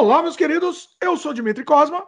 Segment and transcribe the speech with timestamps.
[0.00, 2.06] Olá, meus queridos, eu sou Dimitri Cosma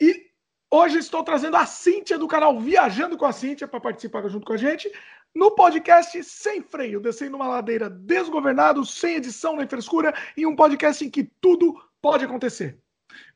[0.00, 0.24] e
[0.70, 4.54] hoje estou trazendo a Cíntia do canal Viajando com a Cíntia para participar junto com
[4.54, 4.90] a gente
[5.34, 11.04] no podcast Sem Freio, descendo uma ladeira desgovernado, sem edição nem frescura, e um podcast
[11.04, 12.78] em que tudo pode acontecer.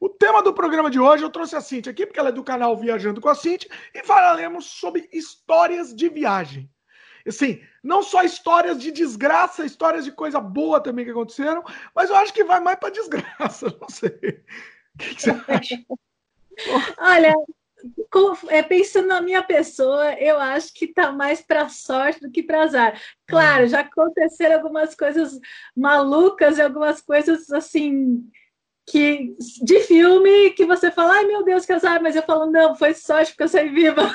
[0.00, 2.42] O tema do programa de hoje eu trouxe a Cíntia aqui, porque ela é do
[2.42, 6.70] canal Viajando com a Cíntia, e falaremos sobre histórias de viagem.
[7.26, 11.64] Assim, não só histórias de desgraça, histórias de coisa boa também que aconteceram,
[11.94, 14.10] mas eu acho que vai mais para desgraça, não sei.
[14.94, 15.84] O que, que você acha?
[16.98, 17.34] Olha,
[18.48, 22.62] é, pensando na minha pessoa, eu acho que está mais para sorte do que para
[22.62, 23.00] azar.
[23.26, 25.38] Claro, já aconteceram algumas coisas
[25.76, 28.30] malucas e algumas coisas assim
[28.86, 32.74] que de filme que você fala, ai meu Deus, que azar, mas eu falo, não,
[32.76, 34.10] foi sorte porque eu saí viva.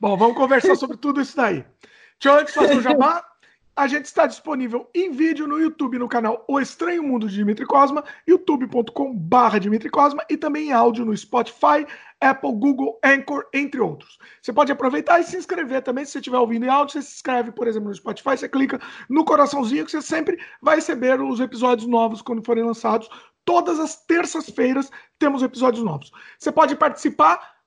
[0.00, 1.64] Bom, vamos conversar sobre tudo isso daí.
[2.20, 3.24] Deixa eu antes fazer o jabá.
[3.78, 7.64] A gente está disponível em vídeo no YouTube, no canal O Estranho Mundo de Dimitri
[7.64, 11.86] Cosma, youtube.com.br Dimitri Cosma e também em áudio no Spotify,
[12.20, 14.18] Apple, Google, Anchor, entre outros.
[14.42, 16.04] Você pode aproveitar e se inscrever também.
[16.04, 18.80] Se você estiver ouvindo em áudio, você se inscreve, por exemplo, no Spotify, você clica
[19.08, 23.08] no coraçãozinho que você sempre vai receber os episódios novos quando forem lançados.
[23.44, 24.90] Todas as terças-feiras
[25.20, 26.10] temos episódios novos.
[26.36, 27.57] Você pode participar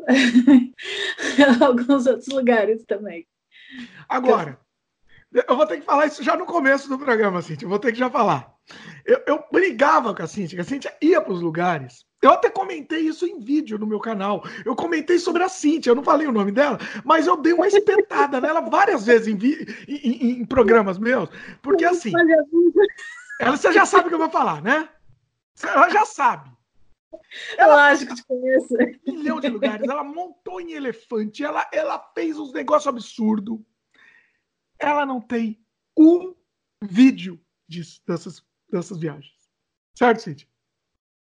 [1.61, 3.25] alguns outros lugares também.
[4.07, 4.59] Agora,
[5.33, 7.65] eu vou ter que falar isso já no começo do programa, Cintia.
[7.65, 8.53] Eu vou ter que já falar.
[9.05, 12.05] Eu, eu brigava com a Cintia, que a Cintia ia para os lugares.
[12.21, 14.43] Eu até comentei isso em vídeo no meu canal.
[14.65, 17.67] Eu comentei sobre a Cintia, eu não falei o nome dela, mas eu dei uma
[17.67, 19.37] espetada nela várias vezes em,
[19.87, 21.29] em, em, programas meus.
[21.61, 22.11] Porque assim.
[23.39, 24.87] Ela, você já sabe o que eu vou falar, né?
[25.63, 26.51] Ela já sabe.
[27.57, 28.73] Ela Lógico, te conheço.
[29.07, 29.87] Um milhão de lugares.
[29.87, 33.59] Ela montou em elefante, ela, ela fez uns negócios absurdos.
[34.81, 35.63] Ela não tem
[35.97, 36.35] um
[36.83, 39.33] vídeo disso, dessas dessas viagens.
[39.93, 40.47] Certo, Cid?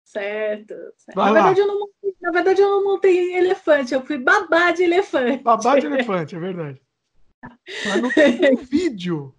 [0.04, 0.74] Certo.
[0.98, 1.18] certo.
[1.18, 4.84] Na, verdade, eu não montei, na verdade, eu não montei elefante, eu fui babá de
[4.84, 5.44] elefante.
[5.44, 6.82] Babá de elefante, é verdade.
[7.86, 9.34] Mas não tem um vídeo.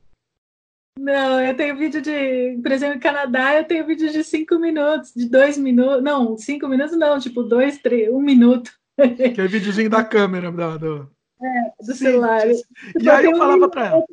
[0.99, 2.59] Não, eu tenho vídeo de.
[2.61, 6.03] Por exemplo, no Canadá, eu tenho vídeo de cinco minutos, de dois minutos.
[6.03, 8.71] Não, cinco minutos não, tipo dois, três, um minuto.
[9.35, 11.11] Que é videozinho da câmera da, do,
[11.43, 12.47] é, do Sim, celular.
[12.49, 14.05] E aí eu falava para ela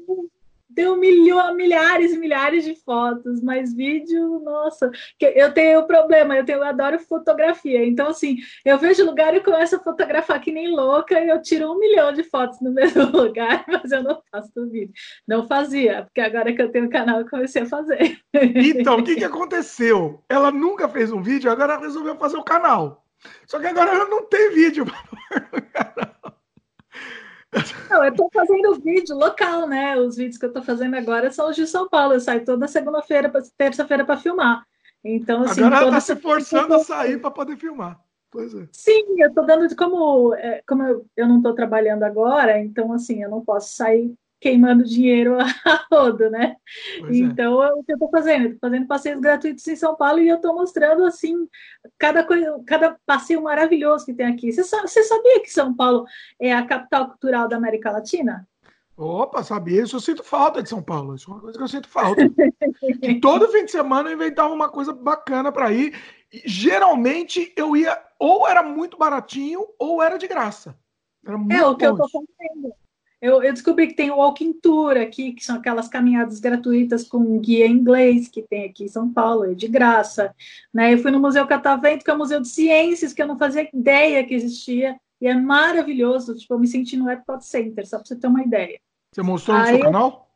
[0.75, 6.59] tenho milho, milhares e milhares de fotos, mas vídeo, nossa, eu tenho problema, eu tenho,
[6.59, 7.83] eu adoro fotografia.
[7.85, 11.71] Então, assim, eu vejo lugar e começo a fotografar que nem louca, e eu tiro
[11.71, 14.93] um milhão de fotos no mesmo lugar, mas eu não faço vídeo.
[15.25, 18.19] Não fazia, porque agora que eu tenho canal, eu comecei a fazer.
[18.33, 20.21] Então, o que, que aconteceu?
[20.27, 23.05] Ela nunca fez um vídeo, agora ela resolveu fazer o canal.
[23.47, 25.41] Só que agora ela não tem vídeo para
[25.71, 26.35] canal.
[27.89, 29.97] Não, eu estou fazendo vídeo local, né?
[29.97, 32.13] Os vídeos que eu estou fazendo agora são os de São Paulo.
[32.13, 34.65] Eu saio toda segunda-feira, terça-feira para filmar.
[35.03, 37.99] Então, assim, agora ela está se forçando a sair para poder filmar.
[38.31, 38.67] Pois é.
[38.71, 43.23] Sim, eu estou dando como, é, como eu, eu não estou trabalhando agora, então assim,
[43.23, 44.13] eu não posso sair
[44.45, 45.45] queimando dinheiro a
[45.91, 46.55] rodo, né?
[46.99, 47.17] Pois é.
[47.17, 47.73] então, é.
[47.73, 48.45] o que eu estou fazendo?
[48.45, 51.47] Estou fazendo passeios gratuitos em São Paulo e eu estou mostrando, assim,
[51.97, 54.51] cada coisa, cada passeio maravilhoso que tem aqui.
[54.51, 56.05] Você, você sabia que São Paulo
[56.39, 58.47] é a capital cultural da América Latina?
[58.95, 59.95] Opa, sabia isso.
[59.95, 61.15] Eu sinto falta de São Paulo.
[61.15, 62.21] Isso é uma coisa que eu sinto falta.
[63.01, 65.99] e todo fim de semana eu inventava uma coisa bacana para ir.
[66.31, 70.77] E, geralmente eu ia, ou era muito baratinho, ou era de graça.
[71.25, 72.75] Era muito é o que eu tô fazendo.
[73.25, 77.39] Eu, eu, descobri que tem o Walking Tour aqui, que são aquelas caminhadas gratuitas com
[77.39, 80.31] guia em inglês, que tem aqui em São Paulo, é de graça.
[80.71, 80.93] Né?
[80.93, 83.67] Eu fui no Museu Catavento, que é um museu de ciências, que eu não fazia
[83.73, 86.35] ideia que existia, e é maravilhoso.
[86.35, 88.79] Tipo, eu me senti no Epcot Center, só para você ter uma ideia.
[89.11, 90.29] Você mostrou no seu canal?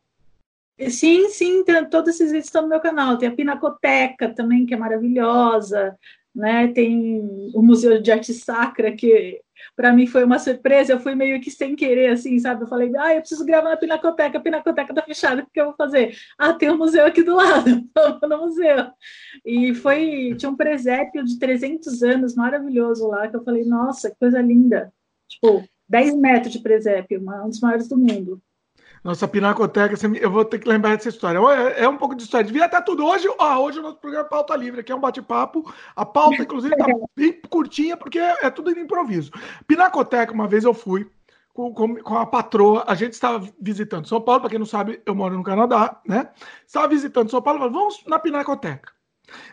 [0.90, 3.20] Sim, sim, tem, todos esses vídeos estão no meu canal.
[3.20, 5.96] Tem a Pinacoteca também, que é maravilhosa,
[6.34, 6.70] né?
[6.70, 9.42] Tem o Museu de Arte Sacra, que
[9.76, 10.94] para mim foi uma surpresa.
[10.94, 12.64] Eu fui meio que sem querer, assim, sabe?
[12.64, 15.66] Eu falei, ah, eu preciso gravar na Pinacoteca, a Pinacoteca tá fechada, o que eu
[15.66, 16.16] vou fazer?
[16.38, 18.92] Ah, tem um museu aqui do lado, vamos no museu.
[19.46, 24.18] E foi, tinha um presépio de 300 anos maravilhoso lá, que eu falei, nossa, que
[24.18, 24.92] coisa linda.
[25.28, 28.42] Tipo, 10 metros de presépio, um dos maiores do mundo.
[29.04, 31.40] Nossa Pinacoteca, eu vou ter que lembrar dessa história.
[31.78, 32.46] É, um pouco de história.
[32.46, 33.28] Devia estar tudo hoje.
[33.40, 35.74] Ah, hoje o nosso programa é pauta livre, aqui é um bate-papo.
[35.96, 36.86] A pauta, inclusive, está
[37.16, 39.32] bem curtinha, porque é, é tudo de improviso.
[39.66, 41.10] Pinacoteca, uma vez eu fui
[41.54, 45.02] com, com, com, a patroa, a gente estava visitando São Paulo, para quem não sabe,
[45.06, 46.30] eu moro no Canadá, né?
[46.66, 48.92] Estava visitando São Paulo, vamos na Pinacoteca.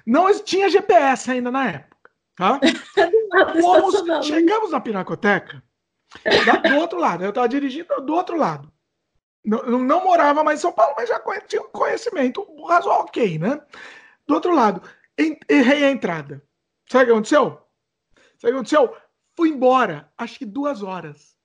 [0.05, 2.61] Não tinha GPS ainda na época, tá?
[3.61, 5.63] Fomos, chegamos na Pinacoteca,
[6.69, 8.71] do outro lado, eu estava dirigindo do outro lado
[9.47, 13.61] não, não morava mais em São Paulo, mas já tinha um conhecimento razoável, ok, né?
[14.27, 14.83] Do outro lado,
[15.49, 16.43] errei a entrada.
[16.91, 17.61] Sabe o que aconteceu?
[18.17, 18.97] Sabe o que aconteceu?
[19.37, 21.37] Fui embora, acho que duas horas.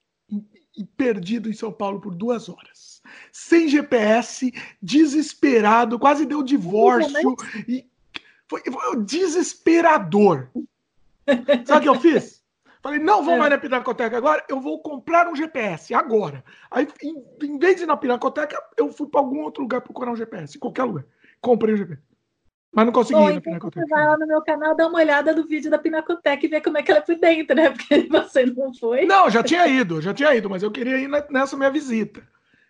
[0.76, 3.02] E, perdido em São Paulo por duas horas.
[3.32, 4.52] Sem GPS,
[4.82, 7.36] desesperado, quase deu divórcio.
[7.68, 7.88] E
[8.48, 10.50] foi, foi desesperador.
[11.66, 12.41] Sabe o que eu fiz?
[12.82, 13.38] Falei, não vou é.
[13.38, 16.44] mais na Pinacoteca agora, eu vou comprar um GPS agora.
[16.70, 20.12] Aí, em, em vez de ir na Pinacoteca, eu fui para algum outro lugar procurar
[20.12, 21.06] um GPS, em qualquer lugar.
[21.40, 22.02] Comprei o um GPS.
[22.74, 23.86] Mas não consegui Bom, ir na então Pinacoteca.
[23.86, 26.62] Você vai lá no meu canal, dá uma olhada no vídeo da Pinacoteca e ver
[26.62, 27.70] como é que ela é por dentro, né?
[27.72, 29.06] Porque você não foi.
[29.06, 32.24] Não, já tinha ido, já tinha ido, mas eu queria ir nessa minha visita.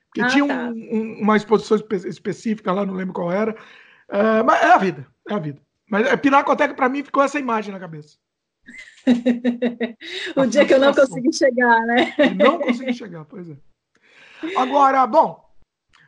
[0.08, 0.54] Porque ah, tinha tá.
[0.54, 3.52] um, um, uma exposição espe específica lá, não lembro qual era.
[4.10, 5.62] Uh, mas é a vida, é a vida.
[5.90, 8.18] Mas a Pinacoteca, para mim, ficou essa imagem na cabeça.
[10.36, 12.14] o dia que eu não consegui chegar, né?
[12.36, 13.58] não consegui chegar, pois é.
[14.58, 15.44] Agora, bom,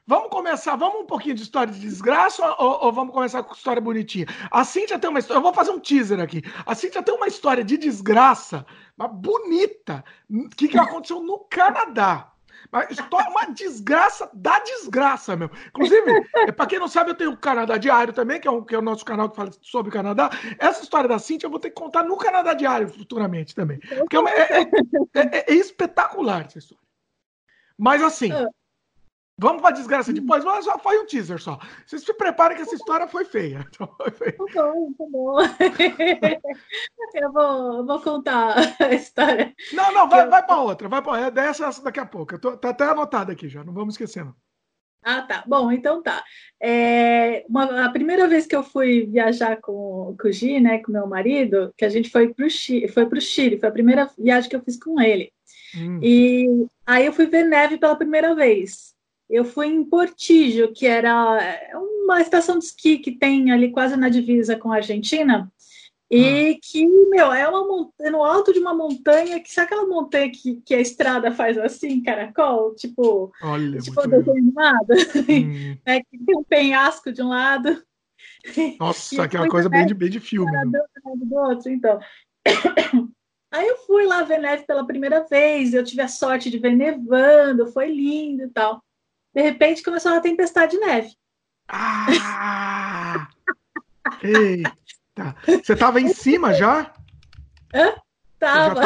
[0.06, 3.82] vamos começar, vamos um pouquinho de história de desgraça ou, ou, vamos começar com história
[3.82, 4.26] bonitinha?
[4.52, 6.42] A Cintia tem uma história, eu vou fazer um teaser aqui.
[6.66, 8.66] A Cintia tem uma história de desgraça,
[8.98, 10.04] mas bonita,
[10.58, 12.33] que, que aconteceu no Canadá.
[12.90, 15.50] História, uma desgraça da desgraça, meu.
[15.68, 18.64] Inclusive, é, para quem não sabe, eu tenho o Canadá Diário também, que é, o,
[18.64, 20.30] que é o nosso canal que fala sobre o Canadá.
[20.58, 23.80] Essa história da Cintia eu vou ter que contar no Canadá Diário futuramente também.
[23.80, 24.62] Porque é, é,
[25.16, 26.84] é, é espetacular essa história.
[27.78, 28.48] Mas assim, ah.
[29.38, 30.14] Vamos para a desgraça hum.
[30.14, 31.60] depois, mas só foi um teaser só.
[31.86, 33.66] Vocês se preparem que essa história foi feia.
[33.74, 34.32] Então, foi.
[34.32, 35.38] Tá bom, tá bom.
[37.16, 39.54] eu, vou, eu vou contar a história.
[39.74, 40.30] Não, não, vai, eu...
[40.30, 40.88] vai para outra.
[40.88, 42.38] Vai para dessa daqui a pouco.
[42.38, 44.36] Tô, tá até anotado aqui já, não vamos esquecer, não.
[45.04, 45.44] Ah, tá.
[45.48, 46.24] Bom, então tá.
[46.62, 50.92] É, uma, a primeira vez que eu fui viajar com, com o Gi, né, com
[50.92, 53.74] meu marido, que a gente foi para o Chile, foi para o Chile, foi a
[53.74, 55.34] primeira viagem que eu fiz com ele.
[55.76, 56.00] Hum.
[56.02, 58.93] E aí eu fui ver neve pela primeira vez
[59.30, 63.96] eu fui em Portijo, que era é uma estação de esqui que tem ali quase
[63.96, 65.52] na divisa com a Argentina,
[66.14, 66.60] e ah.
[66.62, 70.62] que, meu, é uma montanha, no alto de uma montanha, que sabe aquela montanha que,
[70.64, 72.76] que a estrada faz assim, caracol?
[72.76, 74.94] Tipo, Olha, tipo desenhado?
[75.28, 75.76] Hum.
[75.84, 77.84] é, que tem um penhasco de um lado.
[78.80, 80.52] Nossa, aquela coisa bem de, bem de filme.
[81.16, 82.00] Do outro, então.
[83.52, 86.76] Aí eu fui lá ver neve pela primeira vez, eu tive a sorte de ver
[86.76, 88.84] nevando, foi lindo e tal.
[89.34, 91.16] De repente começou uma tempestade de neve.
[91.68, 93.28] Ah!
[94.22, 95.36] Eita!
[95.46, 96.94] Você estava em cima já?
[97.74, 97.96] Hã?
[98.40, 98.82] Tava.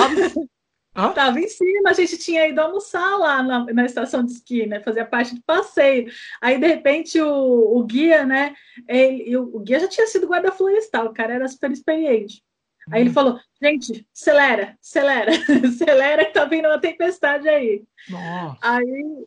[0.93, 1.13] Tava...
[1.13, 4.79] tava em cima, a gente tinha ido almoçar lá na, na, estação de esqui, né?
[4.79, 6.11] Fazia parte do passeio.
[6.41, 8.55] Aí, de repente, o, o guia, né?
[8.87, 12.43] Ele, o, o guia já tinha sido guarda florestal, o cara era super experiente.
[12.91, 13.13] Aí ele hum.
[13.13, 15.31] falou: gente, acelera, acelera,
[15.67, 17.83] acelera que tá vindo uma tempestade aí.
[18.09, 18.57] Nossa.
[18.61, 19.25] Aí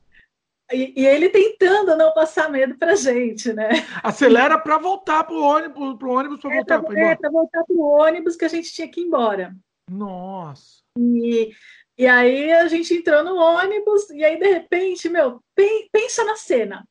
[0.73, 3.71] e, e, ele tentando não passar medo para gente, né?
[4.03, 7.65] Acelera para voltar para o ônibus, pro ônibus para é, voltar para É, para voltar
[7.65, 9.55] para o ônibus que a gente tinha que ir embora.
[9.91, 10.83] Nossa.
[10.99, 11.53] E,
[11.99, 15.43] E aí a gente entrou no ônibus, e aí de repente, meu,
[15.93, 16.89] pensa na cena.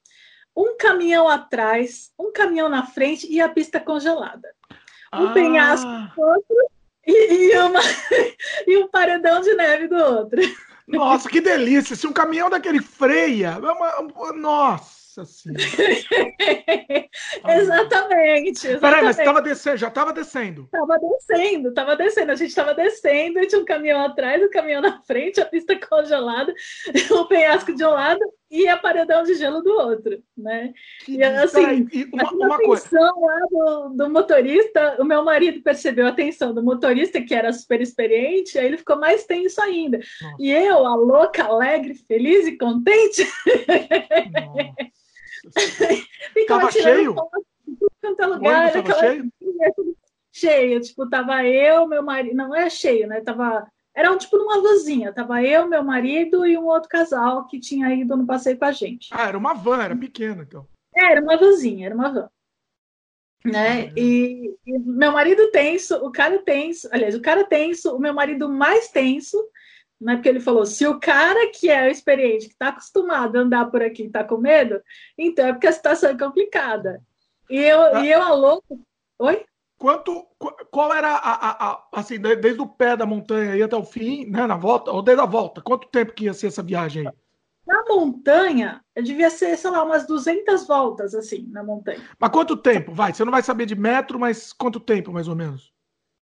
[0.56, 4.54] Um caminhão atrás, um caminhão na frente e a pista congelada.
[5.14, 5.34] Um ah.
[5.34, 6.56] penhasco do outro
[7.08, 7.80] e, e, uma,
[8.68, 10.40] e um paredão de neve do outro.
[10.90, 11.96] Nossa, que delícia!
[11.96, 15.00] Se um caminhão daquele freia, é nossa!
[15.26, 15.62] Senhora.
[17.48, 18.80] exatamente, exatamente.
[18.80, 20.64] Peraí, mas estava descendo, já estava descendo.
[20.64, 22.32] Estava descendo, estava descendo.
[22.32, 26.54] A gente estava descendo, tinha um caminhão atrás, um caminhão na frente, a pista congelada,
[27.12, 30.74] o penhasco de um lado e a paredão de gelo do outro, né?
[31.08, 33.26] E assim, e uma, uma atenção coisa.
[33.28, 37.80] lá do, do, motorista, o meu marido percebeu a atenção do motorista, que era super
[37.80, 40.00] experiente, aí ele ficou mais tenso ainda.
[40.00, 40.36] Nossa.
[40.40, 43.24] E eu, a louca, alegre, feliz e contente.
[46.34, 47.14] Ficava cheio?
[47.14, 49.32] Foto, lugar, cheio?
[50.32, 53.22] cheio, tipo, tava eu, meu marido, não é cheio, né?
[53.22, 57.60] Tava era um tipo numa vanzinha, tava eu, meu marido e um outro casal que
[57.60, 59.10] tinha ido no passeio com a gente.
[59.12, 60.68] Ah, era uma van, era pequena, então.
[60.96, 62.30] É, era uma vanzinha, era uma van.
[63.46, 63.88] Né?
[63.88, 68.14] Ah, e, e, meu marido tenso, o cara tenso, aliás, o cara tenso, o meu
[68.14, 69.38] marido mais tenso,
[70.00, 70.16] né?
[70.16, 73.82] Porque ele falou: se o cara que é experiente, que está acostumado a andar por
[73.82, 74.82] aqui, está com medo,
[75.18, 77.02] então é porque a situação é complicada.
[77.50, 78.06] E eu, ah.
[78.06, 78.80] e eu a louco.
[79.20, 79.46] Oi?
[79.80, 80.28] Quanto,
[80.70, 84.26] qual era a, a, a, assim, desde o pé da montanha e até o fim,
[84.26, 87.14] né, na volta, ou desde a volta, quanto tempo que ia ser essa viagem aí?
[87.66, 92.02] Na montanha, devia ser, sei lá, umas 200 voltas, assim, na montanha.
[92.20, 92.92] Mas quanto tempo?
[92.92, 95.72] Vai, você não vai saber de metro, mas quanto tempo, mais ou menos?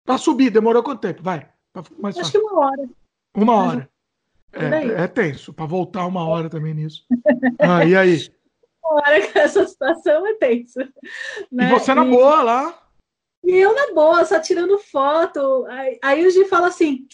[0.05, 1.23] Para subir, demorou quanto tempo?
[1.23, 1.49] Vai.
[1.97, 2.89] Mais Acho que uma hora.
[3.35, 3.89] Uma hora.
[4.53, 7.05] É, é tenso, para voltar uma hora também nisso.
[7.59, 8.19] Ah, e aí?
[8.83, 10.79] Uma hora que essa situação é tenso.
[11.49, 11.67] Né?
[11.67, 12.09] E você na e...
[12.09, 12.90] boa lá?
[13.43, 15.65] E eu na boa, só tirando foto.
[15.67, 17.07] Aí, aí o Gi fala assim: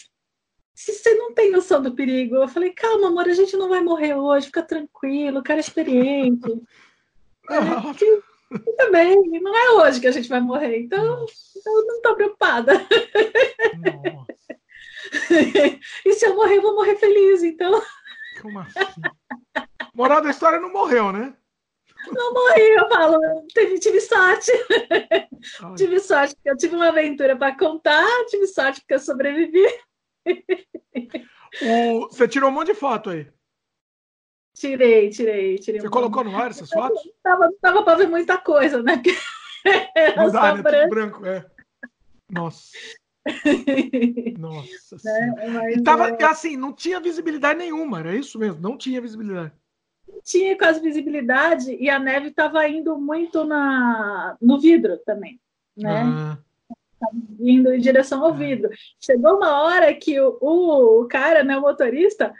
[0.78, 3.80] se você não tem noção do perigo, eu falei, calma, amor, a gente não vai
[3.80, 6.48] morrer hoje, fica tranquilo, o cara é experiente.
[7.50, 7.58] é,
[8.76, 11.26] também, não é hoje que a gente vai morrer, então
[11.66, 12.74] eu não estou preocupada.
[16.06, 17.82] e se eu morrer, eu vou morrer feliz, então.
[18.40, 18.78] Como assim?
[19.92, 21.34] Moral da história não morreu, né?
[22.06, 24.52] Não morri, eu falo, tive, tive sorte.
[25.76, 29.66] tive sorte porque eu tive uma aventura para contar, tive sorte porque eu sobrevivi.
[31.62, 33.26] O, você tirou um monte de foto aí.
[34.54, 35.80] Tirei, tirei, tirei.
[35.80, 37.00] Você um colocou no ar essas fotos?
[37.24, 39.02] Não tava para ver muita coisa, né?
[40.16, 40.62] Não dá, né?
[40.62, 40.88] Branco.
[40.90, 41.44] branco, é.
[42.30, 42.70] Nossa.
[44.38, 46.24] Nossa é, E tava, é...
[46.24, 49.52] assim, não tinha visibilidade nenhuma, era isso mesmo, não tinha visibilidade
[50.24, 55.40] tinha quase visibilidade e a neve estava indo muito na, no vidro também,
[55.76, 56.02] né?
[56.04, 56.38] Ah.
[57.40, 58.70] Indo em direção ao vidro.
[59.00, 62.34] Chegou uma hora que o, o cara, né, o motorista,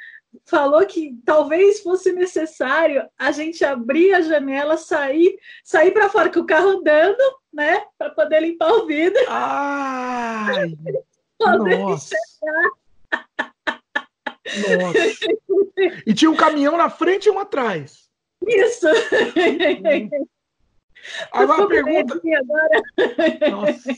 [0.44, 6.40] falou que talvez fosse necessário a gente abrir a janela, sair, sair para fora com
[6.40, 7.22] o carro andando,
[7.52, 9.20] né, para poder limpar o vidro.
[9.28, 10.74] Ai,
[11.38, 12.16] poder nossa.
[14.80, 14.98] Nossa.
[16.06, 18.08] E tinha um caminhão na frente e um atrás.
[18.46, 18.86] Isso.
[21.32, 22.20] Agora a pergunta.
[23.50, 23.90] Nossa.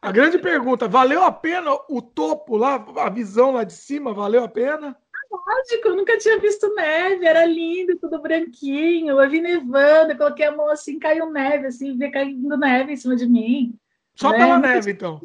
[0.00, 4.12] A grande pergunta: valeu a pena o topo lá, a visão lá de cima?
[4.12, 4.96] Valeu a pena?
[5.30, 9.18] Lógico, eu nunca tinha visto neve, era lindo, tudo branquinho.
[9.18, 12.96] Eu vi nevando, eu coloquei a mão assim, caiu neve, assim, vi caindo neve em
[12.96, 13.74] cima de mim.
[14.14, 14.38] Só né?
[14.38, 15.22] pela neve, então.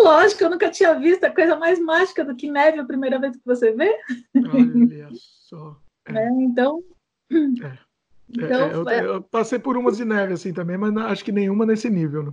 [0.00, 3.36] Lógico, eu nunca tinha visto a coisa mais mágica do que neve a primeira vez
[3.36, 3.98] que você vê.
[4.36, 5.80] Olha só.
[6.06, 6.18] É.
[6.18, 6.82] É, então.
[7.30, 7.66] É.
[7.66, 7.78] é
[8.28, 9.06] então eu, é.
[9.06, 12.24] eu, passei por umas de neve assim também, mas acho que nenhuma nesse nível.
[12.24, 12.32] Né?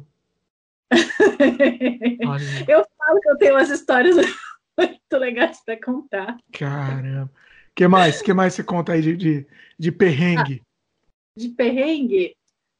[2.67, 4.15] eu falo que eu tenho umas histórias
[4.77, 6.37] muito legais para contar.
[6.51, 7.31] Caramba.
[7.71, 8.21] O que mais?
[8.21, 9.47] que mais você conta aí de, de,
[9.79, 10.61] de perrengue?
[10.61, 12.35] Ah, de perrengue?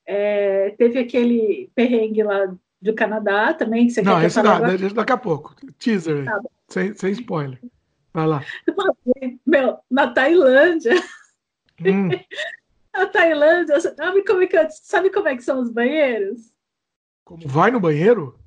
[0.05, 3.88] É, teve aquele perrengue lá do Canadá também.
[3.88, 5.55] Que você não, esse dá, deixa daqui a pouco.
[5.77, 7.59] Teaser tá sem, sem spoiler.
[8.13, 8.43] Vai lá.
[9.45, 10.95] Meu, na Tailândia.
[11.79, 12.09] Hum.
[12.93, 16.51] na Tailândia, sabe como, é que, sabe como é que são os banheiros?
[17.23, 18.38] Como vai no banheiro?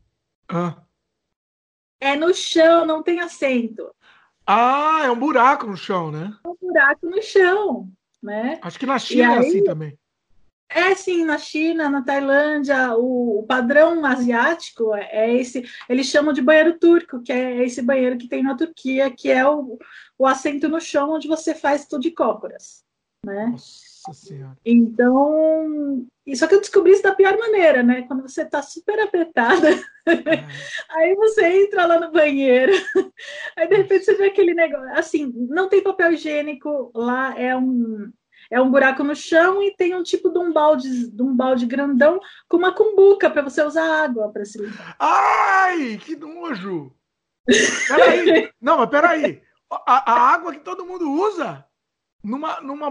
[0.49, 0.83] Ah.
[2.01, 3.95] É no chão, não tem assento.
[4.47, 6.37] Ah, é um buraco no chão, né?
[6.45, 7.91] É um buraco no chão,
[8.23, 8.59] né?
[8.61, 9.99] Acho que na China é assim também.
[10.75, 16.33] É sim, na China, na Tailândia, o, o, padrão asiático é, é esse, eles chamam
[16.33, 19.79] de banheiro turco, que é esse banheiro que tem na Turquia, que é o,
[20.19, 22.85] o assento no chão onde você faz tudo de cócoras,
[23.25, 23.55] né?
[24.13, 24.59] Senhora.
[24.65, 28.03] Então, só que eu descobri isso da pior maneira, né?
[28.03, 29.75] Quando você tá super apertada, é.
[30.91, 32.73] aí você entra lá no banheiro,
[33.57, 34.99] aí de repente você vê aquele negócio.
[34.99, 38.13] Assim, não tem papel higiênico, lá é um.
[38.55, 41.67] É um buraco no chão e tem um tipo de um balde, de um balde
[41.67, 44.95] grandão com uma cumbuca para você usar água para se limpar.
[44.97, 46.95] Ai, que nojo!
[47.89, 49.43] Peraí, não, mas peraí.
[49.69, 51.67] A, a água que todo mundo usa
[52.23, 52.91] numa, numa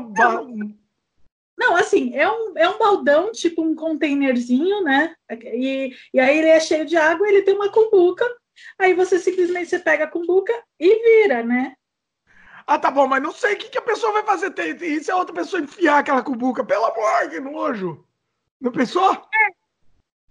[1.57, 5.15] não, assim, é um, é um baldão, tipo um containerzinho, né?
[5.31, 8.25] E, e aí ele é cheio de água, ele tem uma cumbuca.
[8.77, 11.73] Aí você simplesmente você pega a cumbuca e vira, né?
[12.65, 14.51] Ah, tá bom, mas não sei o que, que a pessoa vai fazer.
[14.51, 18.05] Tem, tem, se a outra pessoa enfiar aquela cumbuca, pelo amor, que nojo.
[18.59, 19.21] Não pensou?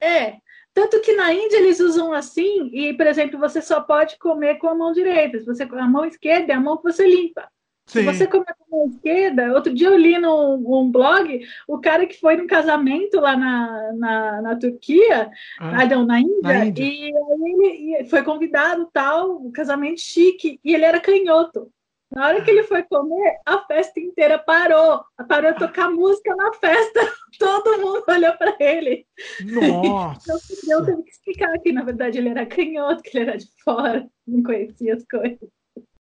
[0.00, 0.06] É.
[0.06, 0.36] é.
[0.74, 4.68] Tanto que na Índia eles usam assim, e, por exemplo, você só pode comer com
[4.68, 5.38] a mão direita.
[5.38, 7.46] Se você, a mão esquerda é a mão que você limpa.
[7.86, 8.00] Sim.
[8.00, 11.78] Se você comer com a mão esquerda, outro dia eu li num um blog o
[11.78, 16.40] cara que foi num casamento lá na, na, na Turquia, ah, ah, não, na Índia,
[16.42, 16.84] na Índia.
[16.84, 21.70] E, ele, e foi convidado tal, um casamento chique, e ele era canhoto.
[22.14, 25.02] Na hora que ele foi comer, a festa inteira parou.
[25.26, 27.00] Parou de tocar música na festa.
[27.38, 29.06] Todo mundo olhou para ele.
[29.44, 30.34] Nossa!
[30.62, 33.46] Então, eu teve que explicar que, na verdade, ele era canhoto, que ele era de
[33.64, 35.48] fora, não conhecia as coisas.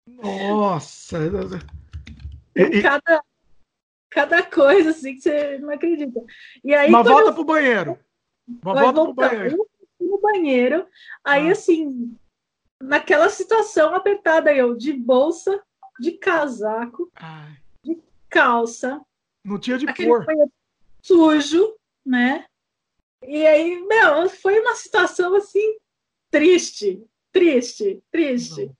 [0.07, 1.19] Nossa!
[2.55, 3.21] E, cada,
[4.09, 6.21] cada coisa assim que você não acredita.
[6.63, 7.33] E aí, Mas volta eu...
[7.33, 7.99] pro banheiro.
[8.63, 9.67] Mas volta pro banheiro.
[9.99, 10.87] No banheiro.
[11.25, 11.51] Aí, ah.
[11.51, 12.15] assim,
[12.81, 15.61] naquela situação apertada, eu de bolsa,
[15.99, 17.57] de casaco, Ai.
[17.83, 19.01] de calça.
[19.43, 20.25] Não tinha de cor.
[21.01, 21.75] Sujo,
[22.05, 22.45] né?
[23.25, 25.77] E aí, meu, foi uma situação assim
[26.31, 28.65] triste, triste, triste.
[28.65, 28.79] Não.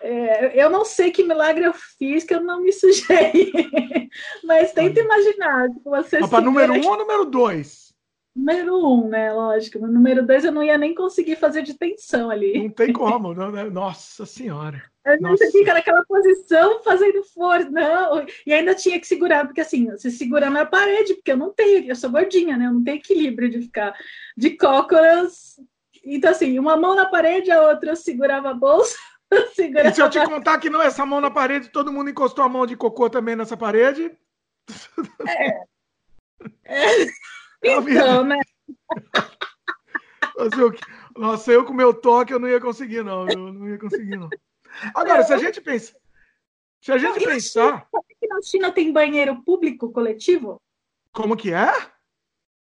[0.00, 3.50] É, eu não sei que milagre eu fiz que eu não me sujei.
[4.44, 5.68] Mas tenta imaginar.
[5.82, 7.93] Você Mas para número um ou número dois?
[8.34, 9.32] Número um, né?
[9.32, 9.78] Lógico.
[9.78, 12.62] No número dois eu não ia nem conseguir fazer de tensão ali.
[12.62, 13.32] Não tem como.
[13.34, 13.64] não, né?
[13.64, 14.82] Nossa Senhora.
[15.04, 19.90] A gente fica naquela posição fazendo força, não, e ainda tinha que segurar, porque assim,
[19.90, 22.66] você segura na parede, porque eu não tenho, eu sou gordinha, né?
[22.66, 23.94] Eu não tenho equilíbrio de ficar
[24.34, 25.60] de cócoras.
[26.02, 28.96] Então, assim, uma mão na parede, a outra eu segurava a bolsa,
[29.58, 32.44] E se eu te contar que não é essa mão na parede, todo mundo encostou
[32.44, 34.10] a mão de cocô também nessa parede?
[35.26, 35.64] É.
[36.64, 37.06] é.
[37.64, 38.38] Então, né?
[41.16, 43.28] Nossa, eu com meu toque eu não ia conseguir, não.
[43.28, 44.28] Eu não ia conseguir, não.
[44.94, 45.96] Agora, se a gente pensa.
[46.80, 47.88] Se a gente pensar.
[47.88, 50.60] China, que na China tem banheiro público coletivo?
[51.12, 51.72] Como que é?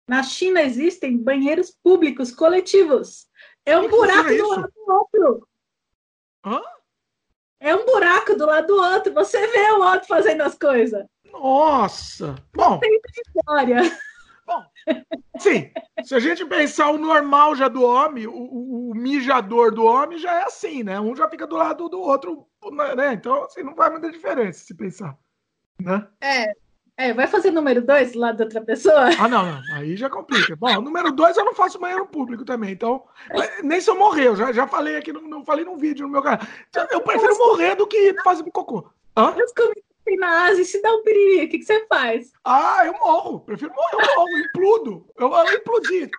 [0.07, 3.27] Na China existem banheiros públicos coletivos.
[3.65, 5.47] É um buraco do lado do outro.
[6.45, 6.61] Hã?
[7.59, 9.13] É um buraco do lado do outro.
[9.15, 11.03] Você vê o outro fazendo as coisas.
[11.31, 12.35] Nossa!
[12.53, 12.79] Bom.
[12.79, 13.01] Tem
[13.35, 13.81] história.
[14.45, 14.63] Bom,
[15.39, 15.71] sim.
[16.03, 20.19] Se a gente pensar o normal já do homem, o, o, o, mijador do homem
[20.19, 20.99] já é assim, né?
[20.99, 22.47] Um já fica do lado do outro,
[22.95, 23.13] né?
[23.13, 25.17] Então, assim, não vai muita diferença se pensar.
[25.81, 26.07] Né?
[26.21, 26.53] É,
[26.97, 29.09] é, vai fazer número dois do lado da outra pessoa?
[29.19, 29.61] Ah, não, não.
[29.73, 30.55] Aí já complica.
[30.55, 32.71] Bom, número dois eu não faço banheiro público também.
[32.71, 33.03] Então,
[33.63, 36.21] nem se eu morrer, eu já, já falei aqui, não, falei num vídeo no meu
[36.21, 36.39] canal.
[36.91, 38.87] Eu prefiro morrer do que fazer cocô.
[39.17, 39.29] Hã?
[39.29, 42.31] As comidas tem na e se dá um piriri, o que, que você faz?
[42.43, 43.39] Ah, eu morro.
[43.41, 45.09] Prefiro morrer, eu morro, eu impludo.
[45.17, 46.11] Eu, eu implodi.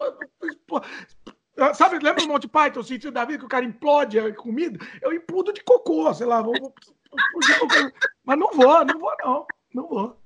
[1.75, 4.85] Sabe, lembra o Monty Python, o sentido da vida, que o cara implode a comida?
[5.01, 6.43] Eu impludo de cocô, sei lá.
[6.43, 6.75] Vou, vou,
[7.11, 7.93] vou,
[8.25, 9.47] mas não vou, não vou, não.
[9.73, 10.21] Não vou.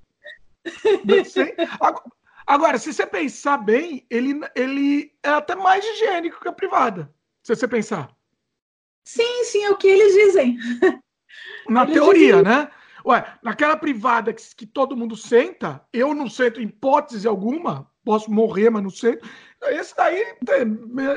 [2.46, 7.14] Agora, se você pensar bem, ele, ele é até mais higiênico que a privada.
[7.42, 8.10] Se você pensar.
[9.04, 10.58] Sim, sim, é o que eles dizem.
[11.68, 12.42] Na eles teoria, dizem...
[12.42, 12.70] né?
[13.06, 18.30] Ué, naquela privada que, que, todo mundo senta, eu não sento em hipótese alguma, posso
[18.30, 19.28] morrer, mas não sento.
[19.62, 20.36] Esse daí,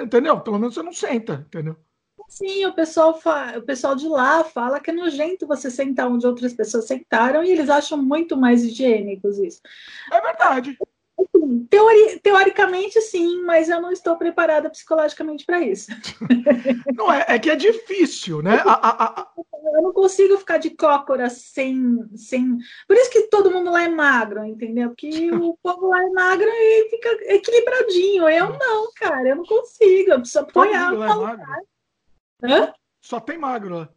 [0.04, 0.40] entendeu?
[0.42, 1.76] Pelo menos você não senta, entendeu?
[2.28, 3.58] Sim, o pessoal, fa...
[3.58, 7.52] o pessoal de lá fala que é nojento você sentar onde outras pessoas sentaram e
[7.52, 9.62] eles acham muito mais higiênicos isso.
[10.12, 10.78] É verdade.
[11.36, 12.20] Assim, teori...
[12.20, 15.92] Teoricamente, sim, mas eu não estou preparada psicologicamente para isso.
[16.96, 18.62] Não, é, é que é difícil, né?
[18.66, 19.28] A, a, a...
[19.76, 22.58] Eu não consigo ficar de cócora sem, sem.
[22.88, 24.90] Por isso que todo mundo lá é magro, entendeu?
[24.90, 28.30] Porque o povo lá é magro e fica equilibradinho.
[28.30, 30.12] Eu não, cara, eu não consigo.
[30.12, 30.94] Eu preciso apoiar.
[32.44, 32.74] É Hã?
[33.02, 33.90] Só tem magro lá.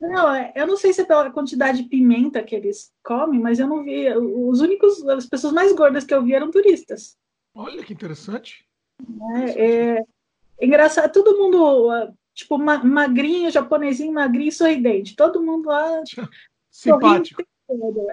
[0.00, 3.58] Não, é, eu não sei se é pela quantidade de pimenta que eles comem, mas
[3.58, 4.08] eu não vi.
[4.16, 7.18] Os únicos, as pessoas mais gordas que eu vi eram turistas.
[7.54, 8.66] Olha que interessante.
[9.34, 10.04] É, é,
[10.58, 15.14] é engraçado, todo mundo, tipo, magrinho, japonesinho, magrinho, sorridente.
[15.14, 16.02] Todo mundo lá.
[16.70, 17.42] Simpático.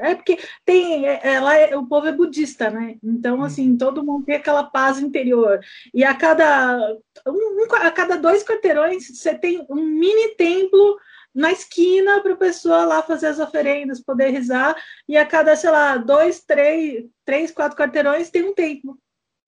[0.01, 2.97] É porque tem, é, lá é, o povo é budista, né?
[3.03, 3.77] Então, assim, uhum.
[3.77, 5.59] todo mundo tem aquela paz interior.
[5.93, 6.95] E a cada,
[7.27, 10.97] um, a cada dois quarteirões você tem um mini templo
[11.37, 14.75] na esquina para a pessoa lá fazer as oferendas, poder rezar,
[15.07, 18.97] e a cada, sei lá, dois, três, três quatro quarteirões tem um templo.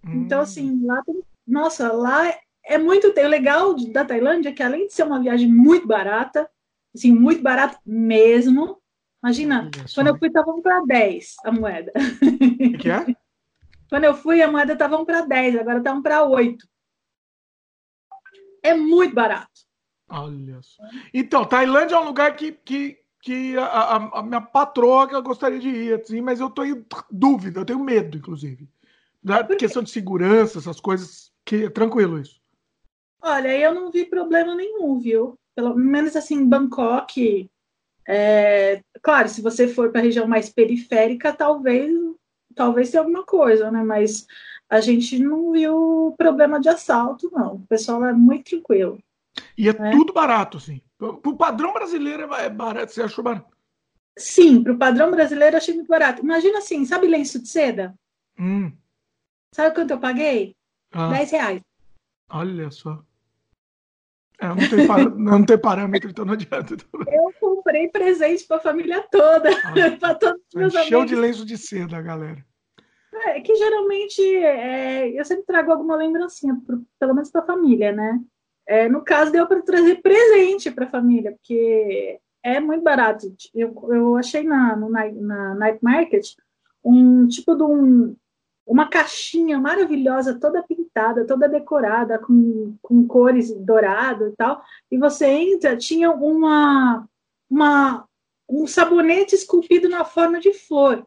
[0.06, 0.21] Hum.
[0.21, 1.19] Então, assim, lá tem.
[1.47, 2.32] Nossa, lá
[2.63, 3.08] é muito.
[3.08, 6.47] O legal da Tailândia é que, além de ser uma viagem muito barata,
[6.93, 8.80] assim, muito barato mesmo.
[9.23, 11.91] Imagina, quando eu fui, estavam para 10 a moeda.
[11.95, 13.04] O que é?
[13.89, 16.67] quando eu fui, a moeda estavam para 10, agora estavam para 8.
[18.62, 19.68] É muito barato.
[20.09, 20.83] Olha só.
[21.13, 25.21] Então, Tailândia é um lugar que, que, que a, a, a minha patroa que eu
[25.21, 28.67] gostaria de ir, assim, mas eu tô em dúvida, eu tenho medo, inclusive.
[29.21, 32.41] Da questão de segurança, essas coisas, que é tranquilo isso.
[33.21, 35.37] Olha, eu não vi problema nenhum, viu?
[35.53, 37.49] Pelo menos assim, Bangkok.
[38.07, 41.91] É, claro, se você for para a região mais periférica, talvez
[42.55, 43.83] talvez tenha alguma coisa, né?
[43.83, 44.25] Mas
[44.69, 47.55] a gente não viu problema de assalto, não.
[47.55, 48.99] O pessoal é muito tranquilo.
[49.57, 49.91] E é né?
[49.91, 50.81] tudo barato, assim.
[50.97, 52.91] Para o padrão brasileiro é barato.
[52.91, 53.47] Você achou barato?
[54.17, 56.21] Sim, para o padrão brasileiro eu achei muito barato.
[56.21, 57.93] Imagina assim, sabe lenço de seda?
[58.37, 58.71] Hum.
[59.53, 60.55] Sabe quanto eu paguei?
[60.91, 61.09] Ah.
[61.09, 61.61] 10 reais.
[62.29, 63.03] Olha só.
[64.39, 65.09] É, não, tem par...
[65.15, 66.75] não tem parâmetro, então não adianta.
[67.07, 69.49] Eu comprei presente para a família toda,
[69.99, 70.89] para todos os meus amigos.
[70.89, 72.45] Show de lenço de seda, galera.
[73.25, 77.91] É que geralmente é, eu sempre trago alguma lembrancinha, pro, pelo menos para a família,
[77.91, 78.19] né?
[78.69, 83.25] É, no caso, deu para trazer presente para a família, porque é muito barato.
[83.51, 86.36] Eu, eu achei na, no, na Night Market
[86.84, 88.15] um tipo de um,
[88.67, 94.63] uma caixinha maravilhosa, toda pintada, toda decorada, com, com cores dourado e tal.
[94.91, 97.10] E você entra, tinha uma,
[97.49, 98.08] uma,
[98.47, 101.03] um sabonete esculpido na forma de flor.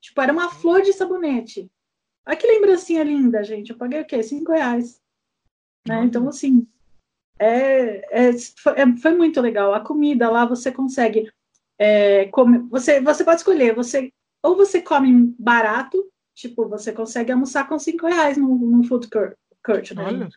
[0.00, 1.70] Tipo, era uma flor de sabonete.
[2.26, 3.72] Olha que lembrancinha linda, gente.
[3.72, 4.22] Eu paguei o quê?
[4.22, 5.01] Cinco reais.
[5.86, 6.04] Né?
[6.04, 6.66] Então, assim,
[7.38, 9.74] é, é, foi, é, foi, muito legal.
[9.74, 11.30] A comida lá você consegue
[11.78, 17.68] é, comer, você, você pode escolher, você ou você come barato, tipo, você consegue almoçar
[17.68, 19.08] com cinco reais no, no food
[19.64, 20.04] court, né?
[20.04, 20.28] Olha.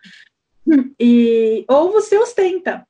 [0.99, 2.87] E, ou você ostenta.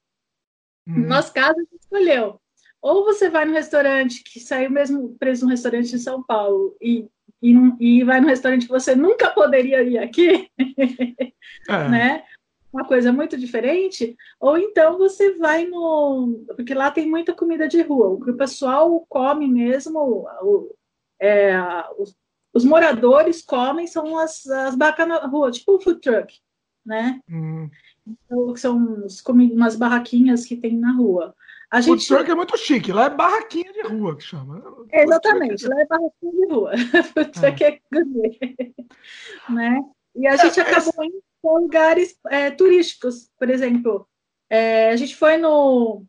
[0.87, 1.01] Hum.
[1.01, 2.39] No nosso caso, a gente escolheu.
[2.81, 7.07] Ou você vai no restaurante que saiu mesmo preço no restaurante em São Paulo e,
[7.41, 10.49] e, e vai no restaurante que você nunca poderia ir aqui,
[11.67, 11.89] é.
[11.89, 12.23] né?
[12.75, 16.45] Uma coisa muito diferente, ou então você vai no.
[16.55, 20.75] Porque lá tem muita comida de rua, o que o pessoal come mesmo, o,
[21.19, 21.57] é,
[21.97, 22.13] os,
[22.53, 26.37] os, moradores comem são as, as barracas na rua, tipo o food truck,
[26.85, 27.21] né?
[27.29, 27.69] Hum.
[28.05, 31.33] Então, são os, umas barraquinhas que tem na rua.
[31.71, 32.05] A gente...
[32.05, 34.61] Food truck é muito chique, lá é barraquinha de rua que chama.
[34.91, 36.71] Exatamente, lá é barraquinha de rua.
[37.13, 39.81] food truck é, é né?
[40.13, 44.09] E a é, gente acabou indo com lugares é, turísticos, por exemplo.
[44.49, 46.03] É, a gente foi no.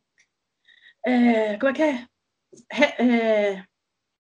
[1.04, 2.06] É, como é que é?
[3.04, 3.64] é?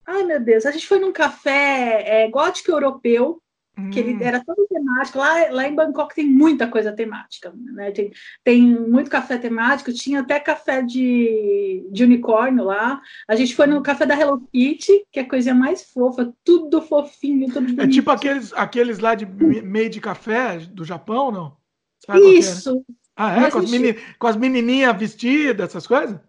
[0.05, 3.41] Ai, meu Deus, a gente foi num café é, gótico europeu
[3.77, 3.89] Hum.
[3.89, 4.19] que ele hum.
[4.21, 5.17] era todo temático.
[5.17, 7.91] Lá, lá em Bangkok tem muita coisa temática, né?
[7.91, 8.11] Tem,
[8.43, 13.01] tem muito café temático, tinha até café de, de unicórnio lá.
[13.27, 16.81] A gente foi no café da Hello Kitty, que é a coisa mais fofa, tudo
[16.81, 17.81] fofinho, tudo bonito.
[17.81, 21.57] É tipo aqueles, aqueles lá de meio de café do Japão, não?
[22.05, 22.29] Sabe é?
[22.39, 22.85] Isso.
[23.15, 23.51] Ah, é?
[23.51, 26.19] Com as, meni, com as menininhas vestidas, essas coisas?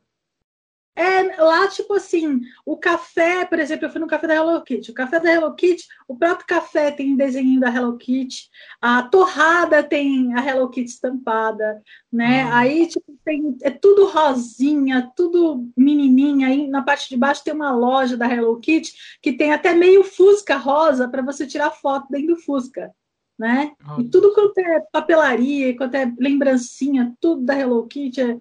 [0.97, 4.91] É, lá, tipo assim, o café, por exemplo, eu fui no café da Hello Kitty.
[4.91, 8.49] O café da Hello Kitty, o próprio café tem desenho da Hello Kitty,
[8.81, 12.47] a torrada tem a Hello Kitty estampada, né?
[12.47, 12.53] Uhum.
[12.55, 16.49] Aí, tipo, tem, é tudo rosinha, tudo menininha.
[16.49, 20.03] Aí na parte de baixo tem uma loja da Hello Kitty que tem até meio
[20.03, 22.91] Fusca rosa para você tirar foto dentro do Fusca.
[23.39, 23.73] Né?
[23.99, 28.41] E tudo quanto é papelaria, quanto é lembrancinha, tudo da Hello Kitty é,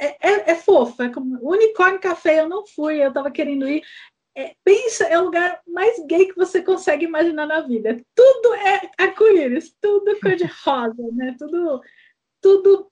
[0.00, 1.02] é, é, é fofo.
[1.02, 1.38] É como...
[1.40, 3.82] O Unicórnio Café eu não fui, eu tava querendo ir.
[4.36, 8.00] É, pensa, é o lugar mais gay que você consegue imaginar na vida.
[8.14, 11.34] Tudo é arco-íris, tudo cor-de-rosa, né?
[11.38, 11.82] Tudo,
[12.40, 12.90] tudo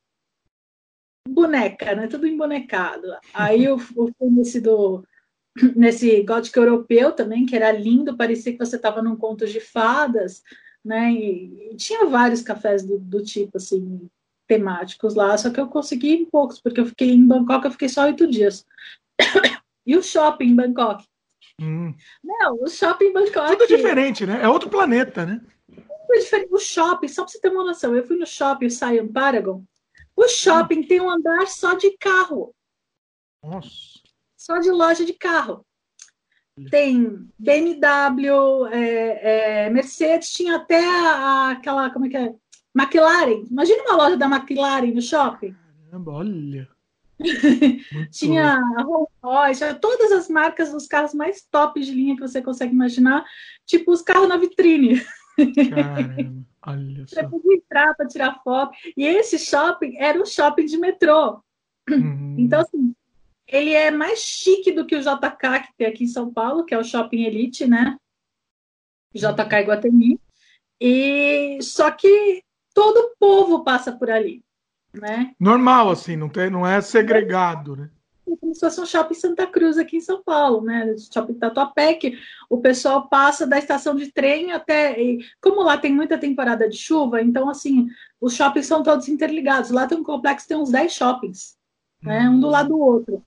[1.28, 2.06] boneca, né?
[2.08, 3.06] Tudo embonecado.
[3.32, 5.04] Aí fui nesse do
[5.74, 10.42] nesse gótico europeu também, que era lindo, parecia que você estava num conto de fadas,
[10.84, 11.10] né?
[11.12, 14.08] E, e tinha vários cafés do, do tipo assim,
[14.48, 17.88] temáticos lá, só que eu consegui em poucos, porque eu fiquei em Bangkok, eu fiquei
[17.88, 18.66] só oito dias.
[19.86, 21.04] e o shopping em Bangkok?
[21.60, 21.94] Hum.
[22.24, 23.50] Não, o shopping em Bangkok.
[23.50, 24.42] Tudo diferente, né?
[24.42, 25.40] É outro planeta, né?
[26.10, 26.48] Diferente.
[26.50, 29.62] O shopping, só para você ter uma noção, eu fui no shopping, o Siam Paragon.
[30.16, 30.88] O shopping hum.
[30.88, 32.54] tem um andar só de carro.
[33.44, 33.68] Nossa.
[34.36, 35.64] Só de loja de carro.
[36.70, 42.34] tem BMW, é, é, Mercedes, tinha até a, aquela, como é que é?
[42.76, 43.46] McLaren.
[43.50, 45.54] Imagina uma loja da McLaren no shopping.
[45.90, 46.68] Caramba, olha.
[48.12, 52.40] tinha a Rolls Royce, todas as marcas dos carros mais top de linha que você
[52.40, 53.24] consegue imaginar,
[53.66, 55.04] tipo os carros na vitrine.
[55.70, 57.16] Caramba, olha só.
[57.16, 58.76] Você podia entrar para tirar foto.
[58.96, 61.42] E esse shopping era um shopping de metrô.
[61.90, 62.36] Uhum.
[62.38, 62.94] Então, assim,
[63.46, 66.74] ele é mais chique do que o JK que tem aqui em São Paulo, que
[66.74, 67.96] é o Shopping Elite, né?
[69.14, 70.20] JK Iguatemi.
[70.80, 72.42] E só que
[72.78, 74.42] todo o povo passa por ali,
[74.92, 75.32] né?
[75.38, 77.90] Normal, assim, não, tem, não é segregado, né?
[78.30, 80.94] É como se fosse um shopping Santa Cruz aqui em São Paulo, né?
[81.12, 85.00] Shopping Tatuapé, que o pessoal passa da estação de trem até.
[85.00, 87.88] E como lá tem muita temporada de chuva, então, assim,
[88.20, 89.70] os shoppings são todos interligados.
[89.70, 91.58] Lá tem um complexo, tem uns 10 shoppings
[92.02, 93.22] né, um do lado do outro.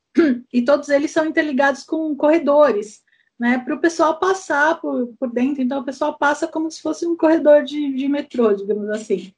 [0.52, 3.02] E todos eles são interligados com corredores,
[3.40, 5.62] né, para o pessoal passar por, por dentro.
[5.62, 9.34] Então, o pessoal passa como se fosse um corredor de, de metrô, digamos assim.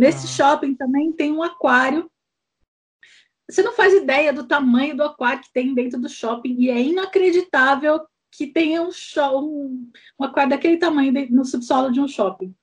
[0.00, 0.28] Nesse ah.
[0.28, 2.10] shopping também tem um aquário.
[3.46, 6.80] Você não faz ideia do tamanho do aquário que tem dentro do shopping e é
[6.80, 8.00] inacreditável
[8.32, 12.54] que tenha um, show, um, um aquário daquele tamanho no subsolo de um shopping.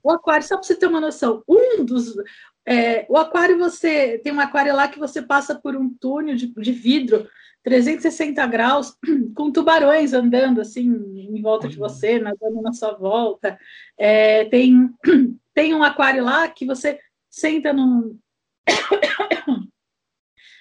[0.00, 2.14] O aquário, só para você ter uma noção, um dos,
[2.64, 6.46] é, o aquário, você tem um aquário lá que você passa por um túnel de,
[6.46, 7.28] de vidro
[7.62, 8.96] 360 graus,
[9.34, 13.58] com tubarões andando assim em volta de você, nadando na sua volta.
[13.96, 14.90] É, tem,
[15.54, 16.98] tem um aquário lá que você
[17.30, 18.18] senta no.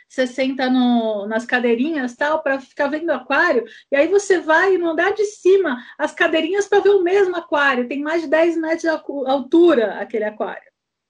[0.07, 4.77] você senta no, nas cadeirinhas tal para ficar vendo o aquário, e aí você vai
[4.77, 8.57] no andar de cima, as cadeirinhas para ver o mesmo aquário, tem mais de 10
[8.57, 10.69] metros de altura aquele aquário.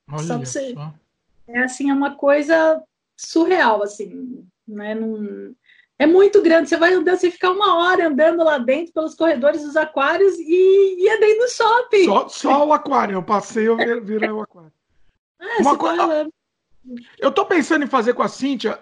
[0.10, 0.74] Olha só você.
[0.74, 0.94] Só.
[1.48, 2.82] É assim, é uma coisa
[3.18, 4.94] surreal, assim, né?
[4.94, 5.56] Num...
[6.02, 6.68] É muito grande.
[6.68, 10.96] Você vai andando, você fica uma hora andando lá dentro pelos corredores dos aquários e,
[10.98, 12.06] e é dentro do shopping.
[12.06, 13.14] Só, só o aquário.
[13.14, 14.74] Eu passei, eu virei o aquário.
[15.40, 16.28] É, uma coisa.
[17.20, 18.80] Eu estou pensando em fazer com a Cíntia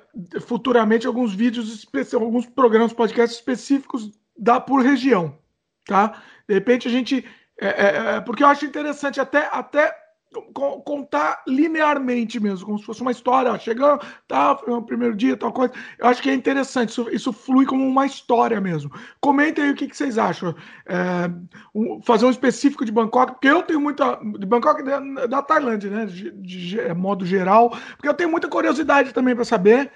[0.47, 5.37] futuramente alguns vídeos, alguns programas, podcasts específicos da por região,
[5.85, 6.23] tá?
[6.47, 7.27] De repente a gente,
[7.59, 9.93] é, é, é porque eu acho interessante até até
[10.53, 15.51] contar linearmente mesmo, como se fosse uma história, chegando, tá, foi o primeiro dia, tal
[15.51, 15.73] coisa.
[15.97, 18.91] Eu acho que é interessante, isso, isso flui como uma história mesmo.
[19.19, 20.55] Comentem aí o que, que vocês acham.
[20.85, 21.29] É,
[21.73, 24.19] um, fazer um específico de Bangkok, porque eu tenho muita.
[24.37, 26.05] De Bangkok da, da Tailândia, né?
[26.05, 29.91] De, de, de, modo geral, porque eu tenho muita curiosidade também para saber.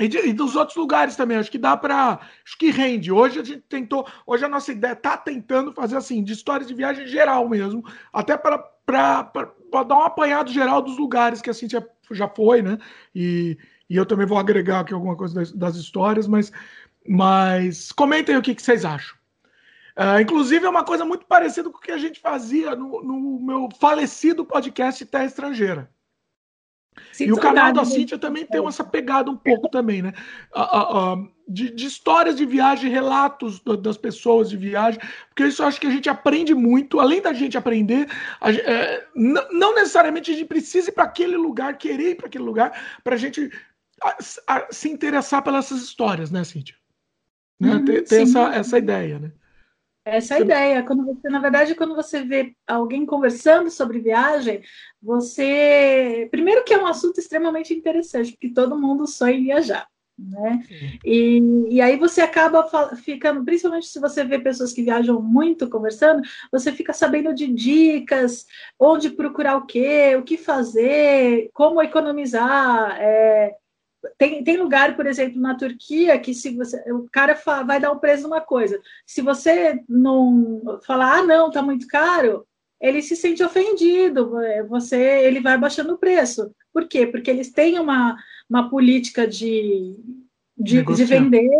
[0.00, 2.20] E, de, e, dos outros lugares também, acho que dá para.
[2.44, 3.12] Acho que rende.
[3.12, 4.06] Hoje a gente tentou.
[4.26, 8.36] Hoje a nossa ideia tá tentando fazer assim, de histórias de viagem geral mesmo, até
[8.36, 12.78] para para dar um apanhado geral dos lugares que a Cintia já foi, né?
[13.14, 16.50] E, e eu também vou agregar aqui alguma coisa das, das histórias, mas,
[17.06, 19.14] mas comentem o que, que vocês acham.
[19.94, 23.40] Uh, inclusive, é uma coisa muito parecida com o que a gente fazia no, no
[23.40, 25.90] meu falecido podcast Terra Estrangeira.
[27.20, 30.14] e o canal da Cintia também tem essa pegada um pouco também, né?
[30.54, 35.66] Uh, uh, de, de, histórias de viagem, relatos das pessoas de viagem, porque isso eu
[35.66, 38.06] acho que a gente aprende muito, além da gente aprender,
[38.40, 42.44] a, é, não necessariamente a gente precisa ir para aquele lugar, querer ir para aquele
[42.44, 43.50] lugar, para a gente
[44.70, 46.76] se interessar pelas histórias, né, Cíntia?
[47.58, 47.74] Né?
[47.74, 49.32] Uhum, ter, ter essa, essa ideia, né?
[50.04, 50.82] Essa é a ideia.
[50.84, 54.62] Quando você, na verdade, quando você vê alguém conversando sobre viagem,
[55.02, 56.28] você.
[56.30, 59.86] Primeiro que é um assunto extremamente interessante, porque todo mundo sonha em viajar
[60.18, 60.64] né?
[61.04, 66.22] E, e aí você acaba ficando, principalmente se você vê pessoas que viajam muito conversando,
[66.50, 68.46] você fica sabendo de dicas,
[68.78, 72.96] onde procurar o quê, o que fazer, como economizar.
[73.00, 73.54] É,
[74.16, 77.98] tem, tem lugar, por exemplo, na Turquia, que se você, o cara vai dar um
[77.98, 78.80] preço numa coisa.
[79.06, 82.46] Se você não falar, ah, não, tá muito caro,
[82.80, 86.52] ele se sente ofendido, é, você, ele vai baixando o preço.
[86.72, 87.06] Por quê?
[87.06, 88.16] Porque eles têm uma,
[88.48, 89.96] uma política de,
[90.56, 91.50] de, de vender,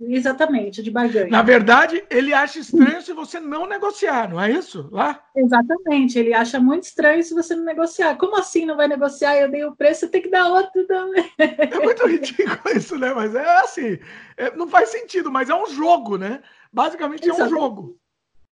[0.00, 1.28] exatamente, de barganha.
[1.28, 4.88] Na verdade, ele acha estranho se você não negociar, não é isso?
[4.90, 5.22] Lá?
[5.36, 8.16] Exatamente, ele acha muito estranho se você não negociar.
[8.16, 9.36] Como assim não vai negociar?
[9.36, 11.30] Eu dei o preço, você tem que dar outro também.
[11.38, 13.12] É muito ridículo isso, né?
[13.12, 13.98] Mas é assim,
[14.38, 16.40] é, não faz sentido, mas é um jogo, né?
[16.72, 17.52] Basicamente Exatamente.
[17.52, 18.03] é um jogo.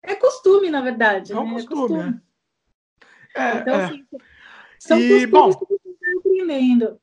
[0.08, 1.34] É costume, na verdade.
[1.34, 1.54] É um né?
[1.54, 1.82] costume.
[1.84, 2.22] É costume.
[3.36, 3.58] É.
[3.58, 3.86] então, é.
[3.86, 4.06] Assim,
[4.80, 7.00] são e, bom, que você aprendendo.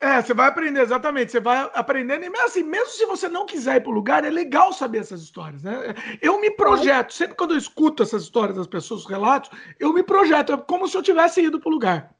[0.00, 1.32] É, você vai aprender, exatamente.
[1.32, 2.24] Você vai aprendendo.
[2.24, 4.98] E mesmo assim, mesmo se você não quiser ir para o lugar, é legal saber
[4.98, 5.94] essas histórias, né?
[6.20, 10.02] Eu me projeto, sempre quando eu escuto essas histórias das pessoas, os relatos, eu me
[10.02, 12.14] projeto, é como se eu tivesse ido para o lugar.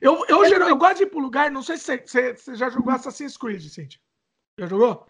[0.00, 2.54] Eu, eu, eu, eu gosto de ir para o lugar, não sei se você, você,
[2.54, 4.00] já jogou Assassin's Creed, Cintia.
[4.58, 5.06] Já jogou?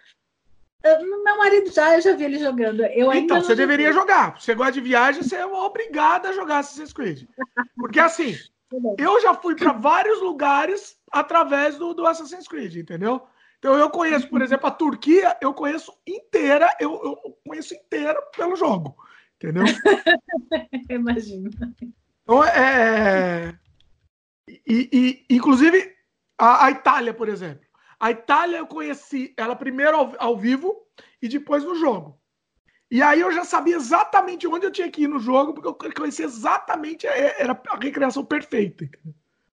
[0.82, 2.82] Meu marido já, eu já vi ele jogando.
[2.82, 4.40] Eu então, você deveria jogar.
[4.40, 7.24] Você gosta de viagem, você é obrigada a jogar Assassin's Creed.
[7.76, 8.36] Porque assim,
[8.96, 13.26] eu já fui para vários lugares através do, do Assassin's Creed, entendeu?
[13.58, 18.54] Então eu conheço, por exemplo, a Turquia, eu conheço inteira, eu, eu conheço inteira pelo
[18.54, 18.96] jogo,
[19.34, 19.64] entendeu?
[20.88, 21.50] Imagino.
[22.22, 23.58] Então é.
[24.48, 24.88] E,
[25.28, 25.92] e inclusive
[26.38, 27.67] a, a Itália, por exemplo.
[28.00, 30.86] A Itália eu conheci ela primeiro ao, ao, vivo
[31.20, 32.18] e depois no jogo.
[32.90, 35.94] E aí eu já sabia exatamente onde eu tinha que ir no jogo, porque eu
[35.94, 38.88] conhecia exatamente, é, era a recreação perfeita.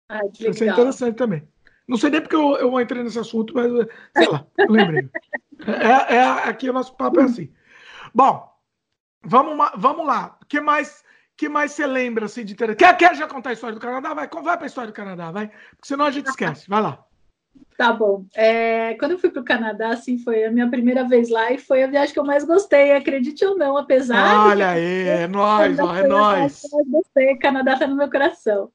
[0.08, 1.45] Ah, que Isso é interessante também.
[1.88, 3.71] Não sei nem porque eu, eu entrei nesse assunto, mas
[4.15, 5.10] sei lá, eu lembrei.
[5.67, 7.51] É, é, aqui o nosso papo é assim.
[8.13, 8.51] Bom,
[9.23, 10.38] vamos, vamos lá.
[10.41, 11.03] O que mais
[11.38, 12.79] que mais você lembra assim, de interessante?
[12.79, 14.13] Quer, quer já contar a história do Canadá?
[14.13, 15.47] Vai, vai para a história do Canadá, vai.
[15.47, 16.69] Porque senão a gente esquece.
[16.69, 17.05] Vai lá.
[17.77, 18.25] Tá bom.
[18.33, 21.57] É, quando eu fui para o Canadá, assim, foi a minha primeira vez lá e
[21.57, 25.77] foi a viagem que eu mais gostei, acredite ou não, apesar Olha aí, é nóis,
[25.77, 26.63] ó, é nóis.
[26.63, 28.71] Eu gostei, Canadá está no meu coração.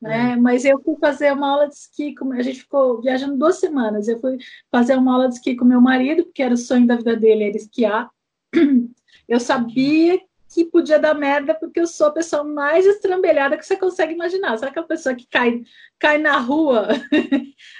[0.00, 0.32] Né?
[0.32, 0.36] É.
[0.36, 2.32] Mas eu fui fazer uma aula de esqui, com...
[2.32, 4.08] a gente ficou viajando duas semanas.
[4.08, 4.38] Eu fui
[4.70, 7.44] fazer uma aula de esqui com meu marido, porque era o sonho da vida dele,
[7.44, 8.10] era esquiar.
[9.28, 10.20] Eu sabia
[10.52, 14.58] que podia dar merda, porque eu sou a pessoa mais estrambelhada que você consegue imaginar.
[14.58, 15.62] Sabe aquela pessoa que cai,
[15.98, 16.88] cai na rua,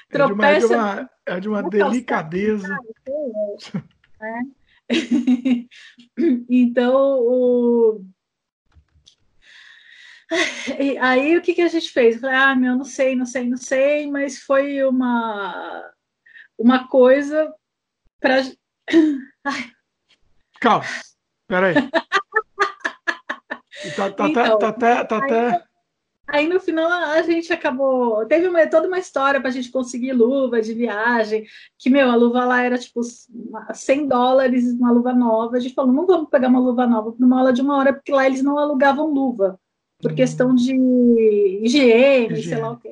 [0.08, 0.30] tropeça.
[0.50, 2.78] É de uma, é de uma, é de uma delicadeza.
[4.22, 4.40] É.
[6.48, 8.04] então, o...
[11.00, 12.14] aí o que, que a gente fez?
[12.14, 15.92] Eu falei, ah, meu, não sei, não sei, não sei, mas foi uma,
[16.56, 17.52] uma coisa
[18.20, 18.42] para.
[20.60, 20.84] Calma,
[21.48, 21.74] peraí.
[23.96, 25.60] Tá, tá, então, tá, tá, tá, aí,
[26.28, 28.26] aí, no final a gente acabou.
[28.26, 31.46] Teve uma, toda uma história para a gente conseguir luva de viagem.
[31.78, 33.00] Que, meu, a luva lá era tipo
[33.72, 35.56] 100 dólares, uma luva nova.
[35.56, 37.92] A gente falou: não vamos pegar uma luva nova para uma aula de uma hora,
[37.92, 39.58] porque lá eles não alugavam luva,
[40.00, 40.14] por hum.
[40.14, 40.74] questão de
[41.62, 42.90] higiene, higiene, sei lá o que.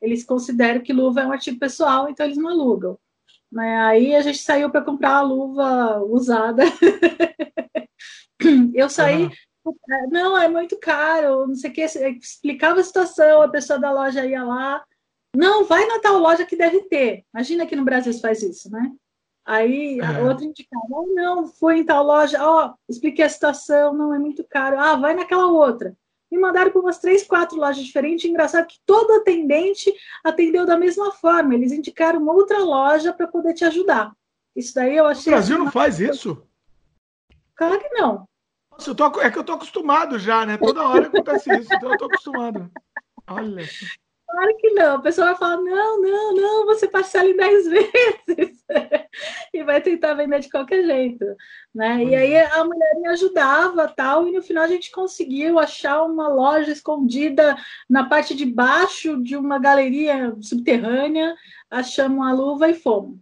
[0.00, 2.96] Eles consideram que luva é um artigo pessoal, então eles não alugam.
[3.52, 3.78] Né?
[3.80, 6.62] Aí a gente saiu para comprar a luva usada.
[8.72, 9.30] Eu saí, uhum.
[10.10, 11.82] Não, é muito caro, não sei o que.
[11.82, 14.84] Explicava a situação, a pessoa da loja ia lá.
[15.36, 17.24] Não, vai na tal loja que deve ter.
[17.32, 18.92] Imagina que no Brasil se faz isso, né?
[19.44, 20.22] Aí a é.
[20.22, 24.18] outra indicava, oh, não, foi em tal loja, ó, oh, expliquei a situação, não é
[24.18, 24.78] muito caro.
[24.78, 25.96] Ah, vai naquela outra.
[26.30, 28.24] Me mandaram para umas três, quatro lojas diferentes.
[28.24, 29.92] Engraçado que todo atendente
[30.22, 31.54] atendeu da mesma forma.
[31.54, 34.12] Eles indicaram outra loja para poder te ajudar.
[34.54, 35.32] Isso daí eu achei.
[35.32, 36.46] O Brasil não faz isso?
[37.56, 38.28] Claro que não.
[38.80, 40.56] Nossa, tô, é que eu tô acostumado já, né?
[40.56, 42.70] Toda hora acontece isso, então eu tô acostumado.
[43.28, 43.68] Olha.
[44.26, 44.94] Claro que não.
[44.94, 48.64] A pessoa vai falar: não, não, não, você parcela em 10 vezes.
[49.52, 51.26] e vai tentar vender de qualquer jeito.
[51.74, 52.04] Né?
[52.04, 56.28] E aí a mulher me ajudava tal, e no final a gente conseguiu achar uma
[56.28, 57.54] loja escondida
[57.86, 61.34] na parte de baixo de uma galeria subterrânea,
[61.70, 63.18] achamos a luva e fomos.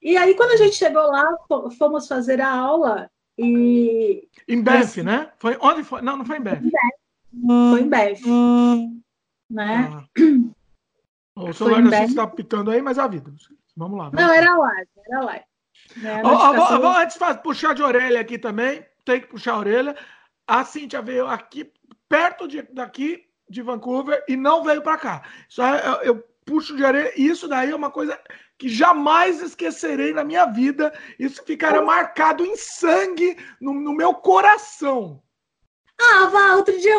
[0.00, 1.26] E aí, quando a gente chegou lá,
[1.76, 4.28] fomos fazer a aula, e.
[4.48, 5.30] Em Bef, né?
[5.38, 6.02] Foi, onde foi?
[6.02, 6.62] Não, não foi em Bef.
[7.70, 8.22] Foi em Bef.
[9.50, 9.90] Né?
[9.92, 10.04] Ah.
[11.34, 13.32] O celular da está pitando aí, mas é a vida.
[13.74, 14.10] Vamos lá.
[14.10, 15.44] Vamos não, era live, era live.
[15.96, 16.22] Né?
[16.22, 19.96] Oh, oh, oh, antes de puxar de orelha aqui também, tem que puxar a orelha.
[20.46, 21.72] A Cintia veio aqui,
[22.06, 25.22] perto de, daqui de Vancouver, e não veio para cá.
[25.48, 27.12] Só eu, eu puxo de orelha.
[27.16, 28.18] Isso daí é uma coisa
[28.58, 30.92] que jamais esquecerei na minha vida.
[31.18, 35.22] Isso ficará marcado em sangue no, no meu coração.
[36.00, 36.96] Ah, Vá, outro dia,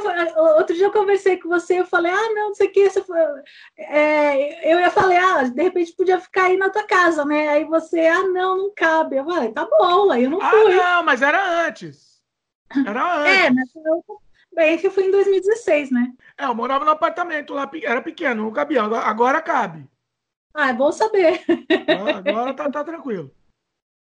[0.55, 3.03] outro dia eu conversei com você, eu falei, ah, não, não sei o que, você
[3.77, 7.49] é, eu ia falar, ah, de repente podia ficar aí na tua casa, né?
[7.49, 9.17] Aí você, ah, não, não cabe.
[9.17, 10.79] Eu falei, tá bom, aí eu não ah, fui.
[10.79, 12.21] Ah, não, mas era antes.
[12.85, 13.47] Era é, antes.
[13.47, 14.21] É, mas eu,
[14.53, 16.13] bem, que foi em 2016, né?
[16.37, 19.87] É, eu morava no apartamento lá, era pequeno, não cabia, agora cabe.
[20.53, 21.43] Ah, é bom saber.
[22.15, 23.31] Agora tá, tá tranquilo.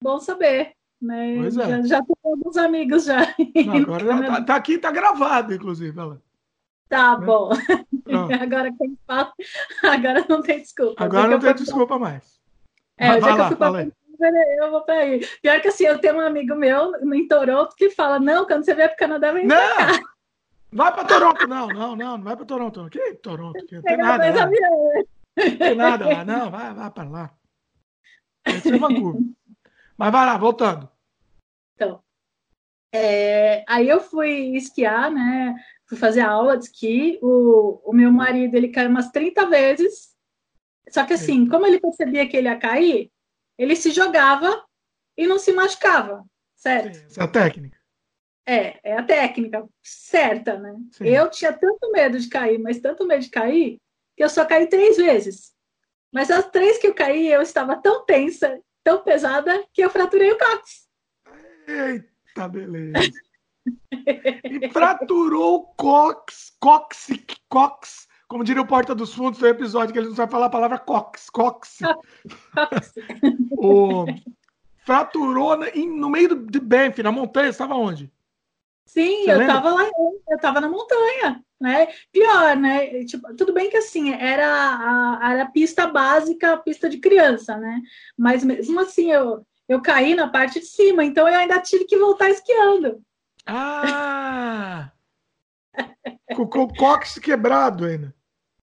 [0.03, 0.75] Bom saber.
[1.01, 1.37] Né?
[1.39, 1.69] Pois é.
[1.69, 3.35] Já, já tenho alguns amigos já.
[3.67, 5.99] Não, agora tá, tá, aqui, tá gravado, inclusive.
[5.99, 6.21] Ela.
[6.89, 7.27] Tá né?
[7.27, 7.51] bom.
[8.41, 9.33] Agora quem fala,
[9.83, 11.03] agora não tem desculpa.
[11.03, 12.39] Agora não tem desculpa mais.
[12.99, 13.87] É, já que eu fui pra
[14.59, 15.27] eu vou para aí.
[15.43, 18.75] Pior que assim, eu tenho um amigo meu em Toronto que fala: não, quando você
[18.75, 19.57] vier para o Canadá, vem não!
[19.57, 20.01] pra cá.
[20.75, 22.91] Vai para Toronto, não, não, não, não vai para Toronto.
[22.91, 23.65] Que Toronto?
[23.65, 24.33] Que não tem nada.
[24.33, 25.05] Né?
[25.37, 27.35] Não tem nada lá, não, vai, vai para lá.
[28.45, 29.23] Esse é Vancouver.
[29.97, 30.91] Mas vai lá, voltando.
[31.75, 32.03] Então,
[32.93, 35.55] é, aí eu fui esquiar, né?
[35.87, 37.21] Fui fazer aula de esqui.
[37.23, 40.13] O, o meu marido, ele caiu umas 30 vezes.
[40.89, 43.13] Só que assim, como ele percebia que ele ia cair,
[43.57, 44.65] ele se jogava
[45.17, 46.25] e não se machucava,
[46.57, 46.97] certo?
[46.97, 47.84] Sim, essa é a técnica.
[48.47, 50.75] É, é a técnica certa, né?
[50.93, 51.07] Sim.
[51.07, 53.79] Eu tinha tanto medo de cair, mas tanto medo de cair,
[54.17, 55.53] que eu só caí três vezes.
[56.13, 60.31] Mas as três que eu caí, eu estava tão tensa, tão pesada, que eu fraturei
[60.31, 60.89] o cóccix.
[61.67, 62.93] Eita, beleza.
[64.45, 67.09] e fraturou o cox, cox,
[67.49, 70.51] cox, como diria o Porta dos Fundos no episódio que ele não sabe falar a
[70.51, 71.79] palavra cox, cox.
[73.57, 74.05] o,
[74.85, 78.13] fraturou no meio de Banff, na montanha, estava onde?
[78.87, 81.89] Sim, Você eu estava lá, eu estava na montanha, né?
[82.13, 83.05] Pior, né?
[83.05, 87.57] Tipo, tudo bem que assim, era a, era a pista básica, a pista de criança,
[87.57, 87.81] né?
[88.17, 91.97] Mas mesmo assim, eu, eu caí na parte de cima, então eu ainda tive que
[91.97, 93.03] voltar esquiando.
[93.47, 94.93] Ah!
[96.37, 98.15] com, com o cóccix quebrado ainda.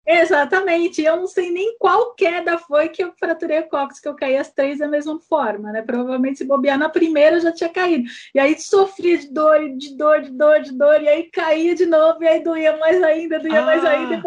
[0.06, 4.16] Exatamente, eu não sei nem qual queda foi que eu fraturei o cóccix, que eu
[4.16, 5.82] caí as três da mesma forma, né?
[5.84, 8.10] Provavelmente se bobear na primeira eu já tinha caído.
[8.34, 11.86] E aí sofria de dor, de dor, de dor, de dor, e aí caía de
[11.86, 13.66] novo, e aí doía mais ainda, doía ah.
[13.66, 14.24] mais ainda,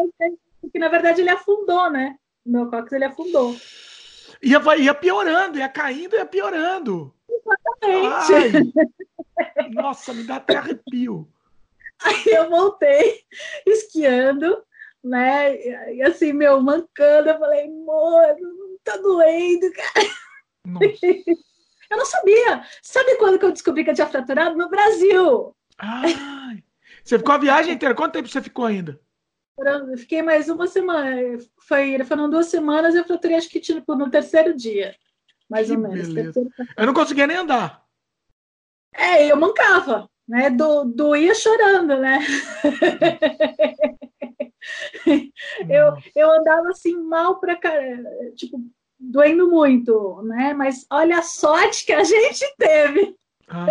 [0.60, 2.16] porque na verdade ele afundou, né?
[2.46, 3.56] O meu cóccix ele afundou.
[4.42, 7.12] Ia, ia piorando, ia caindo, ia piorando.
[7.28, 8.72] Exatamente.
[9.38, 11.28] Ai, nossa, me dá até arrepio.
[12.02, 13.20] Aí eu voltei
[13.66, 14.62] esquiando
[15.04, 15.94] né?
[15.94, 18.36] E assim, meu, mancando, eu falei, amor,
[18.82, 20.06] tá doendo, cara.
[21.90, 22.64] eu não sabia.
[22.82, 24.56] Sabe quando que eu descobri que eu tinha fraturado?
[24.56, 25.54] No Brasil.
[25.78, 26.64] Ai,
[27.04, 27.94] você ficou a viagem inteira?
[27.94, 28.98] Quanto tempo você ficou ainda?
[29.58, 31.38] Eu fiquei mais uma semana.
[31.60, 34.96] Foi, foram duas semanas, eu fraturei acho que tipo, no terceiro dia.
[35.48, 36.12] Mais que ou menos.
[36.12, 36.50] Terceiro...
[36.76, 37.84] Eu não conseguia nem andar.
[38.94, 40.50] É, eu mancava, né?
[40.50, 42.18] Do, doía chorando, né?
[45.68, 48.60] eu, eu andava assim mal pra caramba, tipo,
[48.98, 50.54] doendo muito, né?
[50.54, 53.16] Mas olha a sorte que a gente teve.
[53.48, 53.66] Ah,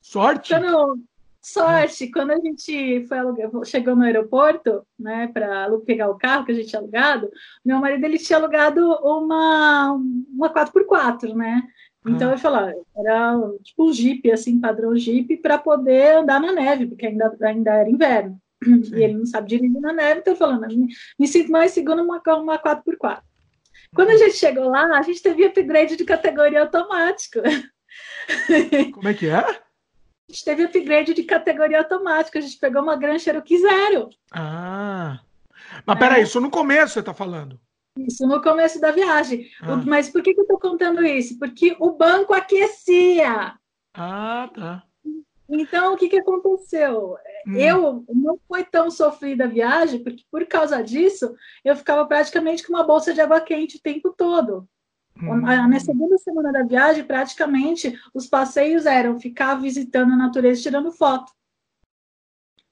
[0.00, 0.52] sorte?
[0.52, 0.98] Quando,
[1.40, 6.52] sorte, quando a gente foi alugar, chegou no aeroporto, né, para pegar o carro que
[6.52, 7.30] a gente tinha alugado,
[7.64, 11.62] meu marido ele tinha alugado uma uma 4x4, né?
[12.06, 12.32] Então ah.
[12.32, 17.06] eu falava, era tipo um Jeep, assim, padrão Jeep, para poder andar na neve, porque
[17.06, 18.38] ainda, ainda era inverno.
[18.64, 18.96] Sim.
[18.96, 20.88] E ele não sabe dirigir na neve, então falando, me,
[21.18, 23.22] me sinto mais seguro numa, uma 4x4.
[23.94, 27.40] Quando a gente chegou lá, a gente teve upgrade de categoria automático.
[28.92, 29.38] Como é que é?
[29.38, 32.38] A gente teve upgrade de categoria automática.
[32.38, 34.08] A gente pegou uma Grand Cherokee Zero.
[34.32, 35.20] Ah.
[35.86, 35.98] Mas é.
[35.98, 37.60] peraí, isso no começo você está falando.
[37.96, 39.48] Isso no começo da viagem.
[39.62, 39.76] Ah.
[39.76, 41.38] Mas por que, que eu estou contando isso?
[41.38, 43.54] Porque o banco aquecia.
[43.94, 44.82] Ah, tá.
[45.48, 47.16] Então, o que, que aconteceu?
[47.46, 47.56] Hum.
[47.56, 51.34] Eu não foi tão sofrida a viagem, porque por causa disso,
[51.64, 54.66] eu ficava praticamente com uma bolsa de água quente o tempo todo.
[55.22, 55.40] Hum.
[55.42, 61.32] Na segunda semana da viagem, praticamente, os passeios eram ficar visitando a natureza tirando foto.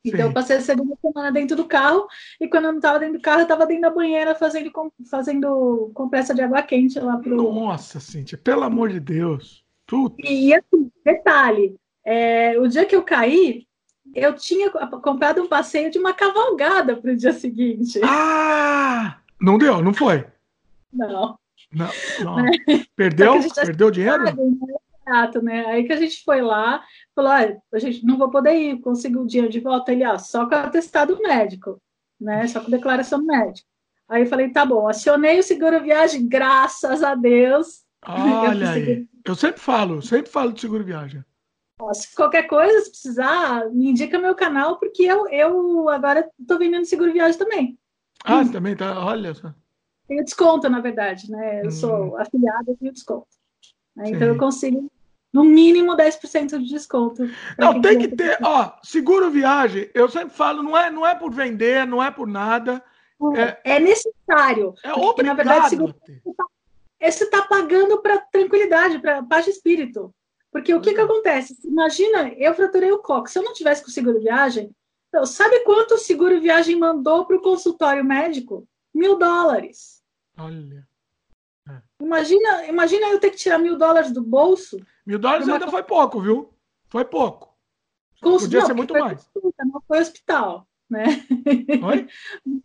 [0.05, 0.27] Então, Sim.
[0.27, 2.09] eu passei a segunda semana dentro do carro,
[2.41, 4.73] e quando eu não estava dentro do carro, eu estava dentro da banheira fazendo,
[5.09, 7.37] fazendo compressa de água quente lá pro.
[7.37, 9.64] Nossa, Cíntia, pelo amor de Deus.
[9.87, 10.16] Tudo.
[10.18, 13.66] E assim, detalhe, é, o dia que eu caí,
[14.14, 18.00] eu tinha comprado um passeio de uma cavalgada para o dia seguinte.
[18.05, 19.18] Ah!
[19.40, 20.24] Não deu, não foi?
[20.92, 21.38] Não.
[21.72, 21.88] Não,
[22.20, 22.36] não.
[22.94, 23.34] Perdeu?
[23.55, 24.24] Perdeu dinheiro?
[24.24, 24.32] Né?
[25.07, 25.66] Exato, né?
[25.66, 26.84] Aí que a gente foi lá,
[27.14, 29.92] falou: ah, a gente não vou poder ir, consigo o dinheiro de volta.
[29.92, 31.80] Ele, ah, só com atestado médico,
[32.20, 32.46] né?
[32.46, 33.66] Só com declaração médica.
[34.09, 37.82] Aí eu falei: tá bom, acionei o seguro viagem, graças a Deus.
[38.07, 39.09] Olha eu aí.
[39.24, 41.24] Eu sempre falo, sempre falo de seguro viagem.
[41.95, 46.85] Se qualquer coisa, se precisar, me indica meu canal, porque eu, eu agora estou vendendo
[46.85, 47.79] seguro viagem também.
[48.25, 49.05] Ah, também tá?
[49.05, 49.53] Olha só.
[50.07, 51.62] Tenho desconto, na verdade, né?
[51.62, 51.70] Eu hum.
[51.70, 53.27] sou afiliada e tenho desconto.
[53.97, 54.11] Né?
[54.11, 54.91] Então eu consigo
[55.33, 57.23] no mínimo 10% de desconto.
[57.59, 61.33] Não, tem que ter, ó, seguro viagem, eu sempre falo, não é, não é por
[61.33, 62.83] vender, não é por nada.
[63.64, 64.75] É, é necessário.
[64.85, 65.37] É obrigado.
[65.37, 65.95] Na verdade, seguro,
[67.01, 70.14] você está tá pagando para tranquilidade, para paz de espírito.
[70.53, 71.59] Porque o que, que acontece?
[71.64, 73.30] Imagina, eu fraturei o coque.
[73.30, 74.70] Se eu não tivesse com seguro viagem,
[75.09, 78.66] então, sabe quanto o seguro viagem mandou para o consultório médico?
[78.94, 80.03] Mil dólares.
[80.38, 80.86] Olha.
[81.68, 81.82] É.
[82.00, 84.78] Imagina, imagina eu ter que tirar mil dólares do bolso.
[85.07, 85.55] Mil dólares uma...
[85.55, 86.55] ainda foi pouco, viu?
[86.88, 87.55] Foi pouco.
[88.22, 88.42] Cons...
[88.42, 89.28] Podia não, ser muito mais.
[89.34, 91.05] Consulta, não foi hospital, né?
[91.82, 92.09] Oi?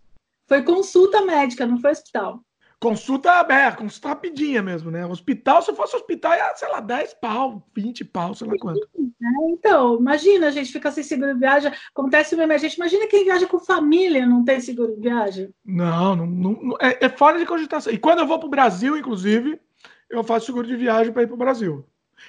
[0.47, 2.41] Foi consulta médica, não foi hospital.
[2.79, 5.03] Consulta aberta, consulta rapidinha mesmo, né?
[5.03, 8.87] Hospital, se fosse hospital, ia, sei lá, 10 pau, 20 pau, sei lá quanto.
[8.95, 12.77] É, então, imagina a gente ficar sem seguro de viagem, acontece uma emergência.
[12.77, 15.49] Imagina quem viaja com família não tem seguro de viagem.
[15.65, 17.91] Não, não, não é, é, fora de cogitação.
[17.91, 19.59] E quando eu vou para o Brasil, inclusive,
[20.07, 21.83] eu faço seguro de viagem para ir para o Brasil.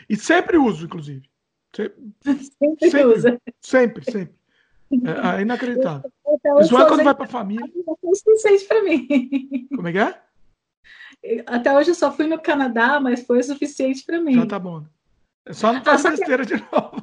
[0.08, 1.28] E sempre uso, inclusive.
[1.76, 3.40] Sempre, sempre, sempre usa.
[3.60, 4.34] Sempre, sempre.
[4.90, 6.10] É, é inacreditável.
[6.62, 7.66] Isso é quando vai para a família.
[7.66, 9.68] É suficiente para mim.
[9.76, 10.27] Como é que é?
[11.46, 14.34] Até hoje eu só fui no Canadá, mas foi o suficiente para mim.
[14.34, 14.84] Já tá bom.
[15.50, 16.56] Só não fazer ah, besteira que...
[16.56, 17.02] de novo.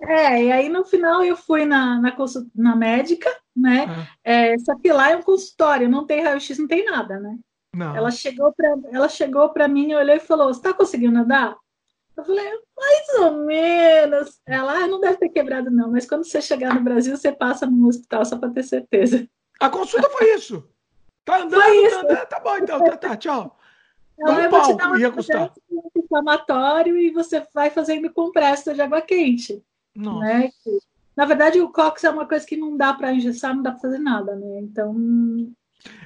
[0.00, 2.16] É, e aí no final eu fui na, na,
[2.54, 4.08] na médica, né?
[4.24, 4.52] É.
[4.52, 7.36] É, só que lá é um consultório, não tem raio-x, não tem nada, né?
[7.74, 7.94] Não.
[7.94, 11.56] Ela chegou para ela chegou para mim, olhou e falou: "Você está conseguindo andar?"
[12.16, 14.40] Eu falei: "Mais ou menos".
[14.46, 17.66] Ela ah, não deve ter quebrado não, mas quando você chegar no Brasil, você passa
[17.66, 19.28] no hospital só para ter certeza.
[19.60, 20.66] A consulta foi isso.
[21.26, 21.60] Tá andando.
[21.60, 23.58] Tá, andando, tá bom então, tá, tá tchau.
[24.18, 25.52] Ela um palco, te dar um ia custar.
[25.94, 29.62] inflamatório e você vai fazendo compressa de água quente.
[29.94, 30.20] Nossa.
[30.20, 30.50] Né?
[31.14, 33.80] Na verdade, o cox é uma coisa que não dá para engessar, não dá para
[33.80, 34.60] fazer nada, né?
[34.60, 34.94] Então.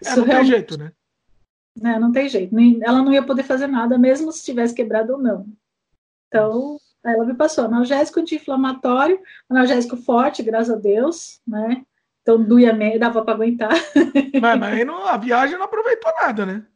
[0.05, 0.93] É, não tem jeito, né?
[1.77, 1.99] né?
[1.99, 2.57] Não tem jeito.
[2.83, 5.47] Ela não ia poder fazer nada, mesmo se tivesse quebrado ou não.
[6.27, 11.85] Então, ela me passou analgésico anti-inflamatório, analgésico forte, graças a Deus, né?
[12.23, 13.71] Então doía meio, dava para aguentar.
[14.41, 16.67] Mas, mas aí não, a viagem não aproveitou nada, né?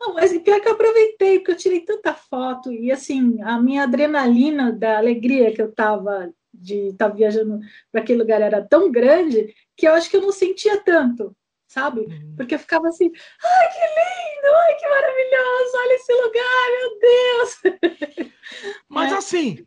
[0.00, 3.82] Não, mas pior que eu aproveitei, porque eu tirei tanta foto e assim, a minha
[3.82, 7.60] adrenalina da alegria que eu tava de estar tá viajando
[7.92, 11.36] para aquele lugar era tão grande que eu acho que eu não sentia tanto
[11.70, 12.00] sabe?
[12.00, 12.34] Uhum.
[12.36, 13.10] Porque eu ficava assim,
[13.44, 18.30] ai, que lindo, ai, que maravilhoso, olha esse lugar, meu Deus.
[18.88, 19.16] Mas é.
[19.16, 19.66] assim,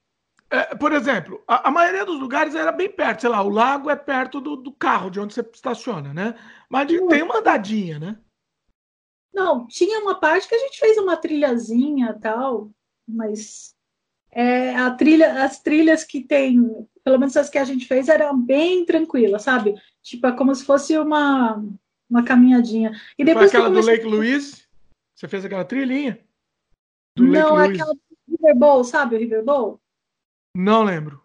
[0.53, 3.89] é, por exemplo, a, a, maioria dos lugares era bem perto, sei lá, o lago
[3.89, 6.35] é perto do, do carro, de onde você estaciona, né?
[6.69, 8.19] Mas tem uma andadinha, né?
[9.33, 12.69] Não, tinha uma parte que a gente fez uma trilhazinha tal,
[13.07, 13.73] mas
[14.31, 18.39] é, a trilha, as trilhas que tem, pelo menos as que a gente fez, eram
[18.39, 19.73] bem tranquilas, sabe?
[20.03, 21.63] Tipo, é como se fosse uma
[22.07, 22.91] uma caminhadinha.
[23.17, 24.67] E depois Foi aquela do Lake Louise?
[25.15, 26.23] Você fez aquela trilhinha?
[27.17, 29.81] Do Não, Lake aquela do River Bowl, sabe o River Bowl?
[30.55, 31.23] Não lembro.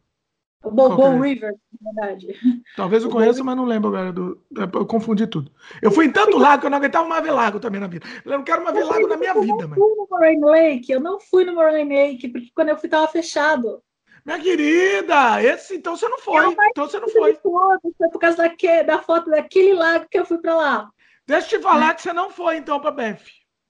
[0.63, 1.29] O Bow é?
[1.29, 2.35] River, na verdade.
[2.77, 4.13] Talvez eu conheça, mas não lembro agora.
[4.13, 4.43] Do...
[4.51, 5.53] Eu confundi tudo.
[5.81, 8.07] Eu fui em tanto lago que eu não aguentava mais ver lago também na vida.
[8.25, 9.65] Eu não quero mais ver lago na minha vida.
[9.65, 12.77] Eu não fui no Moraine Lake, eu não fui no Moraine Lake, porque quando eu
[12.77, 13.83] fui estava fechado.
[14.27, 16.45] Minha querida, esse então você não foi.
[16.71, 17.35] então você não foi.
[17.35, 20.91] Foi por causa daquele, da foto daquele lago que eu fui para lá.
[21.27, 23.29] Deixa eu te falar que você não foi então para Benf.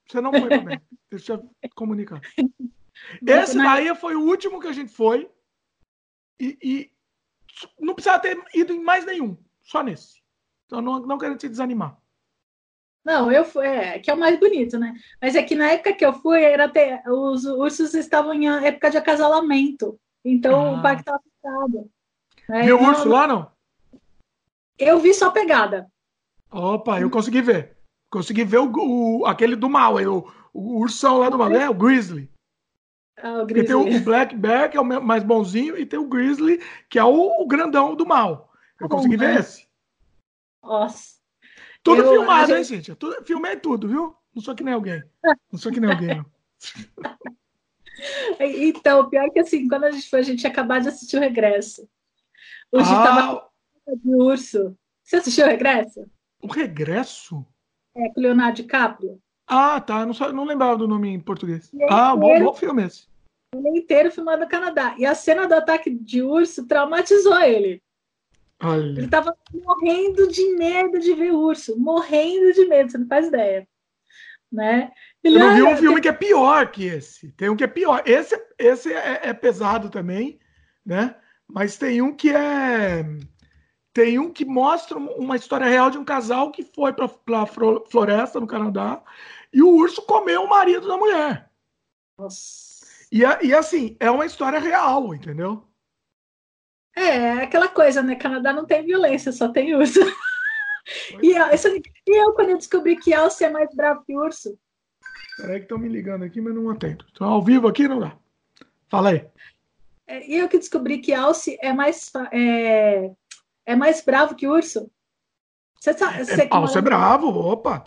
[0.09, 0.81] Você não foi para Benf.
[1.11, 2.19] Deixa eu comunicar.
[3.25, 5.29] Esse daí foi o último que a gente foi.
[6.39, 6.91] E, e
[7.79, 9.37] não precisava ter ido em mais nenhum.
[9.61, 10.21] Só nesse.
[10.65, 11.97] Então não, não quero te desanimar.
[13.03, 14.93] Não, eu fui, é, que é o mais bonito, né?
[15.21, 18.91] Mas é que na época que eu fui, era ter, os ursos estavam em época
[18.91, 19.99] de acasalamento.
[20.23, 20.79] Então ah.
[20.79, 21.89] o parque estava fechado.
[22.47, 22.63] Né?
[22.63, 23.51] Viu o urso lá, não?
[24.77, 25.89] Eu vi só pegada.
[26.51, 27.77] Opa, eu consegui ver.
[28.11, 31.73] Consegui ver o, o aquele do mal, o, o ursão lá do mal, é o
[31.73, 32.29] Grizzly.
[33.21, 36.61] Ah, o tem o Black Bear, que é o mais bonzinho, e tem o Grizzly,
[36.89, 38.51] que é o, o grandão do mal.
[38.79, 39.67] Eu tá consegui ver esse.
[40.63, 41.19] Nossa.
[41.83, 42.57] Tudo eu, filmado, gente...
[42.57, 42.95] hein, gente?
[42.95, 44.15] Tudo, filmei tudo, viu?
[44.33, 45.03] Não sou que nem alguém.
[45.51, 46.25] Não sou que nem alguém, não.
[48.39, 51.19] Então, pior que assim, quando a gente foi, a gente tinha acabado de assistir o
[51.19, 51.85] Regresso.
[52.71, 53.03] Hoje ah.
[53.03, 53.49] tava
[54.01, 54.73] de urso.
[55.03, 56.09] Você assistiu o Regresso?
[56.41, 57.45] O Regresso?
[57.93, 59.21] É, com Leonardo DiCaprio.
[59.45, 60.05] Ah, tá.
[60.05, 61.69] Não, não lembrava do nome em português.
[61.89, 63.08] Ah, bom, bom filme esse.
[63.55, 64.95] Inteiro filmado no Canadá.
[64.97, 67.81] E a cena do ataque de urso traumatizou ele.
[68.61, 68.99] Olha.
[68.99, 69.35] Ele tava
[69.65, 71.79] morrendo de medo de ver urso.
[71.79, 73.67] Morrendo de medo, você não faz ideia.
[74.51, 74.91] Né?
[75.23, 77.31] Ele, eu vi um filme que é pior que esse.
[77.33, 78.03] Tem um que é pior.
[78.05, 80.39] Esse, esse é, é pesado também,
[80.85, 81.15] né?
[81.47, 83.05] Mas tem um que é.
[83.93, 88.39] Tem um que mostra uma história real de um casal que foi para a floresta
[88.39, 89.01] no Canadá
[89.51, 91.49] e o urso comeu o marido da mulher.
[92.17, 92.68] Nossa.
[93.11, 95.67] E, e assim, é uma história real, entendeu?
[96.95, 98.15] É, é aquela coisa, né?
[98.15, 99.99] Canadá não tem violência, só tem urso.
[101.21, 101.55] E, é.
[102.07, 104.57] e eu, quando eu descobri que alce é mais bravo que urso,
[105.39, 107.05] Peraí que estão me ligando aqui, mas não atendo.
[107.11, 108.17] Então, ao vivo aqui não dá.
[108.89, 109.25] Fala aí.
[110.05, 113.11] É, e eu que descobri que Alce é mais, é,
[113.65, 114.91] é mais bravo que urso.
[115.79, 117.85] Você sabe, você é, Alce é bravo, opa.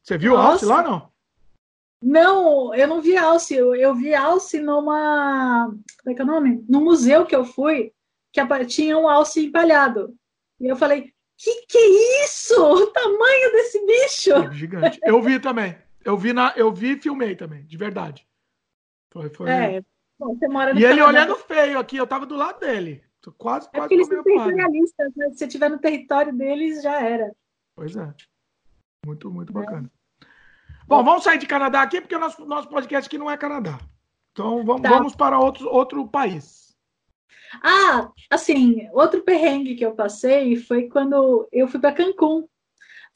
[0.00, 1.11] Você viu Alce lá, não?
[2.02, 3.54] Não, eu não vi Alce.
[3.54, 5.68] Eu, eu vi Alce numa.
[6.02, 6.64] Como é que é o nome?
[6.68, 7.92] No museu que eu fui,
[8.32, 10.14] que tinha um Alce empalhado.
[10.60, 12.54] E eu falei, que que é isso?
[12.62, 14.32] O tamanho desse bicho!
[14.32, 15.00] É gigante.
[15.04, 15.76] Eu vi também.
[16.04, 18.26] Eu vi, na, eu vi e filmei também, de verdade.
[19.12, 19.50] Foi, foi...
[19.50, 19.82] É,
[20.18, 23.04] bom, você mora no E ele olhando feio aqui, eu tava do lado dele.
[23.20, 23.92] Tô quase, quase.
[23.92, 25.30] É eles são territorialistas, né?
[25.30, 27.32] Se você estiver no território deles, já era.
[27.76, 28.12] Pois é.
[29.06, 29.84] Muito, muito é.
[30.92, 33.78] Bom, vamos sair de Canadá aqui, porque o nosso, nosso podcast aqui não é Canadá.
[34.30, 34.90] Então vamos, tá.
[34.90, 36.76] vamos para outro, outro país.
[37.62, 42.46] Ah, assim, outro perrengue que eu passei foi quando eu fui para Cancún.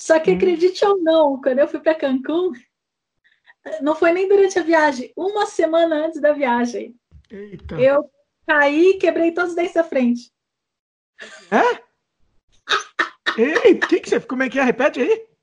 [0.01, 0.37] Só que hum.
[0.37, 2.53] acredite ou não, quando eu fui para Cancún,
[3.83, 6.97] não foi nem durante a viagem, uma semana antes da viagem.
[7.31, 7.79] Eita.
[7.79, 8.11] Eu
[8.47, 10.33] caí e quebrei todos os dentes da frente.
[11.51, 11.83] É?
[13.68, 14.62] Ei, que que você, como é que é?
[14.62, 15.36] Repete aí.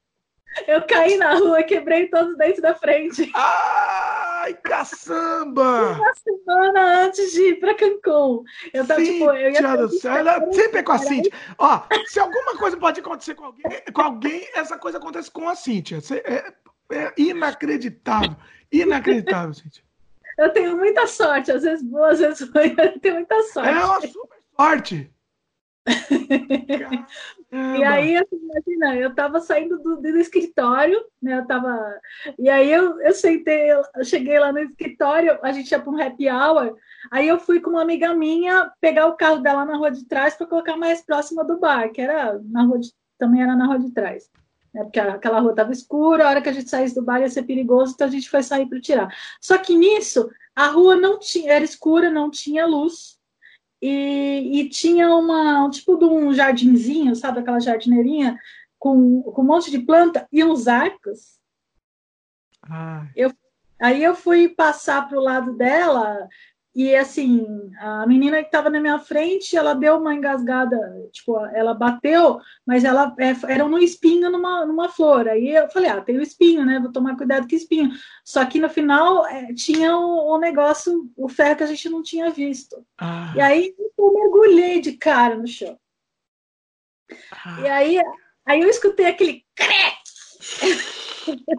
[0.67, 3.31] Eu caí na rua quebrei todos os dentes da frente.
[3.35, 5.93] Ai, caçamba!
[5.93, 8.43] Uma semana antes de ir pra Cancún.
[8.73, 11.31] Eu tava, Cíntia tipo, eu ia do céu, ela sempre é com a Cintia.
[11.57, 15.55] Ó, se alguma coisa pode acontecer com alguém, com alguém essa coisa acontece com a
[15.55, 15.99] Cintia.
[16.25, 16.53] É,
[16.91, 18.35] é inacreditável.
[18.71, 19.83] Inacreditável, Cintia.
[20.37, 23.69] Eu tenho muita sorte, às vezes boa, às vezes ruim, eu tenho muita sorte.
[23.69, 25.12] É uma super sorte.
[27.51, 31.39] e aí, assim, imagina, eu tava saindo do, do, escritório, né?
[31.39, 31.99] Eu tava.
[32.39, 36.01] E aí eu, eu sentei, eu cheguei lá no escritório, a gente ia para um
[36.01, 36.75] happy hour.
[37.11, 40.36] Aí eu fui com uma amiga minha pegar o carro dela na rua de trás
[40.36, 43.79] para colocar mais próxima do bar, que era na rua de, também era na rua
[43.79, 44.29] de trás.
[44.73, 47.29] Né, porque aquela rua estava escura, a hora que a gente saísse do bar ia
[47.29, 49.13] ser perigoso, então a gente foi sair para tirar.
[49.39, 53.12] Só que nisso, a rua não tinha, era escura, não tinha luz,
[53.86, 58.39] e, e tinha uma, um tipo de um jardinzinho, sabe, aquela jardineirinha
[58.79, 61.38] com, com um monte de planta e uns arcos.
[63.13, 63.34] Eu,
[63.81, 66.29] aí eu fui passar para o lado dela
[66.76, 70.76] e assim, a menina que estava na minha frente, ela deu uma engasgada,
[71.11, 75.28] tipo, ela bateu, mas ela é, era um espinho numa, numa flor.
[75.28, 76.80] Aí eu falei, ah, tem o espinho, né?
[76.80, 77.91] Vou tomar cuidado com o espinho.
[78.26, 82.01] Só que no final é, tinha o, o, negócio, o ferro que a gente não
[82.01, 82.84] tinha visto.
[82.97, 83.32] Ah.
[83.36, 85.78] E aí eu mergulhei de cara no chão.
[87.45, 87.61] Ah.
[87.61, 88.01] E aí,
[88.47, 89.45] aí eu escutei aquele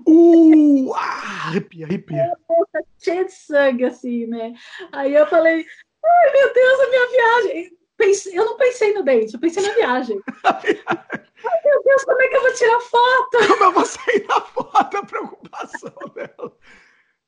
[0.07, 2.25] Uh, ah, arrepia, arrepia.
[2.25, 4.55] A boca cheia de sangue, assim, né?
[4.93, 5.65] Aí eu falei,
[6.05, 7.79] ai meu Deus, a minha viagem.
[7.97, 10.21] Pensei, eu não pensei no dente, eu pensei na viagem.
[10.45, 13.39] ai meu Deus, como é que eu vou tirar foto?
[13.49, 14.97] Como eu vou sair na foto?
[14.97, 16.57] A preocupação dela.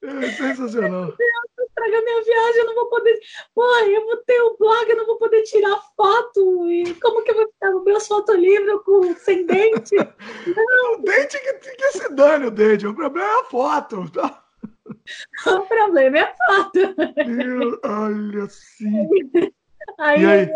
[0.06, 1.12] É sensacional.
[1.58, 3.18] Estraga minha viagem, eu não vou poder.
[3.54, 6.70] Pô, eu vou ter o um blog, eu não vou poder tirar foto.
[6.70, 9.96] E como que eu vou ficar no meu fotolivro com sem dente?
[9.96, 10.06] Não.
[10.96, 12.86] O dente que, que se dane o dente.
[12.86, 14.10] O problema é a foto.
[14.10, 14.42] Tá?
[15.46, 16.78] O problema é a foto.
[17.26, 19.08] Meu, olha assim.
[19.98, 20.48] Aí, aí?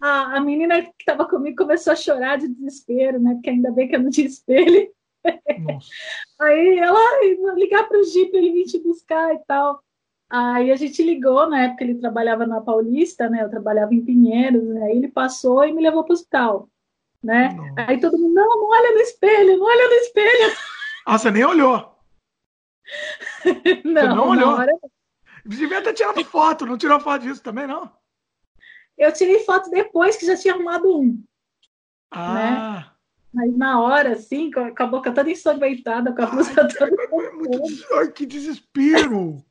[0.00, 3.34] A, a menina que estava comigo começou a chorar de desespero, né?
[3.34, 4.92] Porque ainda bem que eu não tinha espelho.
[6.40, 9.82] Aí ela ligar para o Jeep, ele vir te buscar e tal.
[10.28, 13.42] Aí a gente ligou, na época ele trabalhava na Paulista, né?
[13.42, 14.84] Eu trabalhava em Pinheiros, né?
[14.84, 16.68] aí ele passou e me levou para o hospital,
[17.20, 17.56] né?
[17.76, 20.56] Aí todo mundo, não, não olha no espelho, não olha no espelho.
[21.04, 21.98] Ah, você nem olhou?
[23.84, 24.50] não, você não olhou.
[24.50, 24.78] Hora...
[25.44, 27.90] Devia ter tirado foto, não tirou foto disso também, não?
[28.96, 31.24] Eu tirei foto depois que já tinha arrumado um.
[32.10, 32.34] Ah.
[32.34, 32.90] Né?
[33.32, 37.02] Mas na hora, assim, com a boca toda ensanguentada, com a blusa toda.
[37.02, 37.60] É muito...
[37.94, 39.44] Ai, que desespero!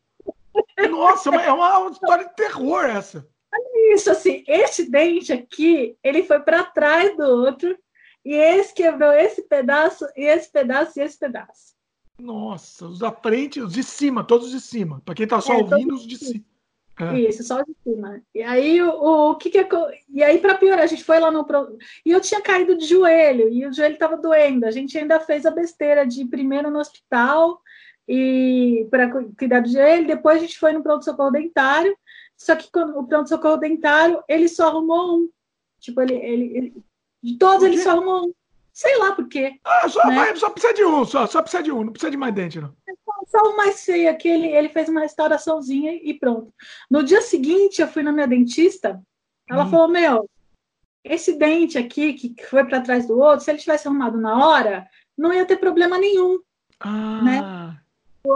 [0.90, 3.28] Nossa, é uma história de terror essa.
[3.54, 7.76] Olha isso, assim, este dente aqui, ele foi para trás do outro,
[8.24, 11.74] e esse quebrou esse pedaço, e esse pedaço, e esse pedaço.
[12.20, 15.02] Nossa, os da frente, os de cima, todos de cima.
[15.06, 16.44] Para quem tá só é, ouvindo, os de cima.
[17.00, 17.20] É.
[17.20, 18.22] Isso, só de cima.
[18.36, 19.66] E aí, o, o, que que
[20.10, 21.48] E aí, para piorar, a gente foi lá no.
[22.06, 24.66] E eu tinha caído de joelho, e o joelho estava doendo.
[24.66, 27.62] A gente ainda fez a besteira de ir primeiro no hospital
[28.12, 31.96] e para cuidar do joelho, depois a gente foi no pronto-socorro dentário.
[32.36, 35.30] Só que quando, o pronto-socorro dentário, ele só arrumou um.
[35.80, 36.16] Tipo, ele.
[36.16, 36.74] ele, ele
[37.22, 38.34] de todos, ele só arrumou um.
[38.80, 39.60] Sei lá por quê.
[39.66, 40.34] Ah, só, né?
[40.38, 42.74] só precisa de um, só, só precisa de um, não precisa de mais dente, não.
[42.88, 42.94] É
[43.28, 46.54] só o mais feio aqui, ele, ele fez uma restauraçãozinha e pronto.
[46.90, 49.02] No dia seguinte, eu fui na minha dentista,
[49.50, 49.70] ela hum.
[49.70, 50.30] falou, meu,
[51.04, 54.88] esse dente aqui, que foi para trás do outro, se ele tivesse arrumado na hora,
[55.18, 56.40] não ia ter problema nenhum,
[56.80, 57.22] ah.
[57.22, 57.78] né?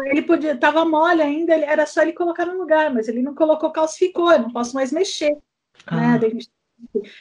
[0.07, 3.33] Ele podia, tava mole ainda, ele, era só ele colocar no lugar, mas ele não
[3.33, 5.39] colocou, calcificou, eu não posso mais mexer, né?
[5.85, 6.19] ah.
[6.19, 6.19] né?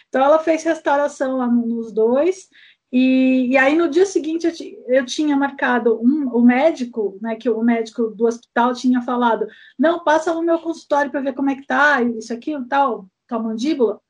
[0.08, 2.48] Então ela fez restauração lá nos dois,
[2.92, 7.48] e, e, aí no dia seguinte eu, eu tinha marcado um, o médico, né, que
[7.48, 9.46] o médico do hospital tinha falado,
[9.78, 13.42] não, passa no meu consultório para ver como é que tá, isso aqui, tal, tal
[13.42, 14.00] mandíbula.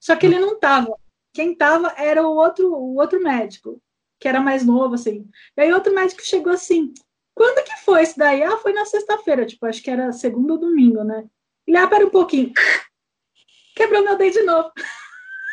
[0.00, 0.94] Só que ele não tava.
[1.32, 3.80] Quem tava era o outro, o outro médico,
[4.18, 5.26] que era mais novo, assim.
[5.56, 6.92] E aí outro médico chegou assim,
[7.34, 8.42] quando que foi isso daí?
[8.42, 11.24] Ah, foi na sexta-feira, tipo, acho que era segunda ou domingo, né?
[11.66, 12.52] Ele, ah, pera um pouquinho.
[13.74, 14.70] Quebrou meu dente de novo.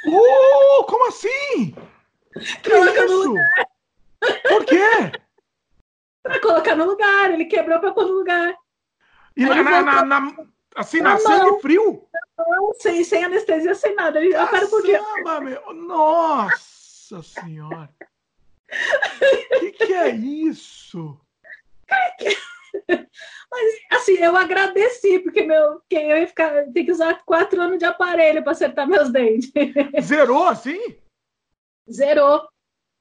[0.06, 1.74] Uh, como assim?
[2.34, 3.34] Que isso?
[4.48, 5.12] Por quê?
[6.24, 7.32] pra colocar no lugar.
[7.32, 8.56] Ele quebrou pra pôr no lugar.
[9.36, 12.08] E na, na, na, na, assim, na sangue frio?
[12.38, 14.24] Não, sem, sem anestesia, sem nada.
[14.24, 14.70] Eu quero.
[15.44, 15.74] Meu.
[15.74, 17.90] Nossa senhora!
[19.54, 21.20] O que, que é isso?
[23.52, 27.78] Mas, assim, eu agradeci, porque meu, que eu ia ficar, tem que usar quatro anos
[27.78, 29.52] de aparelho para acertar meus dentes.
[30.02, 30.98] Zerou assim?
[31.90, 32.42] Zerou.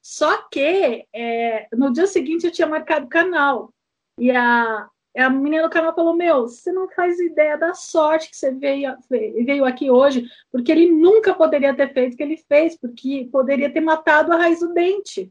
[0.02, 3.72] Só que é, no dia seguinte eu tinha marcado canal.
[4.18, 8.36] E a, a menina do canal falou: Meu, você não faz ideia da sorte que
[8.36, 12.76] você veio, veio aqui hoje, porque ele nunca poderia ter feito o que ele fez,
[12.78, 15.30] porque poderia ter matado a raiz do dente.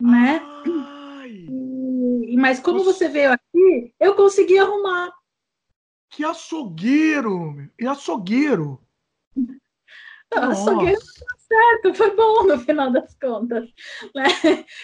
[0.00, 0.40] Né?
[1.26, 5.12] E, mas como você veio aqui, eu consegui arrumar.
[6.10, 7.54] Que açougueiro!
[7.78, 8.80] E açougueiro!
[10.34, 11.00] Não, açougueiro
[11.50, 13.68] certo, foi bom no final das contas.
[14.14, 14.24] Né?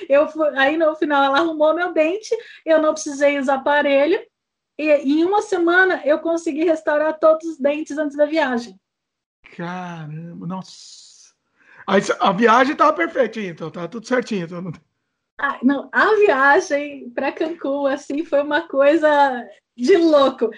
[0.09, 4.21] Eu fui, aí no final ela arrumou meu dente, eu não precisei usar aparelho,
[4.79, 8.79] e em uma semana eu consegui restaurar todos os dentes antes da viagem.
[9.57, 11.07] Caramba, nossa.
[11.87, 14.45] Aí, a viagem estava perfeita, então, tá tudo certinho.
[14.45, 14.73] Então...
[15.39, 19.47] Ah, não, a viagem para Cancún assim foi uma coisa
[19.77, 20.51] de louco.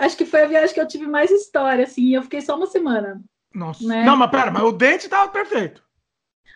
[0.00, 2.14] Acho que foi a viagem que eu tive mais história, assim.
[2.14, 3.22] Eu fiquei só uma semana.
[3.54, 3.86] Nossa.
[3.86, 4.04] Né?
[4.04, 5.82] Não, mas pera, mas o dente estava perfeito.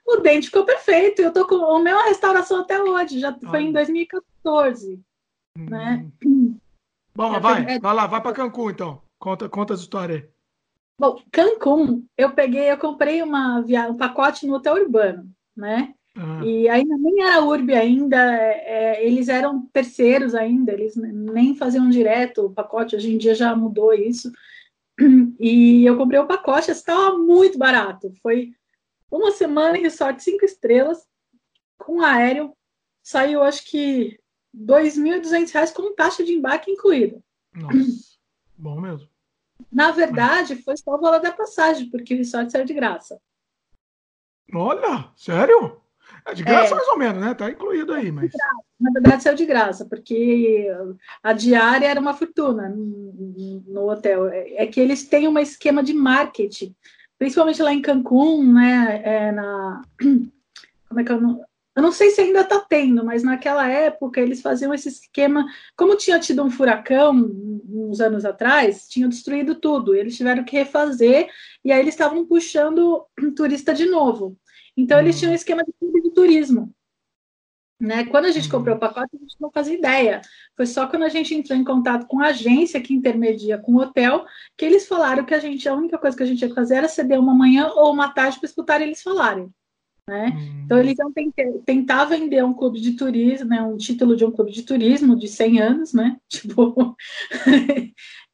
[0.07, 1.23] O dente ficou perfeito.
[1.23, 3.21] Eu tô com o meu restauração até hoje.
[3.21, 5.01] Já foi em 2014,
[5.57, 5.67] hum.
[5.71, 6.07] né?
[7.15, 7.79] Bom, mas vai, é...
[7.79, 9.03] vai lá, vai para Cancún então.
[9.19, 10.29] Conta, conta as histórias aí.
[10.99, 13.89] Bom, Cancún, eu peguei, eu comprei uma via...
[13.89, 15.95] um pacote no hotel urbano, né?
[16.17, 16.45] Uhum.
[16.45, 22.47] E ainda nem era URB ainda, é, eles eram terceiros ainda, eles nem faziam direto
[22.47, 24.31] o pacote, hoje em dia já mudou isso.
[25.41, 28.13] E eu comprei o pacote, estava muito barato.
[28.23, 28.53] Foi
[29.11, 31.07] uma semana em resort cinco estrelas,
[31.79, 32.57] com aéreo,
[33.03, 34.19] saiu acho que
[34.55, 37.23] R$ 2.200 com taxa de embarque incluída.
[37.53, 38.19] Nossa,
[38.57, 39.09] bom mesmo.
[39.71, 43.21] Na verdade, foi só o valor da passagem, porque o resort saiu de graça.
[44.55, 45.82] Olha, sério?
[46.27, 47.35] É de graça é, mais ou menos, né?
[47.35, 48.33] Tá incluído aí, mas.
[48.81, 50.69] Na verdade, saiu de graça, porque
[51.23, 54.29] a diária era uma fortuna no, hotel.
[54.29, 56.75] É que eles têm um esquema de marketing,
[57.19, 59.03] principalmente lá em Cancún, né?
[59.05, 59.83] É na,
[60.89, 61.45] como é que eu não.
[61.75, 65.47] Eu não sei se ainda está tendo, mas naquela época eles faziam esse esquema.
[65.75, 67.15] Como tinha tido um furacão
[67.67, 69.95] uns anos atrás, tinham destruído tudo.
[69.95, 71.31] Eles tiveram que refazer
[71.65, 74.37] e aí eles estavam puxando turista de novo.
[74.77, 76.73] Então, eles tinham um esquema de clube de turismo.
[77.83, 78.05] Né?
[78.05, 78.59] Quando a gente uhum.
[78.59, 80.21] comprou o pacote, a gente não fazia ideia.
[80.57, 83.81] Foi só quando a gente entrou em contato com a agência que intermedia com o
[83.81, 84.25] hotel,
[84.57, 86.89] que eles falaram que a gente, a única coisa que a gente que fazer era
[86.89, 89.51] ceder uma manhã ou uma tarde para escutar eles falarem.
[90.09, 90.27] Né?
[90.29, 90.63] Uhum.
[90.65, 91.13] Então, eles iam
[91.65, 93.61] tentar vender um clube de turismo, né?
[93.63, 96.17] um título de um clube de turismo de 100 anos, né?
[96.31, 96.97] Tipo...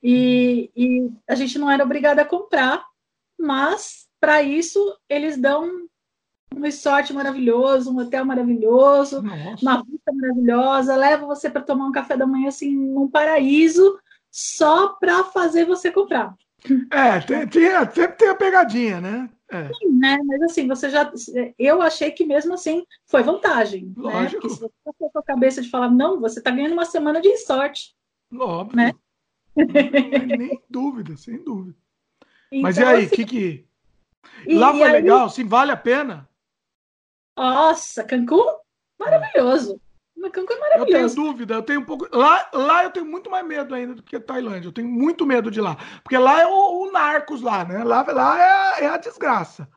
[0.03, 2.85] e, e a gente não era obrigada a comprar,
[3.41, 4.79] mas para isso
[5.09, 5.89] eles dão
[6.59, 9.63] um resort maravilhoso, um hotel maravilhoso, Nossa.
[9.63, 13.99] uma vista maravilhosa, leva você para tomar um café da manhã assim num paraíso
[14.31, 16.35] só para fazer você comprar.
[16.91, 19.31] É, tem, tem, sempre tem a pegadinha, né?
[19.51, 19.69] É.
[19.73, 20.19] Sim, né?
[20.25, 21.11] Mas assim, você já.
[21.59, 23.87] Eu achei que mesmo assim foi vantagem.
[23.87, 23.93] Né?
[23.97, 24.21] Lógico.
[24.23, 24.31] Né?
[24.31, 27.21] Porque se você for com a cabeça de falar, não, você está ganhando uma semana
[27.21, 27.95] de resort.
[28.37, 28.77] Óbvio.
[28.77, 28.93] Né?
[30.37, 31.77] Nem dúvida, sem dúvida.
[32.51, 33.65] Então, Mas e aí, o assim, que que.
[34.47, 34.93] Lá foi aí...
[34.93, 35.31] legal?
[35.31, 36.29] Sim, vale a pena?
[37.39, 38.45] Nossa, Cancún?
[38.99, 39.81] Maravilhoso.
[40.33, 40.91] Cancún é maravilhoso.
[40.91, 42.09] Eu tenho dúvida, eu tenho um pouco.
[42.15, 44.69] Lá, lá eu tenho muito mais medo ainda do que a Tailândia.
[44.69, 45.77] Eu tenho muito medo de lá.
[46.03, 47.85] Porque lá é o, o Narcos lá, né?
[47.85, 49.69] Lá, lá é, é, a desgraça.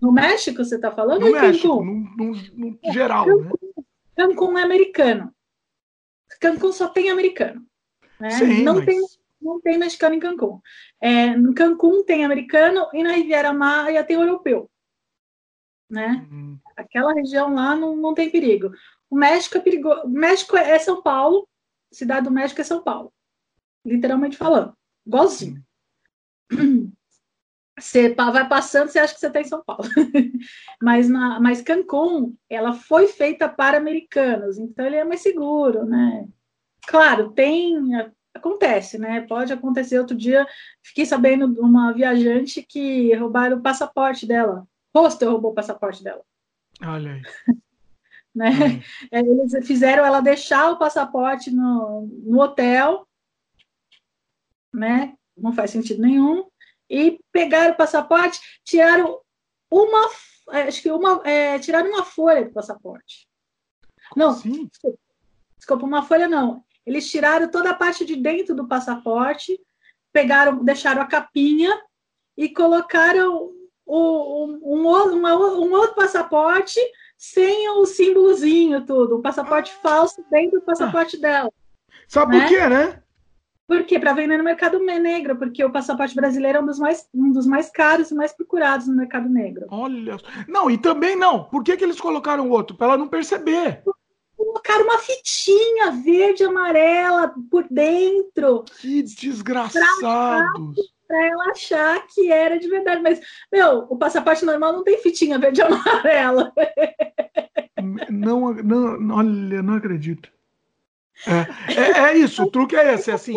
[0.00, 1.22] No México, você está falando?
[1.22, 3.84] No México, no, no, no é, geral, Cancún, né?
[4.14, 5.34] Cancún é americano.
[6.38, 7.64] Cancún só tem americano.
[8.20, 8.30] Né?
[8.30, 8.84] Sim, não, mas...
[8.84, 9.00] tem,
[9.40, 10.60] não tem mexicano em Cancún.
[11.00, 14.70] É, no Cancún tem americano e na Riviera Maia tem europeu.
[15.88, 16.26] Né?
[16.30, 18.70] Uhum aquela região lá não, não tem perigo.
[19.08, 20.02] O México é perigoso.
[20.02, 21.48] O México é São Paulo,
[21.90, 23.12] cidade do México é São Paulo,
[23.84, 24.76] literalmente falando,
[25.06, 25.64] igualzinho.
[27.78, 29.84] Você vai passando, você acha que você está em São Paulo.
[30.80, 36.26] mas, na, mas Cancún, ela foi feita para americanos, então ele é mais seguro, né?
[36.86, 37.76] Claro, tem
[38.32, 39.20] acontece, né?
[39.28, 39.98] Pode acontecer.
[39.98, 40.46] Outro dia,
[40.82, 44.66] fiquei sabendo de uma viajante que roubaram o passaporte dela.
[45.00, 46.22] Hostel roubou o passaporte dela.
[46.82, 47.22] Olha aí.
[48.34, 48.50] né?
[48.50, 48.82] Hum.
[49.10, 53.06] Eles fizeram ela deixar o passaporte no, no hotel,
[54.72, 55.16] né?
[55.36, 56.46] Não faz sentido nenhum.
[56.88, 59.20] E pegaram o passaporte, tiraram
[59.70, 60.10] uma,
[60.50, 63.26] é, acho que uma, é, tiraram uma folha do passaporte.
[64.14, 64.98] Não, desculpa,
[65.56, 66.64] desculpa, uma folha não.
[66.84, 69.58] Eles tiraram toda a parte de dentro do passaporte,
[70.12, 71.82] pegaram, deixaram a capinha
[72.36, 73.55] e colocaram
[73.86, 76.80] o, um, um, um, outro passaporte
[77.16, 79.18] sem o símbolozinho, tudo.
[79.18, 79.80] Um passaporte ah.
[79.80, 81.20] falso dentro do passaporte ah.
[81.20, 81.52] dela.
[82.08, 82.42] Sabe né?
[82.42, 83.02] por quê, né?
[83.66, 83.98] Por quê?
[83.98, 87.46] Para vender no mercado negro, porque o passaporte brasileiro é um dos mais, um dos
[87.46, 89.66] mais caros e mais procurados no mercado negro.
[89.70, 90.16] Olha.
[90.46, 91.44] Não, e também não.
[91.44, 92.76] Por que, que eles colocaram outro?
[92.76, 93.82] Para ela não perceber.
[94.36, 98.64] Colocaram uma fitinha verde e amarela por dentro.
[98.80, 100.95] Que desgraçados.
[101.06, 103.02] Para ela achar que era de verdade.
[103.02, 103.20] Mas,
[103.52, 106.52] meu, o passaporte normal não tem fitinha verde e amarela.
[108.10, 110.30] Não, não, olha, não acredito.
[111.26, 113.34] É, é, é, isso, o truque é esse, é assim.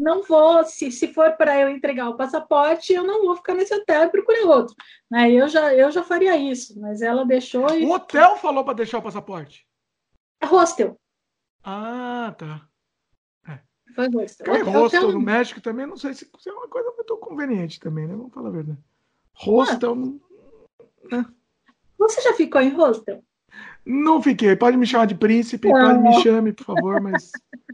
[0.00, 3.74] Não vou, se, se for para eu entregar o passaporte, eu não vou ficar nesse
[3.74, 4.74] hotel e procurar outro.
[5.10, 5.32] Né?
[5.32, 7.68] Eu, já, eu já faria isso, mas ela deixou.
[7.70, 7.84] E...
[7.84, 9.66] O hotel falou para deixar o passaporte?
[10.40, 11.00] É hostel.
[11.64, 12.68] Ah, tá.
[13.98, 14.10] É.
[14.10, 14.54] Foi hostel.
[14.54, 15.12] É, hostel hotel...
[15.12, 18.14] no México também, não sei se, é uma coisa muito conveniente também, né?
[18.14, 18.78] Vamos falar a verdade.
[19.34, 20.18] Hostel.
[21.10, 21.16] Ah.
[21.16, 21.26] Né?
[21.98, 23.22] Você já ficou em hostel?
[23.84, 24.54] Não fiquei.
[24.54, 25.80] Pode me chamar de príncipe, não.
[25.80, 27.32] pode me chame, por favor, mas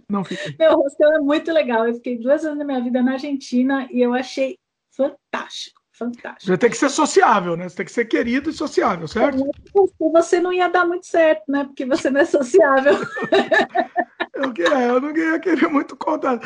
[0.09, 0.57] não fiquei.
[0.59, 1.87] Meu hostel é muito legal.
[1.87, 4.59] Eu fiquei duas anos da minha vida na Argentina e eu achei
[4.97, 5.84] fantástico.
[5.97, 6.47] Fantástico.
[6.47, 7.69] Você tem que ser sociável, né?
[7.69, 9.49] Você tem que ser querido e sociável, certo?
[10.13, 11.65] Você não ia dar muito certo, né?
[11.65, 12.95] Porque você não é sociável.
[14.35, 16.45] Eu, é, eu não ia querer muito contato.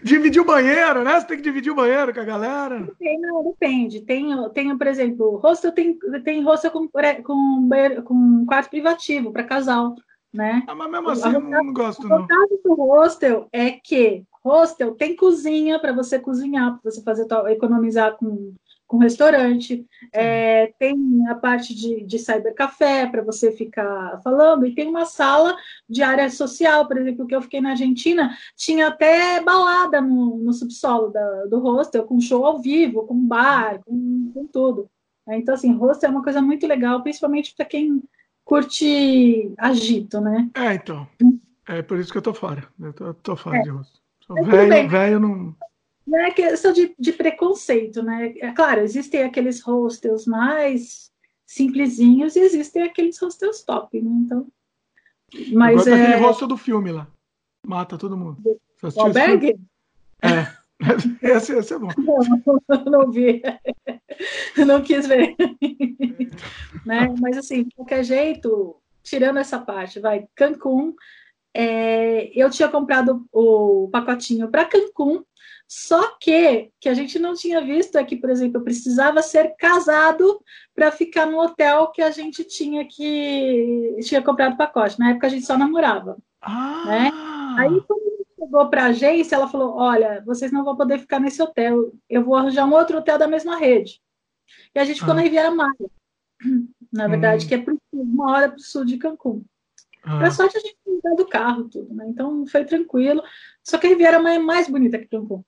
[0.00, 1.18] Dividir o banheiro, né?
[1.18, 2.88] Você tem que dividir o banheiro com a galera.
[3.00, 4.00] Tem, não, depende.
[4.02, 7.68] Tem, tem por exemplo, hostel tem, tem hostel com, com,
[8.04, 9.96] com quarto privativo para casal,
[10.32, 10.62] né?
[10.66, 12.22] Ah, mas mesmo assim, eu não, não gosto, não.
[12.22, 17.26] O caso do hostel é que hostel tem cozinha para você cozinhar, para você fazer
[17.48, 18.54] economizar com
[18.90, 20.96] com restaurante, é, tem
[21.28, 25.56] a parte de, de cybercafé para você ficar falando, e tem uma sala
[25.88, 30.52] de área social, por exemplo, que eu fiquei na Argentina, tinha até balada no, no
[30.52, 34.90] subsolo da, do hostel, com show ao vivo, com bar, com, com tudo.
[35.28, 38.02] É, então, assim, hostel é uma coisa muito legal, principalmente para quem
[38.44, 40.50] curte agito, né?
[40.54, 41.06] É, então.
[41.66, 42.66] É por isso que eu tô fora.
[42.80, 43.62] Eu tô, tô fora é.
[43.62, 44.00] de hostel.
[44.44, 45.56] Velho, velho não
[46.10, 48.34] não é questão de, de preconceito, né?
[48.38, 51.12] É claro, existem aqueles hostels mais
[51.46, 54.10] simplesinhos e existem aqueles hostels top, né?
[54.24, 54.46] Então,
[55.52, 57.06] mas é aquele hostel do filme lá,
[57.64, 58.38] mata todo mundo.
[58.82, 59.56] O albergue?
[60.20, 60.59] É.
[61.22, 61.88] Esse é bom.
[61.98, 63.42] Não, não vi.
[64.66, 65.36] Não quis ver.
[66.84, 67.14] né?
[67.20, 70.94] Mas assim, de qualquer jeito, tirando essa parte, vai, Cancún,
[71.54, 75.24] é, eu tinha comprado o pacotinho para Cancún
[75.72, 79.54] só que que a gente não tinha visto é que, por exemplo, eu precisava ser
[79.56, 80.42] casado
[80.74, 84.98] para ficar no hotel que a gente tinha que tinha comprado o pacote.
[84.98, 86.16] Na época a gente só namorava.
[86.42, 86.82] Ah.
[86.86, 87.10] Né?
[87.56, 91.42] Aí quando chegou para a agência, ela falou: olha, vocês não vão poder ficar nesse
[91.42, 91.92] hotel.
[92.08, 94.00] Eu vou arranjar um outro hotel da mesma rede.
[94.74, 95.16] E a gente ficou ah.
[95.16, 95.90] na Riviera Maia.
[96.92, 97.48] Na verdade, hum.
[97.48, 99.44] que é pro, uma hora para o sul de Cancún.
[100.02, 100.18] Ah.
[100.18, 102.06] Para sorte a gente tinha do carro, tudo, né?
[102.08, 103.22] Então foi tranquilo.
[103.62, 105.44] Só que a Riviera Maia é mais bonita que Cancún.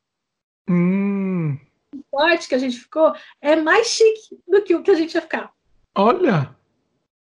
[0.69, 1.59] Hum.
[1.95, 5.15] O forte que a gente ficou é mais chique do que o que a gente
[5.15, 5.53] ia ficar.
[5.95, 6.55] Olha!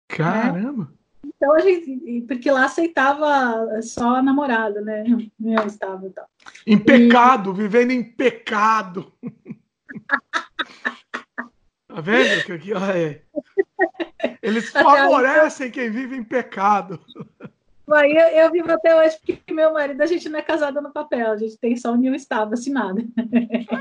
[0.09, 0.93] Caramba!
[0.97, 1.00] É.
[1.41, 2.25] Então a gente.
[2.29, 5.05] Porque lá aceitava só a namorada, né?
[5.43, 6.29] Eu estava e tal.
[6.67, 7.55] Em pecado, e...
[7.55, 9.11] vivendo em pecado.
[11.89, 12.45] tá vendo?
[12.45, 13.23] Que aqui, é.
[14.43, 17.01] Eles favorecem quem vive em pecado.
[17.91, 20.93] Aí eu, eu, vivo até hoje porque meu marido, a gente não é casado no
[20.93, 23.03] papel, a gente tem só união estável assinada.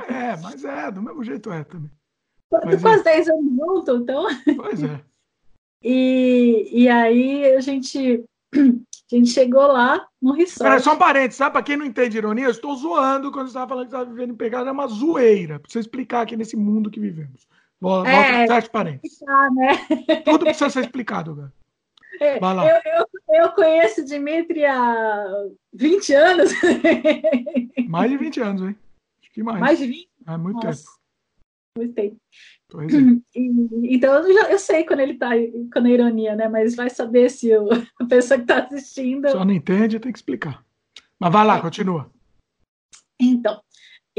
[0.08, 1.92] É, mas é, do mesmo jeito é também.
[2.50, 3.04] Quase é.
[3.04, 4.26] 10 anos junto, então.
[4.56, 5.09] Pois é.
[5.84, 8.24] E, e aí a gente,
[8.56, 10.60] a gente chegou lá no resort.
[10.60, 11.54] Pera, só um parênteses, sabe?
[11.54, 14.32] Pra quem não entende ironia, eu estou zoando quando você estava falando que estava vivendo
[14.32, 15.60] em pegada, é uma zoeira.
[15.60, 17.48] Pra você explicar aqui nesse mundo que vivemos.
[17.80, 19.14] Volta, é, sete parênteses.
[19.14, 20.22] Explicar, né?
[20.26, 21.54] Tudo precisa ser explicado, cara.
[22.22, 25.26] É, eu, eu, eu, conheço Dimitri há
[25.72, 26.52] 20 anos.
[27.88, 28.76] Mais de 20 anos, hein?
[29.22, 29.60] Acho que mais.
[29.60, 30.10] Mais de 20?
[30.28, 31.00] É muito Nossa, tempo.
[31.78, 32.18] Muito tempo.
[32.76, 32.86] É.
[33.36, 35.30] E, então eu, já, eu sei quando ele tá
[35.72, 36.48] quando é ironia, né?
[36.48, 39.30] Mas vai saber se a pessoa que está assistindo.
[39.30, 40.64] Só não entende, tem que explicar.
[41.20, 41.62] Mas vai lá, é.
[41.62, 42.12] continua.
[43.20, 43.62] Então,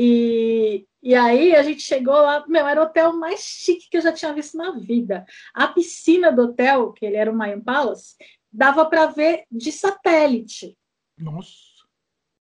[0.02, 4.00] e, e aí a gente chegou lá, meu, era o hotel mais chique que eu
[4.00, 5.24] já tinha visto na vida.
[5.52, 8.16] A piscina do hotel, que ele era o Mayan Palace,
[8.52, 10.76] dava para ver de satélite.
[11.18, 11.50] Nossa.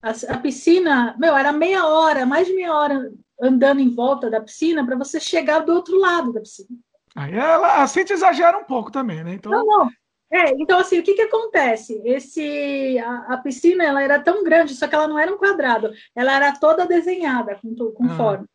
[0.01, 3.11] A, a, piscina, meu, era meia hora, mais de meia hora
[3.41, 6.69] andando em volta da piscina para você chegar do outro lado da piscina.
[7.15, 9.33] Aí ela, a Cintia exagera um pouco também, né?
[9.33, 9.51] Então...
[9.51, 9.89] Não, não.
[10.31, 11.99] É, então assim, o que que acontece?
[12.05, 15.91] Esse a, a, piscina ela era tão grande, só que ela não era um quadrado,
[16.15, 18.15] ela era toda desenhada com, com ah.
[18.15, 18.47] formas.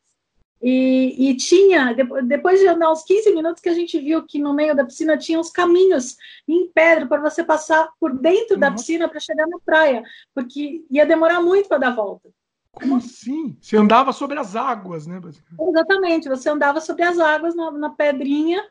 [0.63, 4.55] E, e, tinha, depois de andar uns 15 minutos, que a gente viu que no
[4.55, 6.17] meio da piscina tinha uns caminhos
[6.49, 8.61] em pedra para você passar por dentro uhum.
[8.61, 10.03] da piscina para chegar na praia,
[10.35, 12.31] porque ia demorar muito para dar volta.
[12.75, 13.57] Como assim?
[13.61, 15.21] Você andava sobre as águas, né?
[15.61, 18.63] Exatamente, você andava sobre as águas na, na pedrinha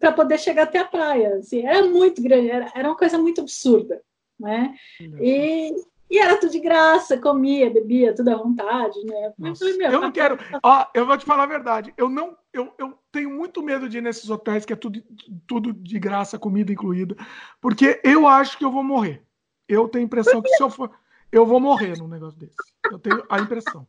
[0.00, 1.36] para poder chegar até a praia.
[1.36, 4.02] Assim, era muito grande, era, era uma coisa muito absurda.
[4.38, 4.74] Né?
[5.20, 5.72] E,
[6.10, 9.32] e era tudo de graça, comia, bebia, tudo à vontade, né?
[9.38, 10.36] Eu, falei, eu não quero.
[10.62, 11.94] Ó, eu vou te falar a verdade.
[11.96, 15.02] Eu não, eu, eu tenho muito medo de ir nesses hotéis que é tudo,
[15.46, 17.16] tudo de graça, comida incluída,
[17.60, 19.22] porque eu acho que eu vou morrer.
[19.68, 20.90] Eu tenho a impressão que se eu for,
[21.34, 22.54] eu vou morrer num negócio desse.
[22.90, 23.82] Eu tenho a impressão.
[23.82, 23.86] O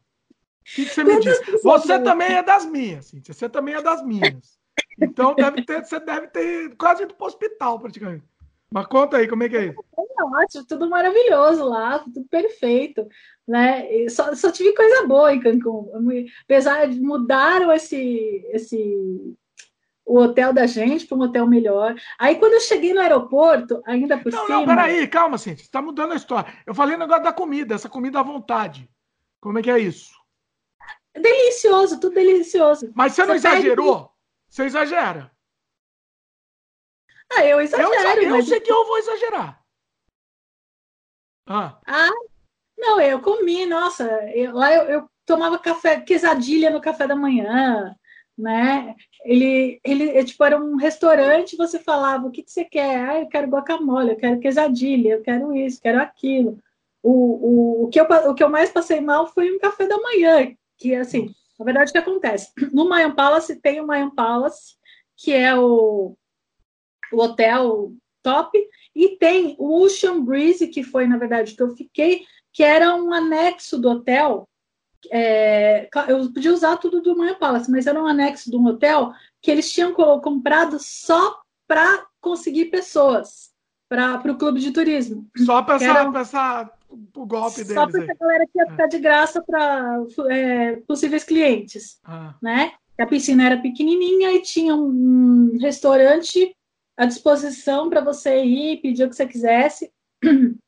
[0.64, 1.40] que, que você me diz?
[1.64, 3.34] Você também é das minhas, Cíntia.
[3.34, 4.58] Você também é das minhas.
[5.00, 8.26] Então deve ter, você deve ter quase ido para o hospital, praticamente.
[8.72, 9.86] Mas conta aí, como é que é isso?
[10.18, 13.08] É ótimo, tudo maravilhoso lá, tudo perfeito.
[13.48, 14.10] Né?
[14.10, 15.92] Só, só tive coisa boa em Cancún.
[16.44, 19.38] Apesar de mudaram esse, esse
[20.06, 21.96] o hotel da gente para um hotel melhor.
[22.20, 24.60] Aí, quando eu cheguei no aeroporto, ainda por não, cima.
[24.60, 25.62] Não, peraí, calma, gente.
[25.62, 26.54] Você está mudando a história.
[26.66, 28.90] Eu falei o negócio da comida, essa comida à vontade.
[29.42, 30.14] Como é que é isso?
[31.14, 32.92] Delicioso, tudo delicioso.
[32.96, 34.00] Mas você, você não exagerou?
[34.00, 34.12] Pede...
[34.50, 35.32] Você exagera.
[37.34, 38.22] Ah, eu exagero.
[38.22, 38.48] Eu, eu mas...
[38.48, 39.66] sei que eu vou exagerar.
[41.48, 41.80] Ah.
[41.86, 42.10] ah,
[42.78, 44.04] não, eu comi, nossa,
[44.34, 47.96] eu, lá eu, eu, tomava café, quesadilha no café da manhã,
[48.38, 48.96] né?
[49.24, 53.10] Ele, ele é, tipo, era um restaurante, você falava, o que, que você quer?
[53.10, 56.60] Ah, eu quero guacamole, eu quero quesadilha, eu quero isso, quero aquilo.
[57.02, 59.98] O, o, o, que eu, o que eu mais passei mal foi um café da
[59.98, 62.52] manhã, que assim, na verdade, o que acontece?
[62.74, 64.76] No Mayan Palace tem o Mayan Palace,
[65.16, 66.18] que é o,
[67.14, 68.58] o hotel top,
[68.96, 73.14] e tem o Ocean Breeze, que foi, na verdade, que eu fiquei, que era um
[73.14, 74.50] anexo do hotel.
[75.12, 79.12] É, eu podia usar tudo do Mayan Palace, mas era um anexo de um hotel
[79.42, 83.54] que eles tinham comprado só para conseguir pessoas
[83.88, 85.28] para o clube de turismo.
[85.46, 87.74] Só para essa, o golpe deles.
[87.74, 92.00] Só para a galera que ia ficar de graça para é, possíveis clientes.
[92.04, 92.36] Ah.
[92.42, 92.74] Né?
[93.00, 96.56] A piscina era pequenininha e tinha um restaurante
[96.98, 99.92] à disposição para você ir, pedir o que você quisesse.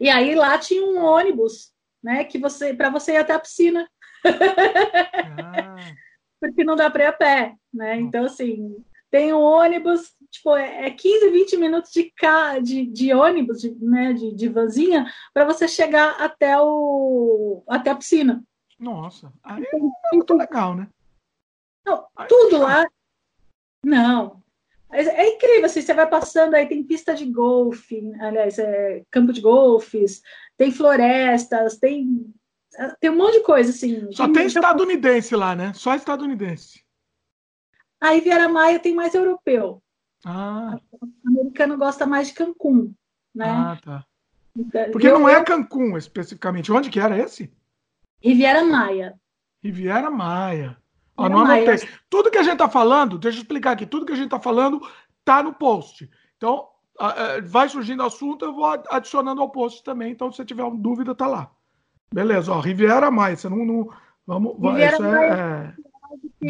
[0.00, 1.71] E aí lá tinha um ônibus,
[2.02, 3.88] né, que você para você ir até a piscina.
[4.24, 5.76] Ah.
[6.40, 8.00] Porque não dá para ir a pé, né?
[8.00, 8.76] Então assim,
[9.12, 12.58] tem um ônibus, tipo, é 15, é 20 minutos de, ca...
[12.58, 17.62] de, de ônibus, de, né, de, de vanzinha, para você chegar até, o...
[17.68, 18.42] até a piscina.
[18.78, 20.88] Nossa, aí então, é muito legal, né?
[21.84, 22.86] Não, tudo lá.
[23.84, 24.42] Não.
[24.92, 29.40] É, incrível, assim, você vai passando aí, tem pista de golfe, aliás, é, campo de
[29.40, 30.20] golfes,
[30.56, 32.30] tem florestas, tem,
[33.00, 34.12] tem um monte de coisa, assim.
[34.12, 35.72] Só tem, estadunidense lá, né?
[35.74, 36.84] Só estadunidense.
[37.98, 39.82] A Riviera Maia tem mais europeu.
[40.24, 40.76] Ah.
[40.90, 42.92] O americano gosta mais de Cancún,
[43.34, 43.48] né?
[43.48, 44.06] Ah, tá.
[44.54, 46.70] Então, Porque eu, não é Cancún especificamente.
[46.70, 47.50] Onde que era esse?
[48.22, 49.18] Riviera Maia.
[49.62, 50.76] Riviera Maia.
[51.24, 51.76] Ó, não Maia.
[52.08, 54.40] Tudo que a gente tá falando, deixa eu explicar aqui, tudo que a gente tá
[54.40, 54.80] falando
[55.24, 56.08] tá no post.
[56.36, 56.68] Então,
[57.44, 60.12] vai surgindo assunto, eu vou adicionando ao post também.
[60.12, 61.50] Então, se você tiver uma dúvida, tá lá.
[62.12, 63.36] Beleza, ó, Riviera Maia.
[63.36, 63.64] Você não.
[63.64, 63.88] não
[64.26, 65.92] vamos, Riviera isso é, é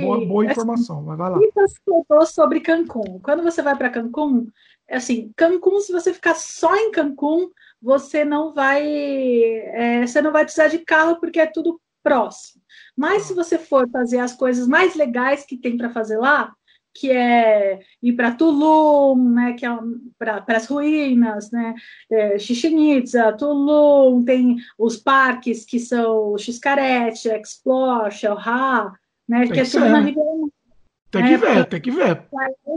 [0.01, 1.39] Boa, boa informação, mas vai lá.
[2.09, 3.21] falou sobre Cancún.
[3.23, 4.49] Quando você vai para Cancún,
[4.89, 7.51] é assim, Cancún, se você ficar só em Cancún,
[7.81, 12.63] você não vai, é, você não vai precisar de carro porque é tudo próximo.
[12.97, 16.53] Mas se você for fazer as coisas mais legais que tem para fazer lá,
[16.95, 19.71] que é ir para Tulum, né, que é
[20.19, 21.75] para as ruínas, né,
[22.11, 28.93] é, Chichen Itza, Tulum, tem os parques que são Xcaret, Explore, Xelha,
[29.29, 29.47] né?
[29.47, 30.29] Tem que é tudo na Riviera
[31.11, 32.29] Tem que ver, tem que ver.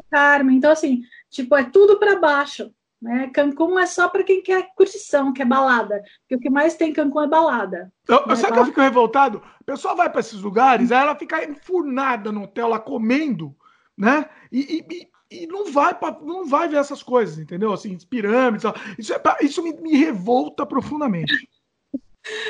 [0.10, 0.58] Carmen.
[0.58, 2.72] Então, assim, tipo, é tudo para baixo.
[3.06, 3.30] Né?
[3.32, 6.02] Cancún é só para quem quer curtição, quer balada.
[6.22, 7.94] Porque o que mais tem em Cancún é balada.
[8.08, 8.36] Eu, né?
[8.36, 9.44] Sabe que eu fico revoltado?
[9.62, 13.56] A pessoa vai para esses lugares, aí ela fica enfurnada no hotel lá comendo,
[13.96, 14.28] né?
[14.52, 17.72] E, e, e não vai pra, não vai ver essas coisas, entendeu?
[17.72, 18.66] Assim, pirâmides.
[18.98, 21.48] Isso, é, isso me, me revolta profundamente.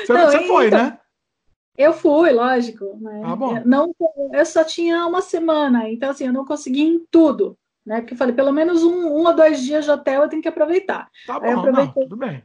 [0.06, 0.98] Você, não, você foi, então, né?
[1.76, 2.96] Eu fui, lógico.
[2.98, 3.20] Né?
[3.22, 3.94] Ah, não,
[4.32, 7.58] eu só tinha uma semana, então assim, eu não consegui em tudo.
[7.86, 8.00] Né?
[8.00, 10.48] Porque eu falei, pelo menos um, um ou dois dias de hotel eu tenho que
[10.48, 11.08] aproveitar.
[11.26, 12.42] Tá bom, não, tudo bem.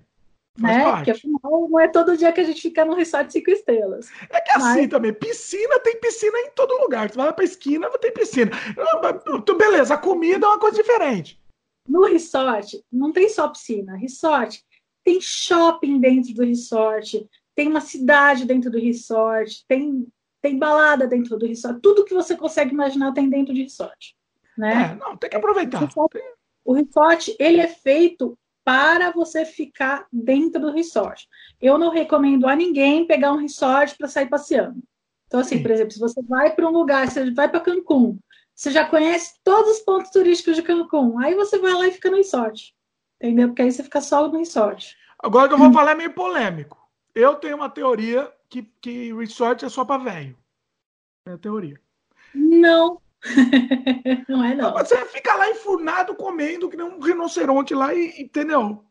[0.59, 0.91] Faz né?
[0.95, 4.09] Porque afinal não é todo dia que a gente fica num resort cinco estrelas.
[4.29, 4.89] É que assim Mas...
[4.89, 7.09] também, piscina tem piscina em todo lugar.
[7.09, 8.51] Você vai pra esquina, tem piscina.
[9.57, 11.39] Beleza, a comida é uma coisa diferente.
[11.87, 13.95] no resort não tem só piscina.
[13.95, 14.63] Resort
[15.03, 20.07] tem shopping dentro do resort, tem uma cidade dentro do resort, tem,
[20.41, 21.79] tem balada dentro do resort.
[21.81, 24.15] Tudo que você consegue imaginar tem dentro de resort.
[24.57, 24.91] Né?
[24.91, 25.81] É, não, tem que aproveitar.
[25.81, 26.19] O resort,
[26.65, 31.27] o resort, ele é feito para você ficar dentro do resort.
[31.59, 34.81] Eu não recomendo a ninguém pegar um resort para sair passeando.
[35.27, 35.61] Então, assim, Sim.
[35.61, 38.19] por exemplo, se você vai para um lugar, você vai para Cancún,
[38.53, 42.11] você já conhece todos os pontos turísticos de Cancún, aí você vai lá e fica
[42.11, 42.75] no resort.
[43.19, 43.47] Entendeu?
[43.49, 44.97] Porque aí você fica só no resort.
[45.17, 45.73] Agora que eu vou hum.
[45.73, 46.77] falar é meio polêmico.
[47.13, 50.37] Eu tenho uma teoria que, que resort é só para velho.
[51.27, 51.79] É a teoria.
[52.33, 53.01] Não.
[54.27, 54.73] não é não.
[54.73, 58.83] Você fica lá enfurnado comendo que nem um rinoceronte lá e entendeu?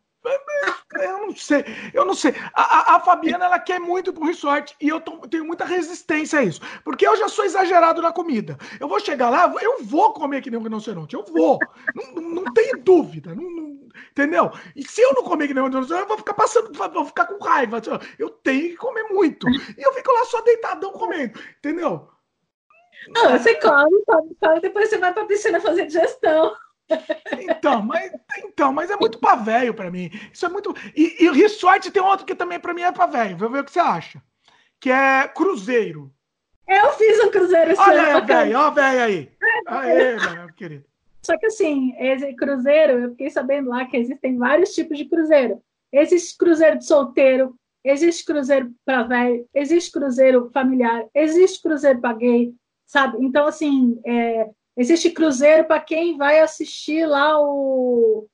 [0.93, 1.65] Eu não sei,
[1.95, 2.35] eu não sei.
[2.53, 6.43] A, a, Fabiana ela quer muito pro resort e eu tô, tenho muita resistência a
[6.43, 8.59] isso, porque eu já sou exagerado na comida.
[8.79, 11.59] Eu vou chegar lá, eu vou comer que nem um rinoceronte, eu vou,
[11.95, 14.51] não, não, não tenho dúvida, não, não, entendeu?
[14.77, 17.25] E se eu não comer que nem um rinoceronte, eu vou ficar passando, vou ficar
[17.25, 17.81] com raiva.
[18.19, 22.11] Eu tenho que comer muito e eu fico lá só deitadão comendo, entendeu?
[23.09, 26.53] Não, você come, come, come, depois você vai pra piscina fazer digestão.
[27.39, 28.13] Então, mas,
[28.45, 30.11] então, mas é muito pra velho pra mim.
[30.33, 30.75] Isso é muito.
[30.97, 33.37] E, e o resort tem outro que também pra mim é pra velho.
[33.37, 34.21] Vou ver o que você acha.
[34.81, 36.13] Que é cruzeiro.
[36.67, 38.17] Eu fiz um cruzeiro esse olha ano.
[38.17, 39.33] Olha velho, olha velho aí.
[39.67, 40.85] Aê, meu querido.
[41.23, 45.63] Só que assim, esse cruzeiro, eu fiquei sabendo lá que existem vários tipos de cruzeiro.
[45.93, 52.55] Existe cruzeiro de solteiro, existe cruzeiro para velho, existe cruzeiro familiar, existe cruzeiro para gay,
[52.91, 53.19] sabe?
[53.25, 58.27] Então, assim, é, Existe cruzeiro para quem vai assistir lá o.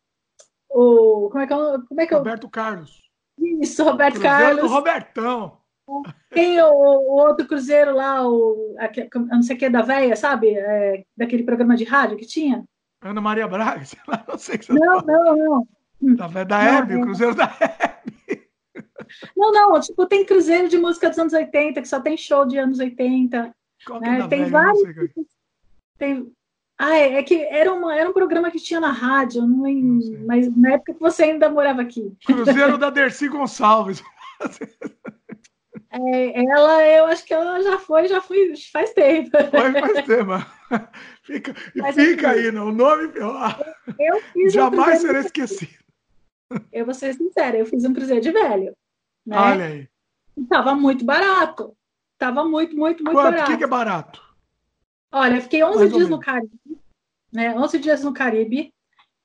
[0.71, 3.03] o como é que é, como é, que é Roberto Carlos.
[3.37, 4.63] Isso, Roberto cruzeiro Carlos.
[4.63, 5.59] do Robertão.
[6.31, 8.77] Tem o, o, outro cruzeiro lá, o,
[9.29, 10.55] não sei o que, da véia, sabe?
[10.57, 12.65] É, daquele programa de rádio que tinha.
[13.03, 15.67] Ana Maria Braga, sei lá, não sei que você Não, tá não,
[16.01, 16.15] não.
[16.15, 18.49] Da, da Hebe, o cruzeiro da Hebe.
[19.37, 22.59] Não, não, tipo, tem cruzeiro de música dos anos 80, que só tem show de
[22.59, 23.53] anos 80.
[23.87, 24.21] Qual né?
[24.21, 24.51] é tem véia?
[24.51, 24.83] vários.
[25.97, 26.33] Tem...
[26.79, 30.27] Ah, é, é, que era, uma, era um programa que tinha na rádio, não, não
[30.27, 32.13] mas na época que você ainda morava aqui.
[32.27, 34.03] Cruzeiro da Dercy Gonçalves.
[35.91, 39.31] É, ela, eu acho que ela já foi, já foi faz tempo.
[39.31, 40.33] Foi faz tempo.
[41.23, 43.13] Fica, mas, fica assim, aí, não, o nome
[43.99, 45.73] eu fiz jamais um será esquecido.
[46.73, 48.77] Eu vou ser sincera, eu fiz um cruzeiro de velho.
[49.25, 49.37] Né?
[49.39, 49.89] Olha aí.
[50.49, 51.76] Tava muito barato.
[52.19, 53.33] Tava muito, muito, muito Quanto?
[53.33, 53.43] barato.
[53.43, 54.23] O que, que é barato?
[55.13, 56.59] Olha, eu fiquei 11 dias no Caribe,
[57.33, 57.55] né?
[57.55, 58.75] 11 dias no Caribe.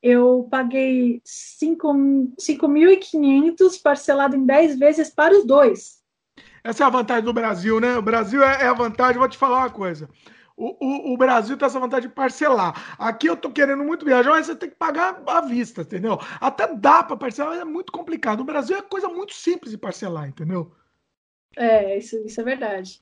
[0.01, 6.01] Eu paguei 5.500 parcelado em 10 vezes para os dois.
[6.63, 7.97] Essa é a vantagem do Brasil, né?
[7.97, 10.09] O Brasil é, é a vantagem, vou te falar uma coisa.
[10.55, 12.95] O, o, o, Brasil tem essa vantagem de parcelar.
[12.97, 16.19] Aqui eu tô querendo muito viajar, mas você tem que pagar à vista, entendeu?
[16.39, 18.41] Até dá para parcelar, mas é muito complicado.
[18.41, 20.71] O Brasil é coisa muito simples de parcelar, entendeu?
[21.55, 23.01] É, isso, isso é verdade.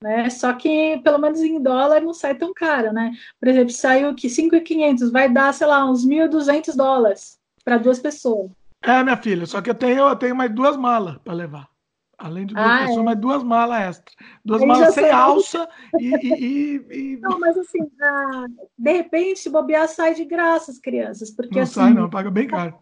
[0.00, 0.30] Né?
[0.30, 3.12] Só que pelo menos em dólar não sai tão caro, né?
[3.40, 8.50] Por exemplo, saiu que 5.500 vai dar, sei lá, uns 1.200 dólares para duas pessoas.
[8.80, 11.68] É, minha filha, só que eu tenho, eu tenho mais duas malas para levar.
[12.16, 13.02] Além de duas ah, pessoas, é.
[13.02, 14.14] mais duas malas extra.
[14.44, 15.68] Duas Aí malas sem alça
[16.00, 18.46] e, e, e, Não, mas assim, ah,
[18.76, 21.30] de repente, bobear, sai de graça as crianças.
[21.30, 22.78] Porque, não assim, sai, não, paga bem caro.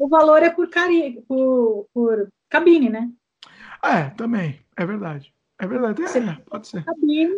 [0.00, 1.22] O valor é por, cari...
[1.28, 3.10] por, por cabine, né?
[3.82, 5.32] É, também, é verdade.
[5.60, 6.84] É verdade, é, pode ser.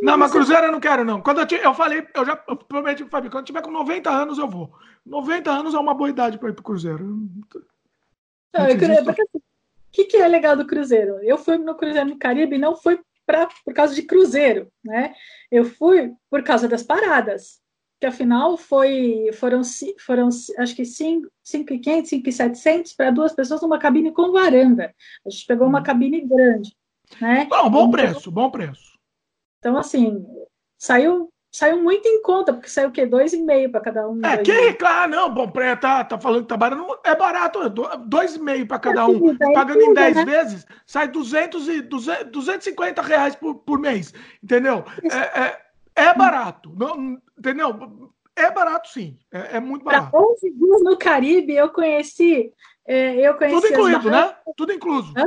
[0.02, 1.22] Não, mas Cruzeiro eu não quero, não.
[1.22, 3.70] Quando eu, te, eu falei, eu já eu prometi pro Fábio, quando eu tiver com
[3.70, 4.70] 90 anos eu vou.
[5.06, 7.02] 90 anos é uma boa idade para ir pro Cruzeiro.
[8.52, 9.42] Não, porque, assim, o
[9.90, 11.18] que, que é legal do Cruzeiro?
[11.22, 15.14] Eu fui no Cruzeiro no Caribe não foi pra, por causa de Cruzeiro, né?
[15.50, 17.58] Eu fui por causa das paradas.
[18.00, 19.60] Que afinal foi, foram,
[19.98, 20.28] foram
[20.58, 24.94] acho que 5,500, 5,700 para duas pessoas numa cabine com varanda.
[25.26, 25.82] A gente pegou uma hum.
[25.82, 26.74] cabine grande.
[27.20, 27.46] Né?
[27.50, 28.98] Não, bom então, preço, bom preço.
[29.58, 30.24] Então, assim,
[30.78, 33.04] saiu, saiu muito em conta, porque saiu o quê?
[33.04, 34.24] Dois e meio para cada um.
[34.24, 37.58] É, quem reclama, não, bom preço, tá, tá falando que tá barato, é barato,
[38.06, 40.24] dois e meio para cada um, é, pagando em 10 né?
[40.24, 44.84] vezes, sai 200 e 200, 250 reais por, por mês, entendeu?
[45.04, 45.69] É, é,
[46.00, 48.12] é, barato, não, entendeu?
[48.36, 50.10] É barato sim, é, é muito barato.
[50.10, 52.52] Para 11 dias no Caribe, eu conheci,
[52.86, 53.60] é, eu conheci...
[53.60, 54.36] Tudo incluído, né?
[54.56, 55.12] Tudo incluso.
[55.16, 55.26] Hã?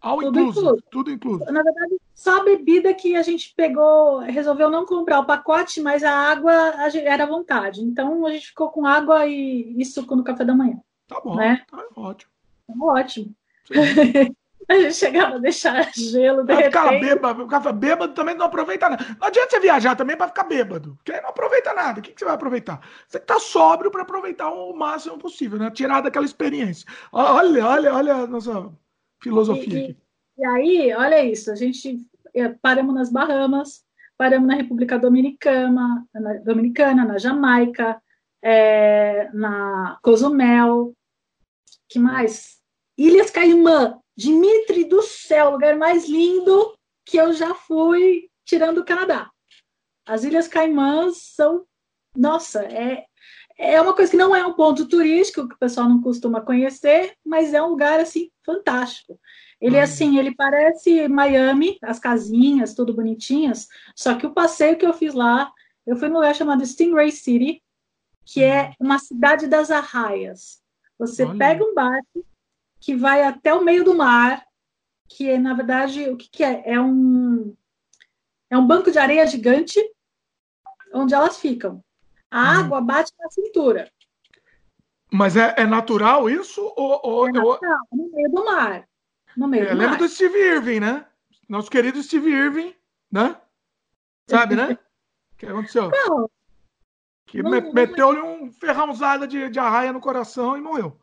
[0.00, 1.44] Tudo incluso, incluso, tudo incluso.
[1.46, 6.04] Na verdade, só a bebida que a gente pegou, resolveu não comprar o pacote, mas
[6.04, 6.52] a água
[6.94, 7.80] era à vontade.
[7.80, 10.78] Então a gente ficou com água e, e suco no café da manhã.
[11.08, 11.64] Tá bom, né?
[11.70, 12.30] tá ótimo.
[12.66, 13.34] Tá ótimo.
[14.68, 19.04] A gente chegava a deixar gelo, de Ficava bêbado, ficava bêbado também não aproveita nada.
[19.20, 22.00] Não adianta você viajar também para ficar bêbado, porque aí não aproveita nada.
[22.00, 22.80] O que, que você vai aproveitar?
[23.06, 25.70] Você tá sóbrio para aproveitar o máximo possível, né?
[25.70, 26.86] Tirar daquela experiência.
[27.12, 28.72] Olha, olha, olha a nossa
[29.22, 29.96] filosofia e, aqui.
[30.38, 31.98] E aí, olha isso, a gente
[32.34, 33.84] é, paramos nas Bahamas,
[34.16, 38.00] paramos na República Dominicana, na, Dominicana, na Jamaica,
[38.42, 40.94] é, na Cozumel,
[41.88, 42.58] que mais?
[42.96, 46.74] Ilhas Caimã, Dimitri do céu, lugar mais lindo
[47.04, 49.30] que eu já fui tirando o Canadá.
[50.06, 51.66] As Ilhas Caimãs são,
[52.16, 53.04] nossa, é,
[53.56, 57.14] é uma coisa que não é um ponto turístico que o pessoal não costuma conhecer,
[57.24, 59.18] mas é um lugar assim fantástico.
[59.60, 63.66] Ele é assim, ele parece Miami, as casinhas, tudo bonitinhas,
[63.96, 65.50] só que o passeio que eu fiz lá,
[65.86, 67.62] eu fui num lugar chamado Stingray City,
[68.26, 68.86] que é uhum.
[68.86, 70.62] uma cidade das arraias.
[70.98, 71.38] Você Olha.
[71.38, 72.24] pega um barco
[72.84, 74.46] que vai até o meio do mar,
[75.08, 76.62] que é, na verdade, o que, que é?
[76.66, 77.56] É um,
[78.50, 79.80] é um banco de areia gigante
[80.92, 81.82] onde elas ficam.
[82.30, 82.58] A hum.
[82.58, 83.90] água bate na cintura.
[85.10, 86.60] Mas é, é natural isso?
[86.76, 87.98] Ou, ou, é natural, ou...
[87.98, 88.88] no meio do mar.
[89.34, 91.06] No meio é, do lembra do Steve Irving, né?
[91.48, 92.74] Nosso querido Steve Irving,
[93.10, 93.34] né?
[94.28, 94.78] Sabe, né?
[95.32, 95.90] O que aconteceu?
[95.90, 96.30] Não.
[97.24, 101.00] Que meteu-lhe um ferrãozada de, de arraia no coração e morreu.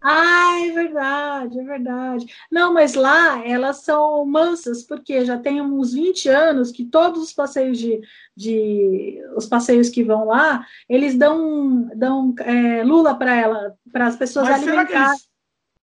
[0.00, 2.26] Ah, é verdade, é verdade.
[2.50, 7.32] Não, mas lá elas são mansas, porque já tem uns 20 anos que todos os
[7.32, 8.00] passeios de,
[8.36, 14.16] de os passeios que vão lá, eles dão, dão é, lula para ela, para as
[14.16, 14.86] pessoas mas alimentarem.
[14.86, 15.28] Será que, eles,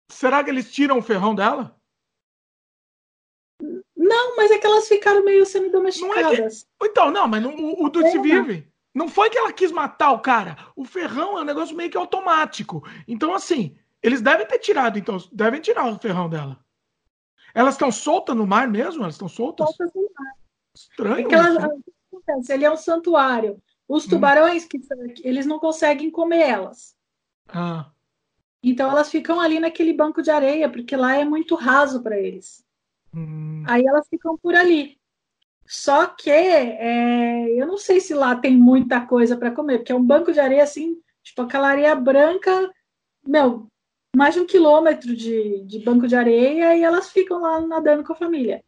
[0.09, 1.77] será que eles tiram o ferrão dela?
[3.97, 6.39] Não, mas é que elas ficaram meio semi-domesticadas.
[6.39, 6.91] Não é que...
[6.91, 8.73] Então, não, mas não, o, o é, vive.
[8.95, 10.57] Não foi que ela quis matar o cara.
[10.75, 12.83] O ferrão é um negócio meio que automático.
[13.07, 16.59] Então, assim, eles devem ter tirado, então, devem tirar o ferrão dela.
[17.55, 19.03] Elas estão soltas no mar mesmo?
[19.03, 19.67] Elas estão soltas?
[19.69, 20.33] Soltas no mar.
[20.75, 21.29] Estranho.
[21.31, 23.61] Elas, ele é um santuário.
[23.89, 24.11] Os hum.
[24.11, 24.69] tubarões, hum.
[24.69, 26.95] que eles não conseguem comer elas.
[27.49, 27.91] Ah.
[28.63, 32.65] Então elas ficam ali naquele banco de areia, porque lá é muito raso para eles.
[33.15, 33.65] Hum.
[33.67, 34.99] Aí elas ficam por ali.
[35.67, 39.95] Só que é, eu não sei se lá tem muita coisa para comer, porque é
[39.95, 42.73] um banco de areia assim, tipo aquela areia branca,
[43.27, 43.69] meu,
[44.17, 48.13] mais de um quilômetro de, de banco de areia e elas ficam lá nadando com
[48.13, 48.63] a família.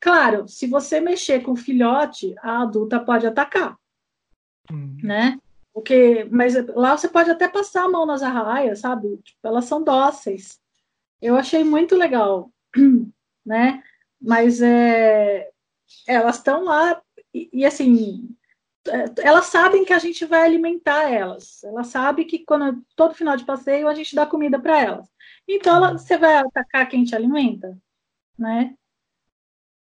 [0.00, 3.76] Claro, se você mexer com o filhote, a adulta pode atacar,
[4.70, 4.96] hum.
[5.02, 5.38] né?
[5.72, 9.16] Porque, mas lá você pode até passar a mão nas arraias, sabe?
[9.18, 10.60] Tipo, elas são dóceis.
[11.20, 12.50] Eu achei muito legal,
[13.46, 13.82] né?
[14.20, 15.48] Mas é,
[16.06, 17.00] elas estão lá
[17.32, 18.28] e, e, assim
[19.22, 21.62] elas sabem que a gente vai alimentar elas.
[21.64, 25.08] Elas sabem que quando todo final de passeio a gente dá comida para elas.
[25.48, 27.78] Então ela, você vai atacar quem te alimenta,
[28.38, 28.74] né?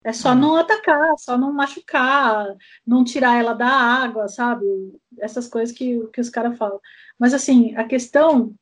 [0.02, 2.56] É só não atacar, só não machucar,
[2.86, 4.64] não tirar ela da água, sabe?
[5.18, 6.80] Essas coisas que, que os caras falam.
[7.18, 8.54] Mas assim, a questão,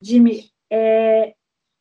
[0.00, 1.34] Jimmy, é,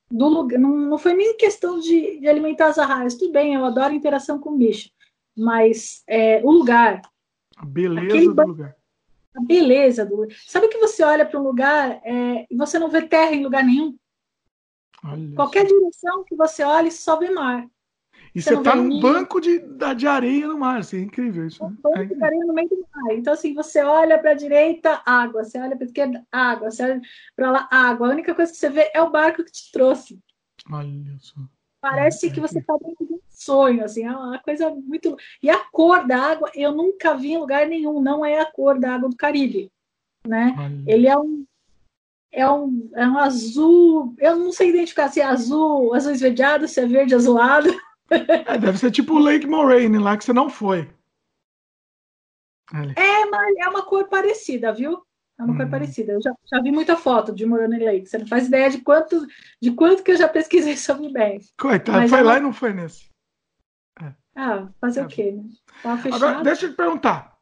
[0.10, 3.16] do lugar, não, não foi nem questão de, de alimentar as arraias.
[3.16, 4.90] Tudo bem, eu adoro interação com bicho,
[5.36, 7.02] mas é, o lugar,
[7.58, 8.76] a beleza do lugar.
[9.36, 10.38] A beleza do lugar.
[10.46, 13.64] Sabe que você olha para um lugar é, e você não vê terra em lugar
[13.64, 13.98] nenhum?
[15.04, 15.76] Olha Qualquer isso.
[15.76, 17.68] direção que você olhe, só vê mar.
[18.34, 19.60] E você, está num banco de,
[19.96, 21.64] de areia no mar, assim, é incrível isso.
[21.64, 21.78] Um né?
[21.82, 23.16] banco é de areia no meio do mar.
[23.16, 25.44] Então, assim, você olha para a direita, água.
[25.44, 26.70] Você olha para a esquerda, água.
[26.70, 27.02] Você olha
[27.36, 28.08] para lá, água.
[28.08, 30.20] A única coisa que você vê é o barco que te trouxe.
[30.72, 31.40] Olha só.
[31.82, 35.16] Parece que você está dentro de um sonho, assim, é uma coisa muito.
[35.42, 38.80] E a cor da água eu nunca vi em lugar nenhum, não é a cor
[38.80, 39.72] da água do Caribe,
[40.26, 40.56] né?
[40.58, 40.84] Olha.
[40.88, 41.46] Ele é um
[42.32, 46.80] é um, é um azul, eu não sei identificar se é azul, azul esverdeado, se
[46.80, 47.70] é verde azulado.
[48.10, 50.90] É, deve ser tipo o Lake Moraine lá que você não foi.
[52.96, 55.02] É, mas é uma cor parecida, viu?
[55.40, 55.70] É uma hum.
[55.70, 56.14] parecida.
[56.14, 58.08] Eu já, já, vi muita foto de Moroni Lake.
[58.08, 59.26] Você não faz ideia de quanto,
[59.62, 61.40] de quanto que eu já pesquisei sobre bem.
[61.60, 62.34] Coitado, Mas foi ela...
[62.34, 63.10] lá e não foi nesse.
[64.02, 64.14] É.
[64.36, 65.04] Ah, fazer é.
[65.04, 65.32] o quê?
[65.32, 65.44] Né?
[66.12, 67.38] Agora, deixa eu te perguntar.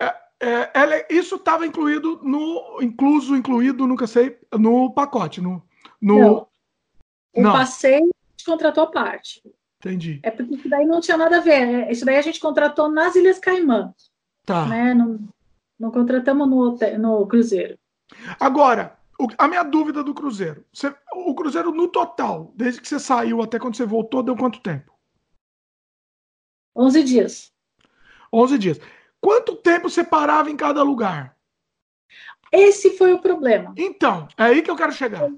[0.00, 0.06] É,
[0.40, 2.78] é, ela, isso estava incluído no.
[2.80, 5.40] Incluso, incluído, nunca sei, no pacote.
[5.40, 5.62] No,
[6.00, 6.18] no...
[6.18, 6.48] Não.
[7.34, 7.52] O não.
[7.52, 9.42] passeio gente contratou a parte.
[9.78, 10.20] Entendi.
[10.22, 11.90] É porque isso daí não tinha nada a ver.
[11.90, 13.92] Isso daí a gente contratou nas Ilhas Caimã.
[14.44, 14.66] Tá.
[14.66, 14.94] Né?
[14.94, 15.18] Não,
[15.78, 17.78] não contratamos no, hotel, no Cruzeiro.
[18.38, 20.64] Agora, o, a minha dúvida do Cruzeiro.
[20.72, 24.60] Você, o Cruzeiro, no total, desde que você saiu até quando você voltou, deu quanto
[24.60, 24.92] tempo?
[26.74, 27.52] 11 dias.
[28.32, 28.80] 11 dias.
[29.20, 31.36] Quanto tempo você parava em cada lugar?
[32.52, 33.74] Esse foi o problema.
[33.76, 35.30] Então, é aí que eu quero chegar.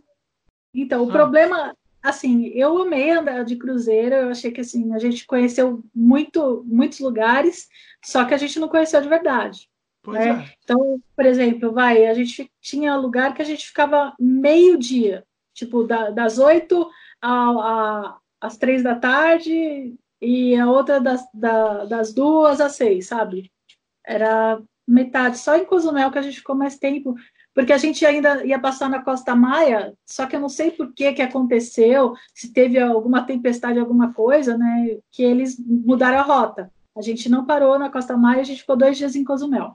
[0.74, 1.12] Então, o ah.
[1.12, 6.65] problema assim, eu amei andar de cruzeiro, eu achei que assim, a gente conheceu muito,
[6.66, 7.69] muitos lugares,
[8.05, 9.69] só que a gente não conheceu de verdade.
[10.07, 10.31] Né?
[10.31, 10.55] É.
[10.62, 15.85] Então, por exemplo, vai, a gente tinha lugar que a gente ficava meio dia, tipo,
[15.85, 16.89] da, das oito
[18.41, 23.51] às três da tarde e a outra das, da, das duas às seis, sabe?
[24.05, 27.15] Era metade, só em Cozumel que a gente ficou mais tempo,
[27.55, 30.93] porque a gente ainda ia passar na Costa Maia, só que eu não sei por
[30.95, 36.70] que que aconteceu, se teve alguma tempestade, alguma coisa, né, que eles mudaram a rota.
[36.99, 39.73] A gente não parou na Costa Maia, a gente ficou dois dias em Cozumel.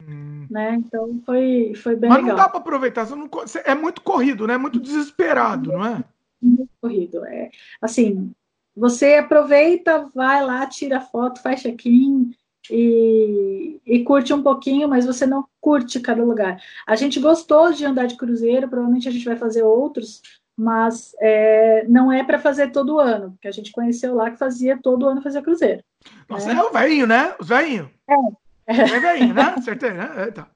[0.00, 0.46] Hum.
[0.48, 0.76] Né?
[0.76, 2.36] Então foi, foi bem Mas legal.
[2.36, 3.28] não dá para aproveitar, não,
[3.64, 4.56] é muito corrido, né?
[4.56, 6.04] Muito desesperado, não é?
[6.40, 7.24] Muito corrido.
[7.24, 7.50] É,
[7.82, 8.32] assim,
[8.76, 12.32] você aproveita, vai lá, tira foto, faz check-in
[12.70, 16.62] e, e curte um pouquinho, mas você não curte cada lugar.
[16.86, 20.22] A gente gostou de andar de cruzeiro, provavelmente a gente vai fazer outros,
[20.56, 24.78] mas é, não é para fazer todo ano, porque a gente conheceu lá que fazia
[24.80, 25.82] todo ano fazer cruzeiro.
[26.28, 26.60] Nossa, né?
[26.60, 27.34] é o velhinho, né?
[27.38, 27.88] Os velhinhos.
[28.08, 28.44] É.
[28.66, 29.42] É velhinho, né?
[29.56, 30.10] Acertei, né?
[30.16, 30.48] É, tá.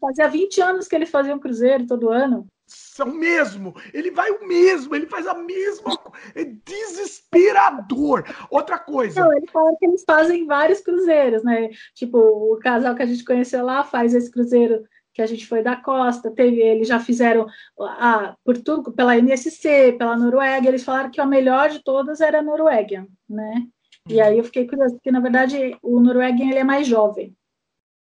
[0.00, 2.46] Fazia 20 anos que ele fazia um cruzeiro todo ano.
[2.66, 3.74] São mesmo.
[3.92, 6.18] Ele vai o mesmo, ele faz a mesma coisa.
[6.34, 8.24] É desesperador.
[8.50, 9.20] Outra coisa.
[9.20, 11.68] Não, ele fala que eles fazem vários cruzeiros, né?
[11.94, 15.62] Tipo, o casal que a gente conheceu lá faz esse cruzeiro que a gente foi
[15.62, 17.46] da costa, teve, eles já fizeram
[17.80, 22.40] a, por tudo, pela NSC, pela Noruega, eles falaram que a melhor de todas era
[22.40, 23.66] a Noruega, né?
[24.08, 27.36] E aí eu fiquei curiosa, porque na verdade o Noruega ele é mais jovem,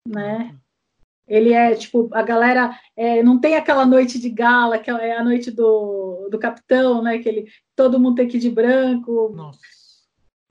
[0.06, 0.55] né?
[1.26, 5.24] Ele é tipo, a galera é, não tem aquela noite de gala, que é a
[5.24, 7.18] noite do, do capitão, né?
[7.18, 9.32] Que ele, todo mundo tem que ir de branco.
[9.35, 9.60] Nossa.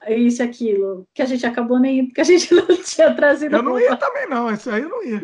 [0.08, 1.08] Isso e aquilo.
[1.14, 3.56] Que a gente acabou nem porque a gente não tinha trazido.
[3.56, 4.52] Eu não ia também, não.
[4.52, 5.22] Isso aí eu não ia.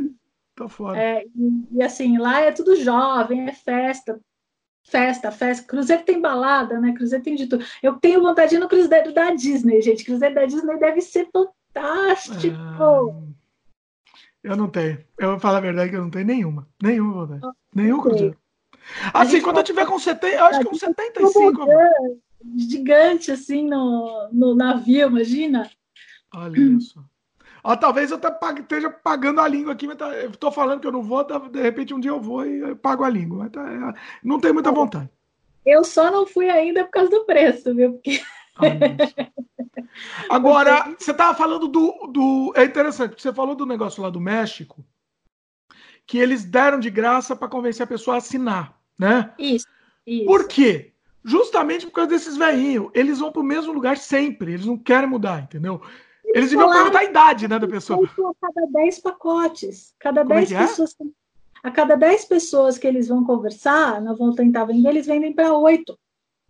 [0.55, 1.01] Tô fora.
[1.01, 4.19] É, e, e, assim, lá é tudo jovem, é festa.
[4.83, 5.67] Festa, festa.
[5.67, 6.93] Cruzeiro tem balada, né?
[6.93, 7.63] Cruzeiro tem de tudo.
[7.81, 10.03] Eu tenho vontade de ir no Cruzeiro da Disney, gente.
[10.03, 12.55] Cruzeiro da Disney deve ser fantástico.
[12.57, 13.29] Ah.
[14.43, 15.03] Eu não tenho.
[15.17, 16.67] Eu vou falar a verdade que eu não tenho nenhuma.
[16.81, 17.41] Nenhuma vontade.
[17.43, 18.37] Ah, Nenhum cruzeiro.
[19.13, 21.67] Assim, quando eu tiver com 70, eu acho que uns 75.
[22.55, 25.69] Gigante, assim, no, no navio, imagina.
[26.33, 27.03] Olha isso.
[27.63, 28.19] Ó, talvez eu
[28.59, 31.37] esteja pagando a língua aqui, mas tá, eu tô falando que eu não vou, tá,
[31.39, 33.39] de repente um dia eu vou e eu pago a língua.
[33.39, 35.09] Mas tá, é, não tenho muita vontade.
[35.65, 37.93] Eu só não fui ainda por causa do preço, viu?
[37.93, 38.21] Porque...
[40.29, 42.53] Agora, você estava falando do, do.
[42.55, 44.83] É interessante, porque você falou do negócio lá do México,
[46.05, 49.33] que eles deram de graça para convencer a pessoa a assinar, né?
[49.37, 49.67] Isso,
[50.05, 50.25] isso.
[50.25, 50.93] Por quê?
[51.23, 52.89] Justamente por causa desses velhinhos.
[52.93, 55.81] Eles vão para o mesmo lugar sempre, eles não querem mudar, entendeu?
[56.33, 58.05] Eles, deviam perguntar a idade né, da pessoa.
[58.05, 59.95] A cada 10 pacotes.
[59.99, 60.95] Cada 10 é, é pessoas.
[61.63, 65.53] A cada 10 pessoas que eles vão conversar, não vão tentar vender, eles vendem para
[65.53, 65.97] 8.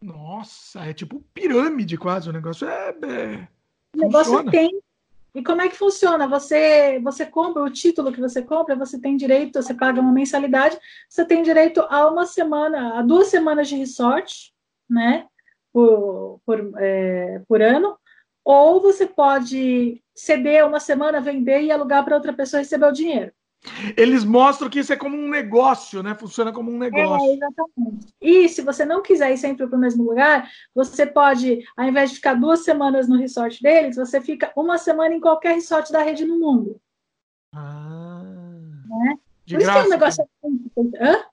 [0.02, 2.68] Nossa, é tipo pirâmide quase o negócio.
[2.68, 3.48] É, é...
[3.96, 4.52] O negócio funciona.
[4.52, 4.82] tem.
[5.36, 6.28] E como é que funciona?
[6.28, 10.78] Você você compra o título que você compra, você tem direito, você paga uma mensalidade,
[11.08, 14.54] você tem direito a uma semana, a duas semanas de resort,
[14.90, 15.28] né?
[15.72, 17.96] Por, por, é, por ano,
[18.44, 23.32] ou você pode ceder uma semana, vender e alugar para outra pessoa receber o dinheiro.
[23.98, 26.16] Eles mostram que isso é como um negócio, né?
[26.16, 27.28] Funciona como um negócio.
[27.28, 28.08] É, exatamente.
[28.22, 32.10] E se você não quiser ir sempre para o mesmo lugar, você pode, ao invés
[32.10, 36.02] de ficar duas semanas no resort deles, você fica uma semana em qualquer resort da
[36.02, 36.80] rede no mundo.
[37.54, 38.22] Ah.
[38.88, 39.20] Né?
[39.46, 39.64] De Por graça.
[39.64, 40.30] Isso que é um negócio
[41.02, 41.26] Hã?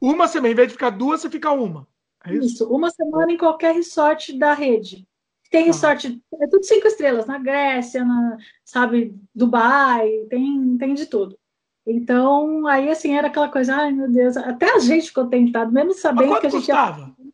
[0.00, 1.88] Uma semana, em vez de ficar duas, você fica uma.
[2.24, 2.46] É isso?
[2.46, 2.68] isso?
[2.68, 5.06] uma semana em qualquer resort da rede.
[5.54, 5.66] Tem ah.
[5.66, 11.38] resort, é tudo cinco estrelas, na Grécia, na, sabe, Dubai, tem, tem de tudo.
[11.86, 15.94] Então, aí assim, era aquela coisa, ai meu Deus, até a gente ficou tentado, mesmo
[15.94, 17.14] sabendo que a gente custava?
[17.18, 17.32] ia.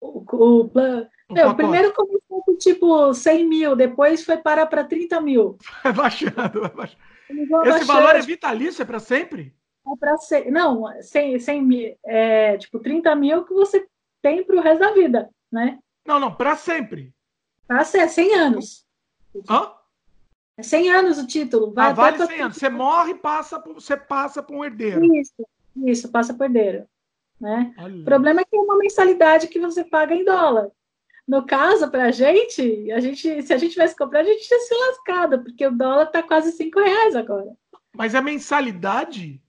[0.00, 5.20] O, o, o, meu, primeiro começou com tipo 100 mil, depois foi parar para 30
[5.20, 5.58] mil.
[5.84, 7.02] Vai baixando, vai baixando.
[7.66, 8.80] Esse valor é vitalício?
[8.80, 9.54] É para sempre?
[9.86, 10.50] É para ser.
[10.50, 13.86] Não, 100, 100 mil, é tipo 30 mil que você
[14.22, 15.78] tem para o resto da vida, né?
[16.08, 17.14] Não, não, para sempre.
[17.66, 18.86] Para ser 100 anos.
[19.46, 19.72] Hã?
[20.56, 21.70] É 100 anos o título.
[21.74, 22.56] Vai ah, vale 100 anos.
[22.56, 25.04] Você morre e passa, você passa para um herdeiro.
[25.14, 25.34] Isso,
[25.84, 26.88] isso, passa para herdeiro.
[27.38, 27.74] Né?
[28.00, 30.70] O problema é que é uma mensalidade que você paga em dólar.
[31.26, 34.60] No caso, para a gente, a gente, se a gente tivesse comprado, a gente tinha
[34.60, 37.54] se lascado, porque o dólar está quase 5 reais agora.
[37.94, 39.42] Mas a mensalidade?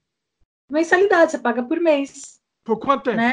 [0.70, 2.38] Mensalidade, você paga por mês.
[2.62, 3.16] Por quanto tempo?
[3.16, 3.32] Né?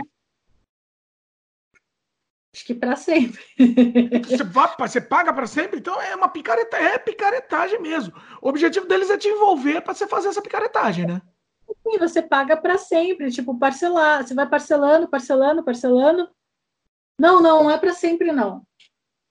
[2.58, 3.40] Acho que para sempre.
[4.28, 5.78] Você, vai, você paga para sempre?
[5.78, 8.16] Então é uma picareta, é picaretagem mesmo.
[8.42, 11.22] O objetivo deles é te envolver para você fazer essa picaretagem, né?
[11.84, 14.26] Sim, você paga para sempre, tipo, parcelar.
[14.26, 16.28] Você vai parcelando, parcelando, parcelando,
[17.20, 18.64] Não, não, não é para sempre, não.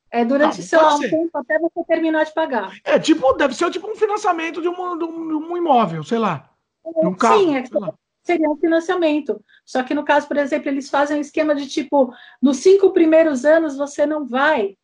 [0.09, 2.79] É durante, não, lá, um tempo até você terminar de pagar.
[2.85, 6.49] É tipo, deve ser tipo um financiamento de um, de um imóvel, sei lá.
[6.85, 7.63] Um carro, Sim, é,
[8.27, 9.43] seria um financiamento.
[9.65, 12.13] Só que no caso, por exemplo, eles fazem um esquema de tipo,
[12.43, 14.77] nos cinco primeiros anos você não vai.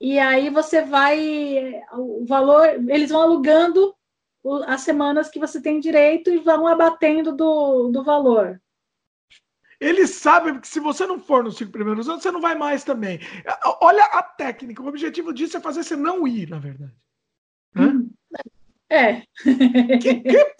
[0.00, 1.82] E aí você vai.
[1.92, 3.94] O valor, eles vão alugando
[4.66, 8.60] as semanas que você tem direito e vão abatendo do, do valor.
[9.78, 12.84] Eles sabem que se você não for nos cinco primeiros anos, você não vai mais
[12.84, 13.18] também.
[13.80, 14.82] Olha a técnica.
[14.82, 16.94] O objetivo disso é fazer você não ir, na verdade.
[17.76, 18.10] Hum.
[18.90, 19.22] É.
[20.02, 20.54] Que, que,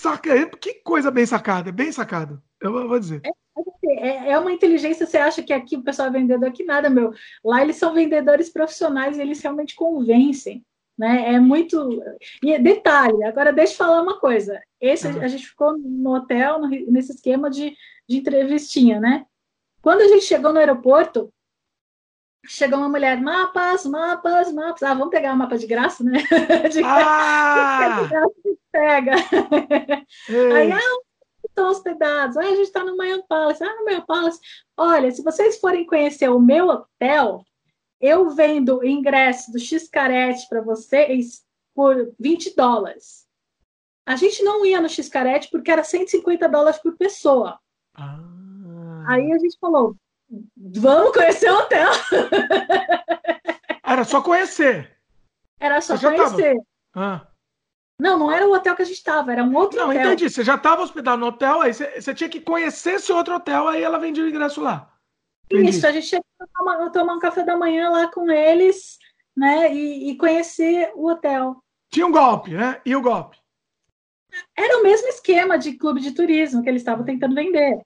[0.00, 2.42] saca, que coisa bem sacada, bem sacado.
[2.60, 3.22] Eu vou dizer.
[3.24, 6.90] É, é, é uma inteligência, você acha que aqui o pessoal é vendedor aqui nada,
[6.90, 7.12] meu.
[7.44, 10.64] Lá eles são vendedores profissionais, eles realmente convencem.
[10.98, 11.34] Né?
[11.34, 12.02] É muito.
[12.42, 14.60] E detalhe, agora deixa eu falar uma coisa.
[14.78, 15.22] Esse uhum.
[15.22, 17.74] a gente ficou no hotel, no, nesse esquema de
[18.10, 19.24] de entrevistinha, né?
[19.80, 21.32] Quando a gente chegou no aeroporto,
[22.46, 24.82] chegou uma mulher, mapas, mapas, mapas.
[24.82, 26.22] Ah, vamos pegar o um mapa de graça, né?
[26.72, 28.00] De, ah!
[28.02, 28.34] de graça,
[28.72, 29.14] pega.
[30.54, 30.98] Aí, ah,
[31.44, 32.36] estão hospedados?
[32.36, 33.62] Ah, a gente está no Mayan Palace.
[33.62, 34.40] Ah, no Mayan Palace.
[34.76, 37.44] Olha, se vocês forem conhecer o meu hotel,
[38.00, 41.44] eu vendo ingresso do Xcarete para vocês
[41.74, 43.26] por 20 dólares.
[44.06, 47.58] A gente não ia no Xcarete porque era 150 dólares por pessoa.
[47.94, 49.04] Ah.
[49.08, 49.96] Aí a gente falou:
[50.56, 51.90] vamos conhecer o hotel.
[53.84, 54.96] Era só conhecer.
[55.58, 56.56] Era só conhecer.
[56.94, 57.26] Ah.
[58.00, 60.02] Não, não era o hotel que a gente estava, era um outro não, hotel.
[60.02, 60.30] Não, entendi.
[60.30, 63.68] Você já estava hospedado no hotel, aí você, você, tinha que conhecer esse outro hotel,
[63.68, 64.90] aí ela vendia o ingresso lá.
[65.50, 65.70] Entendi.
[65.70, 68.96] Isso, a gente tinha que tomar, tomar, um café da manhã lá com eles,
[69.36, 69.74] né?
[69.74, 71.62] E, e conhecer o hotel.
[71.92, 72.80] Tinha um golpe, né?
[72.86, 73.36] E o golpe?
[74.56, 77.80] Era o mesmo esquema de clube de turismo que eles estavam tentando vender,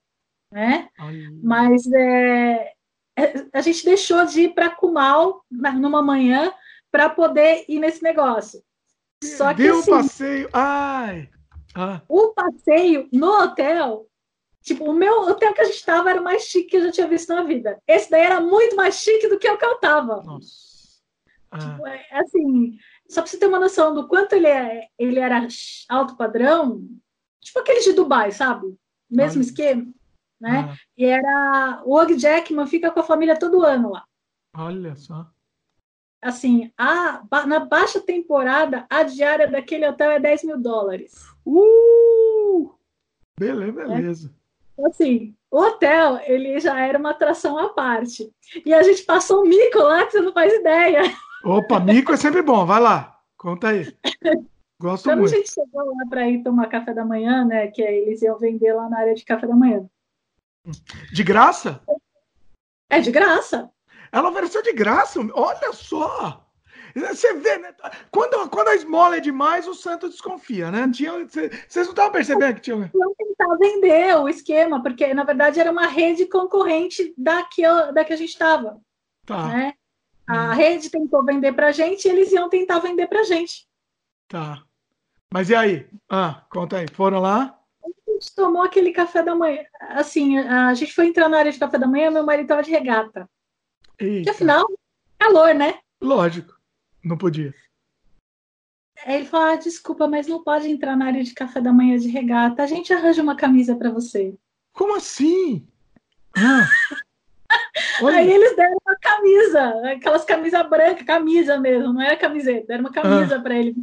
[0.55, 0.89] né?
[0.97, 1.27] Ai.
[1.43, 2.73] Mas é,
[3.19, 6.55] é, a gente deixou de ir para Kumal numa manhã
[6.93, 8.63] para poder ir nesse negócio.
[9.23, 11.29] Só que Deu assim, passeio, ai,
[11.75, 12.01] ah.
[12.09, 14.07] o passeio no hotel,
[14.63, 16.93] tipo, o meu hotel que a gente estava era o mais chique que eu já
[16.93, 17.81] tinha visto na vida.
[17.89, 20.23] Esse daí era muito mais chique do que o que eu estava.
[20.23, 20.75] Nossa.
[21.51, 21.59] Ah.
[21.59, 22.79] Tipo, é, assim,
[23.09, 25.49] só para você ter uma noção do quanto ele, é, ele era
[25.89, 26.87] alto padrão,
[27.41, 28.73] tipo aqueles de Dubai, sabe?
[29.11, 29.49] Mesmo Olha.
[29.49, 29.93] esquema,
[30.45, 30.69] né?
[30.71, 30.77] Ah.
[30.97, 34.05] E era o Og Jackman fica com a família todo ano lá.
[34.57, 35.27] Olha só.
[36.23, 41.13] Assim, a, na baixa temporada, a diária daquele hotel é 10 mil dólares.
[41.45, 42.73] Uh!
[43.39, 44.35] Beleza, beleza.
[44.79, 44.87] É.
[44.87, 48.31] Assim, o hotel, ele já era uma atração à parte.
[48.65, 51.03] E a gente passou um mico lá que você não faz ideia.
[51.45, 52.65] Opa, mico é sempre bom.
[52.65, 53.95] Vai lá, conta aí.
[54.81, 55.35] Gosto Quando muito.
[55.35, 57.69] a gente chegou lá para ir tomar café da manhã, né?
[57.69, 59.87] Que eles iam vender lá na área de café da manhã.
[61.13, 61.81] De graça?
[62.89, 63.71] É de graça.
[64.11, 65.21] Ela ofereceu de graça.
[65.35, 66.45] Olha só.
[66.95, 67.75] Você vê, né?
[68.11, 70.89] Quando, quando a esmola é demais, o santo desconfia, né?
[70.93, 72.91] Tinha, vocês não estavam percebendo que tinha.
[72.95, 77.93] Não tentar vender o esquema, porque na verdade era uma rede concorrente da que, eu,
[77.93, 78.81] da que a gente estava.
[79.27, 79.49] Tá.
[79.49, 79.75] Né?
[80.27, 80.53] A hum.
[80.53, 83.67] rede tentou vender para a gente e eles iam tentar vender para a gente.
[84.29, 84.63] Tá.
[85.33, 85.89] Mas e aí?
[86.09, 86.87] Ah, conta aí.
[86.93, 87.54] Foram lá?
[87.85, 89.65] A gente tomou aquele café da manhã.
[89.81, 92.71] Assim, a gente foi entrar na área de café da manhã, meu marido estava de
[92.71, 93.29] regata.
[93.99, 94.25] Eita.
[94.25, 94.67] Que afinal,
[95.19, 95.79] calor, né?
[96.01, 96.55] Lógico.
[97.03, 97.55] Não podia.
[99.05, 101.99] Aí ele falou: ah, desculpa, mas não pode entrar na área de café da manhã
[101.99, 102.63] de regata.
[102.63, 104.35] A gente arranja uma camisa para você.
[104.73, 105.67] Como assim?
[106.37, 106.67] Ah.
[108.13, 112.91] Aí eles deram uma camisa, aquelas camisas brancas, camisa mesmo, não era camiseta, era uma
[112.91, 113.41] camisa ah.
[113.41, 113.77] para ele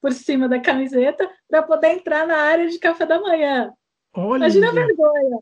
[0.00, 3.72] por cima da camiseta para poder entrar na área de café da manhã.
[4.14, 4.38] Olha.
[4.38, 5.38] Imagina a vergonha.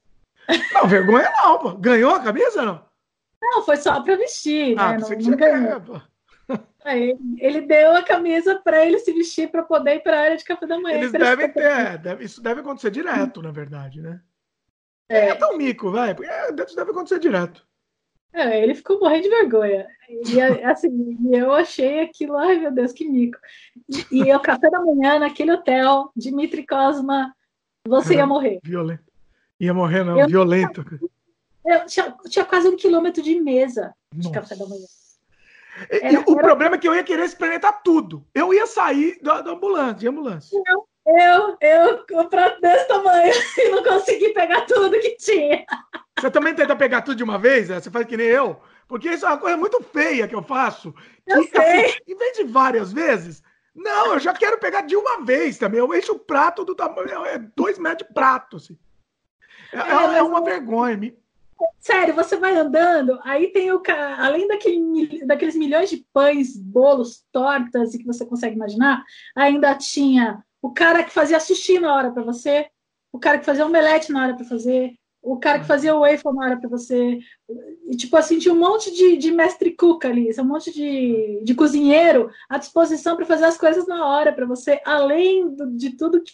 [0.73, 1.73] Não, vergonha não, pô.
[1.73, 2.87] Ganhou a camisa não?
[3.41, 4.99] Não, foi só para vestir, ah, né?
[4.99, 6.03] Não, não ganhou.
[6.85, 10.37] Aí, ele deu a camisa para ele se vestir para poder ir para a área
[10.37, 10.99] de café da manhã.
[10.99, 14.21] Eles devem ter, é, deve, isso deve acontecer direto, na verdade, né?
[15.09, 17.67] É, é tão mico, vai, porque é, isso deve acontecer direto.
[18.37, 19.87] É, ele ficou morrendo de vergonha.
[20.11, 23.39] E assim, eu achei aquilo, ai meu Deus, que mico.
[24.13, 27.35] E, o café da manhã naquele hotel, Dimitri Cosma,
[27.89, 28.61] você ia morrer.
[28.63, 29.05] Violento.
[29.59, 30.85] Ia morrer, não, eu, violento.
[31.65, 34.41] Eu tinha, tinha, quase um quilômetro de mesa de Nossa.
[34.41, 34.85] café da manhã.
[35.91, 36.43] Era, o era...
[36.43, 38.23] problema é que eu ia querer experimentar tudo.
[38.35, 40.63] Eu ia sair da, da ambulância, de ambulância.
[40.67, 45.65] Não, eu, eu, o prato desse tamanho e não consegui pegar tudo que tinha.
[46.19, 47.69] Você também tenta pegar tudo de uma vez?
[47.69, 47.79] Né?
[47.81, 48.61] Você faz que nem eu?
[48.89, 50.95] Porque isso é uma coisa muito feia que eu faço.
[51.27, 51.87] Eu que, sei.
[51.87, 53.43] Assim, em vez de várias vezes,
[53.75, 55.79] não, eu já quero pegar de uma vez também.
[55.79, 57.25] Eu encho o prato do tamanho.
[57.27, 58.57] É dois metros de prato.
[58.57, 58.79] Assim.
[59.73, 60.97] É, é, é uma vergonha.
[60.97, 61.17] Me...
[61.79, 63.83] Sério, você vai andando, aí tem o
[64.19, 69.03] além daquele, daqueles milhões de pães, bolos, tortas e que você consegue imaginar,
[69.35, 72.69] ainda tinha o cara que fazia sushi na hora para você,
[73.13, 76.33] o cara que fazia omelete na hora para fazer, o cara que fazia o waffle
[76.35, 77.21] na hora para você.
[77.89, 81.55] E, tipo assim, tinha um monte de, de mestre cook ali, um monte de, de
[81.55, 86.21] cozinheiro à disposição para fazer as coisas na hora para você, além do, de tudo
[86.21, 86.33] que,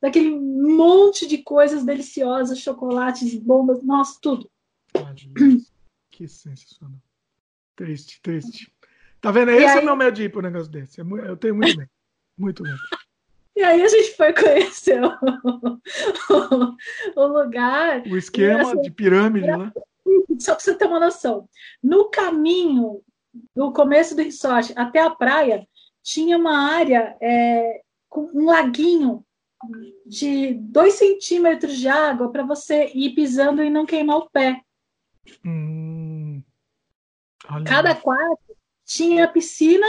[0.00, 4.50] daquele monte de coisas deliciosas, chocolates, bombas, nossa, tudo.
[6.10, 6.98] Que sensacional.
[7.76, 8.72] Triste, triste.
[9.20, 9.50] Tá vendo?
[9.50, 9.78] Esse aí...
[9.78, 11.02] é o meu medo de ir pro negócio desse.
[11.02, 11.90] É eu tenho muito medo.
[12.38, 12.78] Muito medo.
[13.58, 15.08] E aí a gente foi conhecer o,
[16.30, 16.76] o,
[17.20, 18.06] o lugar.
[18.06, 19.72] O esquema assim, de pirâmide, né?
[20.38, 21.48] Só para você ter uma noção.
[21.82, 23.02] No caminho
[23.56, 25.66] do começo do resort até a praia,
[26.04, 29.26] tinha uma área é, com um laguinho
[30.06, 34.62] de dois centímetros de água para você ir pisando e não queimar o pé.
[35.44, 36.44] Hum,
[37.66, 39.88] Cada quarto tinha piscina,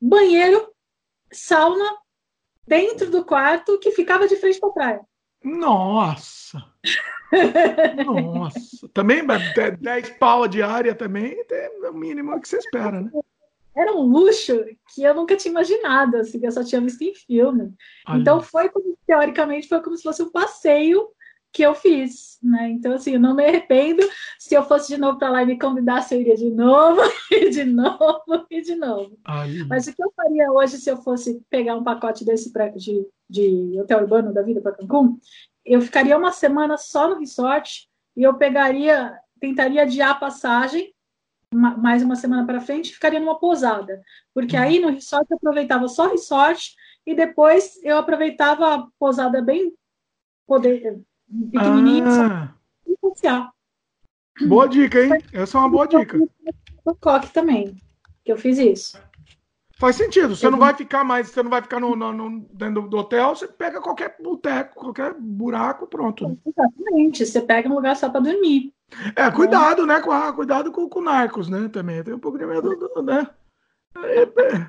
[0.00, 0.72] banheiro,
[1.32, 1.98] sauna
[2.68, 5.00] dentro do quarto que ficava de frente para a praia.
[5.42, 6.62] Nossa!
[8.04, 8.88] Nossa!
[8.92, 9.22] Também
[9.80, 13.10] 10 pau de área também é o mínimo que você espera, né?
[13.76, 17.72] Era um luxo que eu nunca tinha imaginado, assim, eu só tinha visto em filme.
[18.06, 18.20] Olha.
[18.20, 21.08] Então foi como, teoricamente, foi como se fosse um passeio
[21.52, 22.70] que eu fiz, né?
[22.70, 24.02] Então, assim, eu não me arrependo.
[24.38, 27.00] Se eu fosse de novo para lá e me convidasse, eu iria de novo,
[27.32, 29.18] e de novo, e de novo.
[29.24, 29.64] Ai.
[29.68, 33.06] Mas o que eu faria hoje se eu fosse pegar um pacote desse pra, de,
[33.28, 35.18] de hotel urbano da vida para Cancún?
[35.64, 40.94] Eu ficaria uma semana só no resort e eu pegaria, tentaria adiar a passagem
[41.52, 44.02] mais uma semana para frente e ficaria numa pousada.
[44.34, 44.62] Porque uhum.
[44.62, 46.74] aí no resort eu aproveitava só resort
[47.06, 49.72] e depois eu aproveitava a pousada bem
[50.46, 51.00] poder,
[51.50, 52.54] pequenininho ah.
[52.86, 53.50] e passear.
[54.46, 55.22] Boa dica, hein?
[55.32, 56.18] Essa é uma boa dica.
[56.86, 57.76] No coque também,
[58.24, 58.98] que eu fiz isso.
[59.78, 60.34] Faz sentido.
[60.34, 62.96] Você eu não vai ficar mais, você não vai ficar no, no, no dentro do
[62.96, 66.36] hotel, você pega qualquer boteco, qualquer buraco, pronto.
[66.44, 67.24] Exatamente.
[67.24, 68.74] Você pega um lugar só para dormir.
[69.14, 70.00] É, cuidado, né?
[70.00, 71.68] Com a, cuidado com, com narcos, né?
[71.68, 72.02] Também.
[72.02, 73.28] Tem um pouco de medo, do, né?
[73.96, 74.68] É, é, é,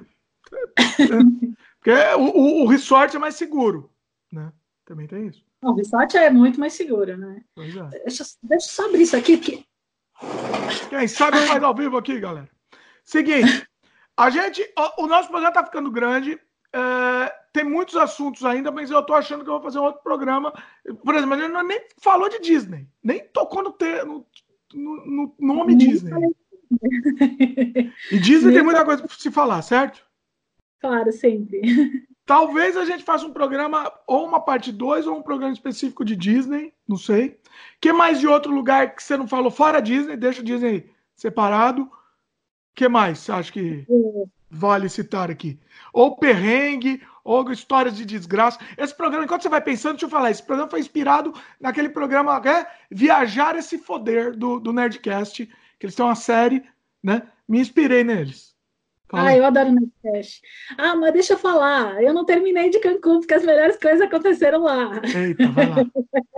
[1.79, 3.89] porque o, o, o resort é mais seguro,
[4.31, 4.53] né?
[4.85, 5.43] Também tem isso.
[5.61, 7.41] O resort é muito mais seguro, né?
[7.53, 7.83] Pois é.
[8.05, 9.63] Deixa, deixa eu só abrir isso aqui, porque.
[10.89, 12.49] Quem sabe faz ao vivo aqui, galera.
[13.03, 13.67] Seguinte,
[14.15, 14.61] a gente.
[14.77, 16.39] O, o nosso programa tá ficando grande.
[16.73, 20.03] É, tem muitos assuntos ainda, mas eu tô achando que eu vou fazer um outro
[20.03, 20.53] programa.
[21.03, 24.25] Por exemplo, ele não nem falou de Disney, nem tocou no, te, no,
[24.73, 26.11] no, no nome nem Disney.
[28.11, 30.05] E Disney nem tem muita coisa para se falar, certo?
[30.79, 31.61] Claro, sempre.
[32.29, 36.15] Talvez a gente faça um programa, ou uma parte 2, ou um programa específico de
[36.15, 37.39] Disney, não sei.
[37.81, 40.15] que mais de outro lugar que você não falou fora Disney?
[40.15, 41.91] Deixa o Disney separado.
[42.75, 43.83] que mais você acha que
[44.47, 45.59] vale citar aqui?
[45.91, 48.59] Ou perrengue, ou histórias de desgraça.
[48.77, 52.39] Esse programa, enquanto você vai pensando, deixa eu falar, esse programa foi inspirado naquele programa
[52.47, 55.47] é, Viajar esse Foder do, do Nerdcast,
[55.79, 56.63] que eles têm uma série,
[57.01, 57.23] né?
[57.47, 58.48] Me inspirei neles.
[59.13, 60.41] Ah, eu adoro Nordeste.
[60.77, 64.61] Ah, mas deixa eu falar, eu não terminei de Cancún, porque as melhores coisas aconteceram
[64.63, 65.01] lá.
[65.03, 65.75] Eita, vai lá.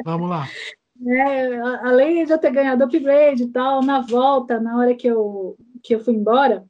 [0.06, 0.48] Vamos lá.
[1.04, 5.58] É, além de eu ter ganhado upgrade e tal, na volta, na hora que eu,
[5.82, 6.64] que eu fui embora,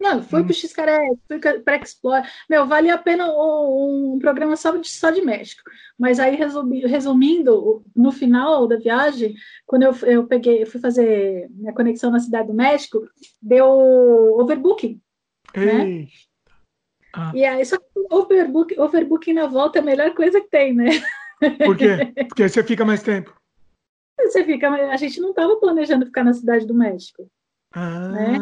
[0.00, 0.44] não, fui hum.
[0.44, 2.26] pro Xcaré, fui para Explore.
[2.48, 5.62] Meu, vale a pena um, um, programa só de, só de México.
[5.98, 9.34] Mas aí, resumi, resumindo, no final da viagem,
[9.66, 13.08] quando eu, eu peguei, eu fui fazer minha conexão na cidade do México,
[13.40, 13.68] deu
[14.38, 15.00] overbooking.
[15.56, 16.08] Né?
[17.14, 17.32] Ah.
[17.34, 20.90] E aí, só que overbooking, overbooking na volta é a melhor coisa que tem, né?
[21.64, 22.12] Por quê?
[22.28, 23.34] Porque você fica mais tempo.
[24.18, 27.28] Você fica, a gente não estava planejando ficar na cidade do México.
[27.74, 28.08] Ah.
[28.08, 28.38] Né?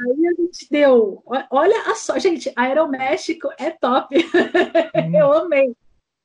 [0.00, 1.22] Aí a gente deu.
[1.50, 4.14] Olha a só, gente, Aeroméxico é top.
[4.94, 5.16] Hum.
[5.16, 5.74] Eu amei.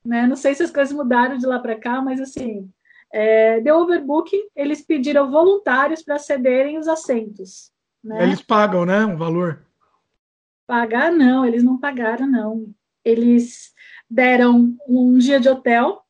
[0.03, 0.27] Né?
[0.27, 2.69] Não sei se as coisas mudaram de lá para cá, mas assim,
[3.11, 7.71] é, deu overbooking, eles pediram voluntários para cederem os assentos.
[8.03, 8.23] Né?
[8.23, 9.05] Eles pagam, né?
[9.05, 9.65] Um valor?
[10.67, 12.73] Pagar não, eles não pagaram, não.
[13.03, 13.73] Eles
[14.09, 16.03] deram um dia de hotel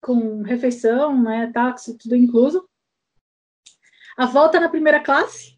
[0.00, 2.68] com refeição, né, táxi, tudo incluso.
[4.16, 5.51] A volta na primeira classe.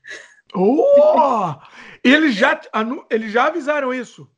[0.57, 1.55] Oh!
[2.03, 2.61] Eles já,
[3.11, 4.31] eles já avisaram isso?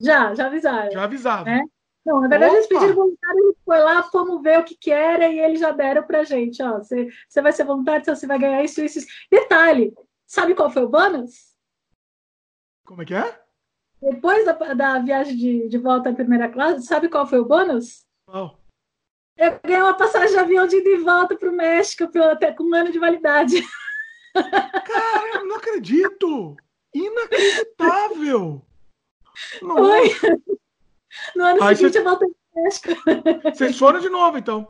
[0.00, 0.90] Já, já avisaram.
[0.92, 1.44] Já avisaram.
[1.44, 1.62] Né?
[2.04, 2.58] Não, na verdade, Opa!
[2.58, 5.58] eles pediram voluntário, a gente foi lá, fomos ver o que, que era e eles
[5.58, 6.62] já deram pra gente.
[6.62, 9.08] Ó, você, você vai ser voluntário, então você vai ganhar isso, isso, isso.
[9.28, 9.92] Detalhe,
[10.24, 11.56] sabe qual foi o bônus?
[12.84, 13.40] Como é que é?
[14.00, 18.04] Depois da, da viagem de, de volta à primeira classe, sabe qual foi o bônus?
[18.24, 18.60] Qual?
[19.36, 22.64] Eu ganhei uma passagem de avião de ida e volta para o México até com
[22.64, 23.56] um ano de validade.
[24.42, 26.56] Cara, eu não acredito!
[26.94, 28.62] Inacreditável!
[29.60, 30.10] Foi.
[31.34, 31.98] No ano aí seguinte, você...
[31.98, 32.88] eu voltei para México.
[33.54, 34.68] Vocês foram de novo, então?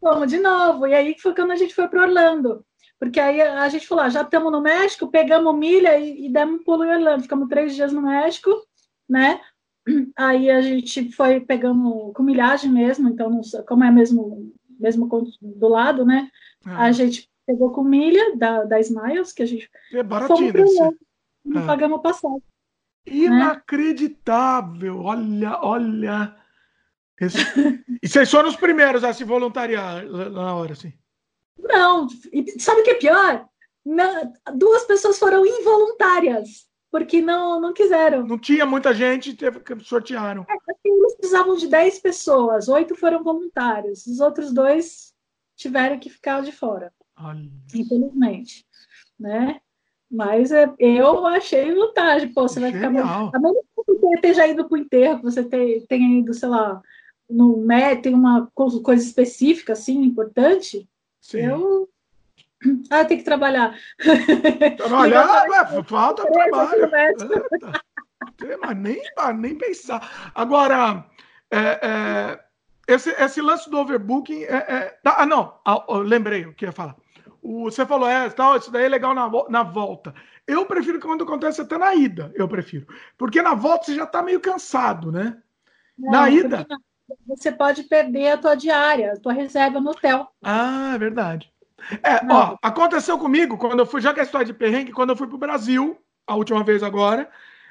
[0.00, 0.86] Fomos de novo.
[0.86, 2.64] E aí foi quando a gente foi para Orlando.
[2.98, 6.60] Porque aí a gente falou, ah, já estamos no México, pegamos milha e, e demos
[6.60, 7.22] um pulo em Orlando.
[7.22, 8.50] Ficamos três dias no México,
[9.08, 9.40] né?
[10.16, 15.08] Aí a gente foi pegando com milhagem mesmo, então, como é mesmo, mesmo
[15.40, 16.28] do lado, né?
[16.66, 16.84] Ah.
[16.84, 19.70] A gente pegou com milha da, da Smiles, que a gente.
[19.94, 20.90] É baratinho, deve ser.
[21.42, 21.66] Não ah.
[21.66, 22.42] pagamos passagem.
[23.06, 24.96] Inacreditável!
[24.96, 25.00] Né?
[25.02, 26.36] Olha, olha.
[27.18, 27.38] Esse...
[28.02, 30.92] e vocês foram os primeiros a se voluntariar na hora, assim?
[31.58, 33.48] Não, e sabe o que é pior?
[34.54, 38.26] Duas pessoas foram involuntárias, porque não, não quiseram.
[38.26, 40.44] Não tinha muita gente, teve, sortearam.
[40.48, 40.54] É,
[40.84, 45.14] eles precisavam de 10 pessoas, oito foram voluntários, os outros dois
[45.56, 46.92] tiveram que ficar de fora.
[47.20, 47.48] Olha.
[47.74, 48.66] Infelizmente.
[49.18, 49.60] Né?
[50.10, 52.32] Mas é, eu achei vantagem.
[52.32, 52.92] Pô, você Genial.
[52.92, 53.36] vai ficar.
[53.36, 56.80] A menos que você esteja ido para o enterro, que você tenha ido, sei lá,
[57.28, 60.88] no MET, tem uma coisa específica, assim, importante.
[61.20, 61.38] Sim.
[61.38, 61.88] Eu.
[62.90, 63.72] Ah, tem que trabalhar.
[64.76, 66.90] Trabalhar, ué, falta trabalho.
[68.42, 69.00] É, mas nem,
[69.36, 70.32] nem pensar.
[70.34, 71.06] Agora,
[71.52, 72.40] é, é,
[72.88, 74.42] esse, esse lance do overbooking.
[74.42, 76.96] É, é ah, não, ah, lembrei o que ia falar.
[77.42, 80.14] O, você falou, é, tal, isso daí é legal na, na volta.
[80.46, 82.86] Eu prefiro quando acontece até na ida, eu prefiro.
[83.16, 85.36] Porque na volta você já está meio cansado, né?
[85.96, 86.66] Não, na ida
[87.26, 90.28] você pode perder a tua diária, a tua reserva no hotel.
[90.42, 91.52] Ah, é verdade.
[92.02, 95.16] É, ó, aconteceu comigo quando eu fui, já que é história de perrengue, quando eu
[95.16, 95.96] fui para o Brasil,
[96.26, 97.30] a última vez agora,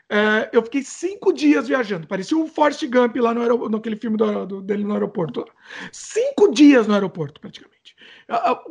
[0.10, 2.08] é, eu fiquei cinco dias viajando.
[2.08, 5.46] Parecia um Forrest Gump lá no naquele filme do, do, dele no aeroporto.
[5.92, 7.96] Cinco dias no aeroporto, praticamente.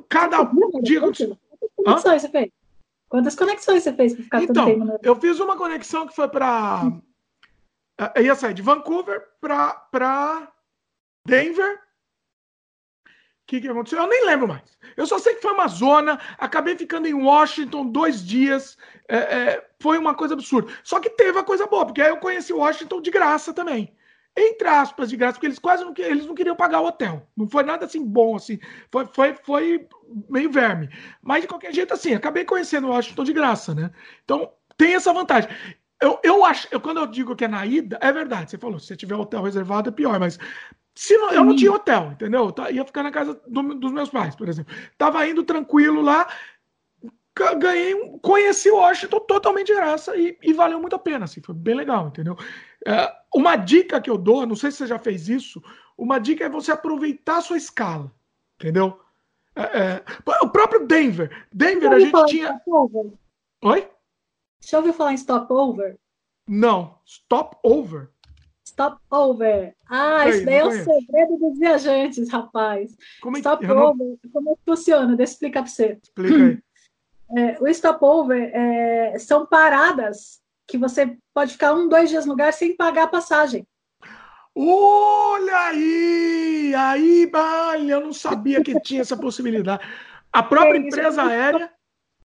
[0.09, 0.45] Cada
[0.83, 1.01] dia.
[1.01, 2.51] Quantas conexões você fez?
[3.09, 6.17] Quantas conexões você fez para ficar então, tanto tempo no Eu fiz uma conexão que
[6.17, 6.91] foi para.
[8.15, 10.53] Eu ia sair de Vancouver para
[11.27, 11.77] Denver.
[11.77, 14.01] O que, que aconteceu?
[14.01, 14.77] Eu nem lembro mais.
[14.97, 16.19] Eu só sei que foi uma zona.
[16.37, 18.77] Acabei ficando em Washington dois dias.
[19.09, 20.73] É, é, foi uma coisa absurda.
[20.83, 23.95] Só que teve a coisa boa, porque aí eu conheci Washington de graça também.
[24.39, 27.27] Entre aspas, de graça, porque eles quase não, eles não queriam pagar o hotel.
[27.35, 28.59] Não foi nada assim bom, assim.
[28.93, 29.89] Foi, foi, foi
[30.29, 30.91] meio verme.
[31.23, 33.91] Mas de qualquer jeito, assim, acabei conhecendo Washington de graça, né?
[34.25, 35.49] Então, tem essa vantagem.
[36.03, 38.51] Eu, eu acho, eu, quando eu digo que é na ida, é verdade.
[38.51, 40.39] Você falou, se você tiver hotel reservado é pior, mas
[40.95, 42.55] se não, eu não tinha hotel, entendeu?
[42.57, 44.75] Eu ia ficar na casa do, dos meus pais, por exemplo.
[44.99, 46.27] Tava indo tranquilo lá,
[47.59, 51.75] ganhei, conheci Washington totalmente de graça e, e, valeu muito a pena, assim, foi bem
[51.75, 52.37] legal, entendeu?
[52.87, 55.63] É, uma dica que eu dou, não sei se você já fez isso,
[55.99, 58.11] uma dica é você aproveitar a sua escala,
[58.59, 58.99] entendeu?
[59.55, 60.05] É, é,
[60.43, 62.61] o próprio Denver, Denver a gente tinha.
[63.63, 63.89] Oi?
[64.61, 65.99] Já ouviu falar em stopover?
[66.47, 68.11] Não, stopover.
[68.67, 69.75] Stopover.
[69.89, 72.97] Ah, isso daí é o segredo dos viajantes, rapaz.
[73.21, 74.19] Como é, stopover, não...
[74.33, 75.17] como é que funciona?
[75.17, 75.99] Deixa eu explicar para você.
[76.03, 76.66] Explica aí.
[77.31, 82.53] É, o stopover é, são paradas que você pode ficar um, dois dias no lugar
[82.53, 83.67] sem pagar a passagem.
[84.55, 86.75] Olha aí!
[86.75, 89.83] Aí, olha, eu não sabia que tinha essa possibilidade.
[90.33, 91.71] A própria é, empresa aérea.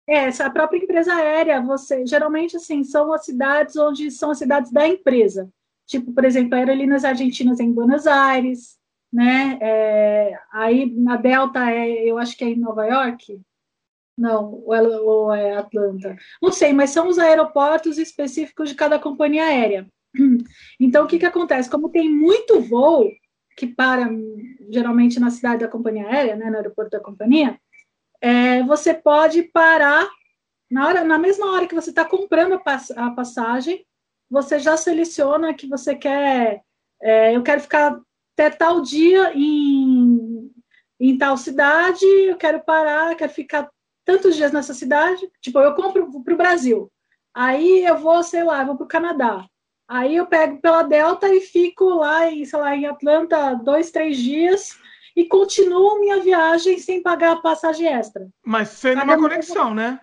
[0.09, 4.70] É, essa própria empresa aérea, você geralmente assim são as cidades onde são as cidades
[4.70, 5.51] da empresa
[5.86, 8.77] tipo, por exemplo, aerolíneas argentinas em Buenos Aires,
[9.12, 9.59] né?
[9.62, 13.40] É, aí na Delta, é, eu acho que é em Nova York,
[14.16, 19.86] não, ou é, Atlanta, não sei, mas são os aeroportos específicos de cada companhia aérea.
[20.80, 21.70] Então, o que, que acontece?
[21.70, 23.10] Como tem muito voo
[23.56, 24.09] que para
[24.70, 27.59] geralmente na cidade da companhia aérea, né, no aeroporto da companhia,
[28.20, 30.09] é, você pode parar
[30.70, 33.84] na, hora, na mesma hora que você está comprando a, pass a passagem,
[34.28, 36.62] você já seleciona que você quer,
[37.01, 37.98] é, eu quero ficar
[38.34, 40.51] até tal dia em,
[41.01, 43.70] em tal cidade, eu quero parar, quero ficar
[44.07, 45.28] tantos dias nessa cidade.
[45.43, 46.91] Tipo, eu compro para o Brasil,
[47.35, 49.45] aí eu vou, sei lá, vou para o Canadá.
[49.89, 54.16] Aí eu pego pela Delta e fico lá, em, sei lá, em Atlanta dois, três
[54.16, 54.78] dias
[55.15, 58.28] e continuo minha viagem sem pagar a passagem extra.
[58.45, 60.01] Mas sendo uma conexão, né?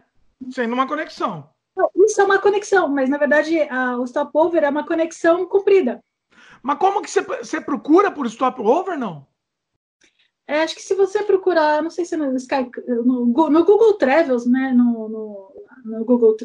[0.52, 1.50] Sendo uma conexão.
[1.96, 6.04] Isso é uma conexão, mas na verdade a, o stopover é uma conexão comprida.
[6.62, 9.28] Mas como que você procura por stopover, não?
[10.48, 14.46] É, acho que se você procurar, não sei se no, Sky, no, no Google Travels,
[14.46, 16.36] né, no, no, no, Google,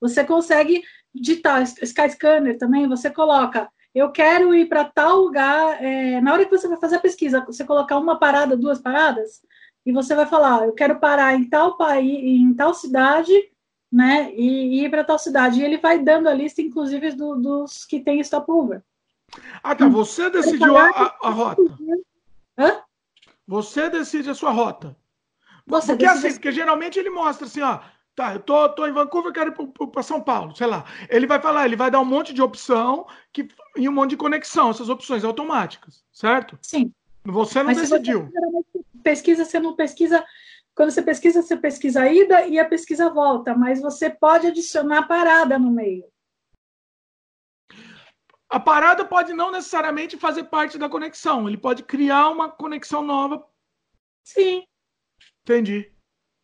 [0.00, 0.82] você consegue
[1.14, 5.82] digitar Skyscanner também, você coloca eu quero ir para tal lugar.
[5.82, 9.42] É, na hora que você vai fazer a pesquisa, você colocar uma parada, duas paradas,
[9.84, 13.32] e você vai falar, eu quero parar em tal país, em tal cidade,
[13.90, 14.32] né?
[14.34, 15.60] E, e ir para tal cidade.
[15.60, 18.82] E ele vai dando a lista, inclusive, do, dos que tem stopover.
[19.62, 19.88] Ah, tá.
[19.88, 21.62] Você decidiu a, a, a rota.
[22.58, 22.82] Hã?
[23.52, 24.96] Você decide a sua rota.
[25.66, 26.26] Você porque decide...
[26.26, 27.80] assim, porque geralmente ele mostra assim, ó,
[28.16, 30.86] tá, eu tô, tô em Vancouver, quero ir para São Paulo, sei lá.
[31.10, 33.46] Ele vai falar, ele vai dar um monte de opção que,
[33.76, 36.58] e um monte de conexão, essas opções automáticas, certo?
[36.62, 36.94] Sim.
[37.26, 38.30] Você não Mas decidiu.
[38.32, 40.24] Você, pesquisa, você não pesquisa.
[40.74, 45.02] Quando você pesquisa, você pesquisa a ida e a pesquisa volta, mas você pode adicionar
[45.02, 46.04] parada no meio.
[48.52, 53.42] A parada pode não necessariamente fazer parte da conexão, ele pode criar uma conexão nova.
[54.22, 54.62] Sim.
[55.40, 55.90] Entendi.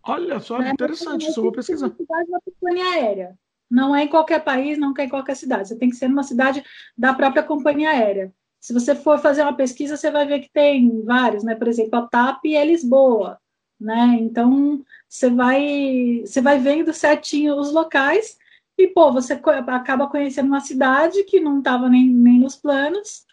[0.02, 1.94] Olha só, é, interessante, isso eu vou pesquisar.
[1.98, 3.38] Uma companhia aérea.
[3.70, 5.68] Não é em qualquer país, não é em qualquer cidade.
[5.68, 6.64] Você tem que ser numa cidade
[6.96, 8.32] da própria companhia aérea.
[8.58, 11.54] Se você for fazer uma pesquisa, você vai ver que tem vários, né?
[11.56, 13.38] Por exemplo, a TAP é Lisboa,
[13.78, 14.16] né?
[14.18, 18.37] Então, você vai, você vai vendo certinho os locais
[18.78, 23.26] e, pô, você acaba conhecendo uma cidade que não estava nem, nem nos planos,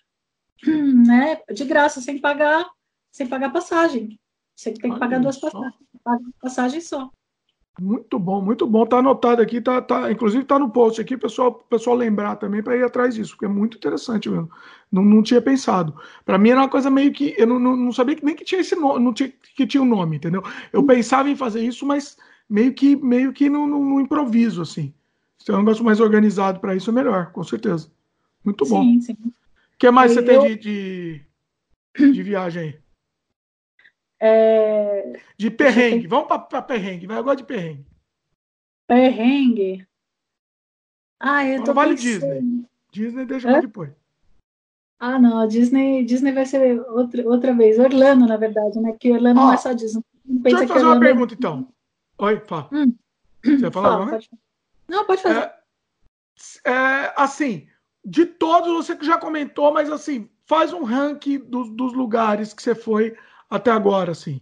[0.66, 1.40] né?
[1.54, 2.68] De graça, sem pagar,
[3.12, 4.20] sem pagar passagem.
[4.56, 7.12] Você tem que pagar duas passagens, paga passagem só.
[7.80, 8.86] Muito bom, muito bom.
[8.86, 12.78] Tá anotado aqui, tá, tá, inclusive tá no post aqui, pessoal, pessoal lembrar também para
[12.78, 14.50] ir atrás disso, porque é muito interessante mesmo.
[14.90, 15.94] Não, não tinha pensado.
[16.26, 18.46] Para mim era uma coisa meio que eu não, não, não sabia que nem que
[18.46, 20.42] tinha esse nome, não tinha que tinha um nome, entendeu?
[20.72, 20.86] Eu hum.
[20.86, 22.18] pensava em fazer isso, mas
[22.50, 24.94] meio que meio que no, no, no improviso assim.
[25.46, 27.92] Se é um negócio mais organizado para isso, é melhor, com certeza.
[28.44, 28.82] Muito bom.
[28.82, 29.14] Sim, sim.
[29.14, 30.26] O que mais você eu...
[30.26, 31.22] tem de, de,
[32.14, 32.80] de, viagem aí?
[34.20, 35.20] É...
[35.38, 36.08] De perrengue.
[36.08, 37.06] Vamos para perrengue.
[37.06, 37.86] Vai agora de perrengue.
[38.88, 39.88] Perrengue.
[41.20, 42.66] Ah, eu tô Não vale Disney.
[42.92, 43.92] Disney deixa para depois.
[45.00, 45.42] Ah, não.
[45.42, 47.78] A Disney, Disney vai ser outra, outra vez.
[47.78, 48.94] Orlando, na verdade, né?
[48.94, 50.02] Porque Orlando oh, não é só Disney.
[50.24, 51.68] Deixa eu fazer uma é pergunta, então.
[52.18, 52.68] Oi, fala.
[52.72, 52.96] Hum.
[53.44, 54.30] Você vai falar fala, pode...
[54.88, 55.52] Não, pode fazer.
[56.66, 57.68] É, é, assim,
[58.04, 62.62] de todos, você que já comentou, mas assim, faz um ranking dos, dos lugares que
[62.62, 63.18] você foi
[63.50, 64.42] até agora, assim.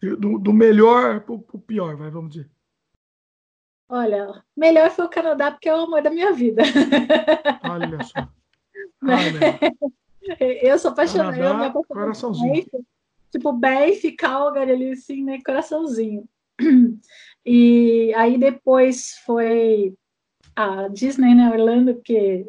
[0.00, 2.50] Do, do melhor pro, pro pior, vai, vamos dizer.
[3.88, 6.62] Olha, melhor foi o Canadá, porque é o amor da minha vida.
[7.62, 8.28] Olha só.
[9.02, 9.60] Olha.
[10.40, 11.36] Eu sou apaixonada.
[11.36, 12.64] Canadá, eu coraçãozinho.
[13.30, 15.38] tipo, Banff, Calgary, ali assim, né?
[15.44, 16.26] Coraçãozinho.
[17.44, 19.94] E aí depois foi
[20.56, 22.46] a Disney, né, Orlando, porque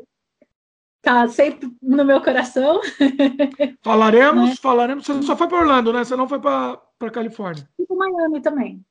[1.02, 2.82] tá sempre no meu coração.
[3.84, 4.56] Falaremos, né?
[4.56, 5.06] falaremos.
[5.06, 6.04] Você só foi para Orlando, né?
[6.04, 7.70] Você não foi para Califórnia.
[7.78, 8.86] Fui para Miami também.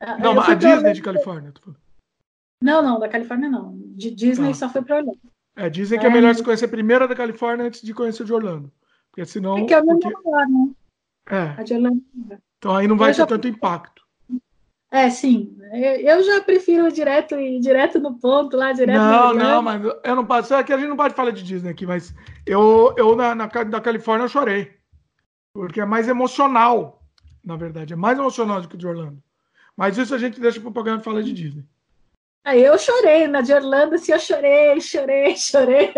[0.00, 1.52] Ah, não, a Disney de Califórnia.
[2.62, 3.76] Não, não, da Califórnia não.
[3.96, 4.54] De Disney tá.
[4.54, 5.20] só foi para Orlando.
[5.56, 8.24] É, dizem que é, é melhor se conhecer primeiro a da Califórnia antes de conhecer
[8.24, 8.70] de Orlando.
[9.10, 9.56] Porque senão.
[9.58, 10.16] É que Orlando porque...
[10.16, 10.70] é maior, né?
[11.28, 11.60] É.
[11.60, 12.02] A de Orlando.
[12.30, 13.26] É então aí não vai eu ter já...
[13.26, 14.05] tanto impacto.
[14.90, 15.56] É, sim.
[15.72, 20.24] Eu já prefiro direto e direto no ponto, lá direto Não, não, mas eu não
[20.24, 20.54] posso.
[20.54, 22.14] Aqui a gente não pode falar de Disney aqui, mas
[22.46, 24.76] eu, eu na, na, da Califórnia eu chorei.
[25.52, 27.02] Porque é mais emocional,
[27.44, 27.94] na verdade.
[27.94, 29.22] É mais emocional do que de Orlando.
[29.76, 31.64] Mas isso a gente deixa para o programa falar de Disney.
[32.44, 35.92] Aí eu chorei, na de Orlando, assim, eu chorei, chorei, chorei.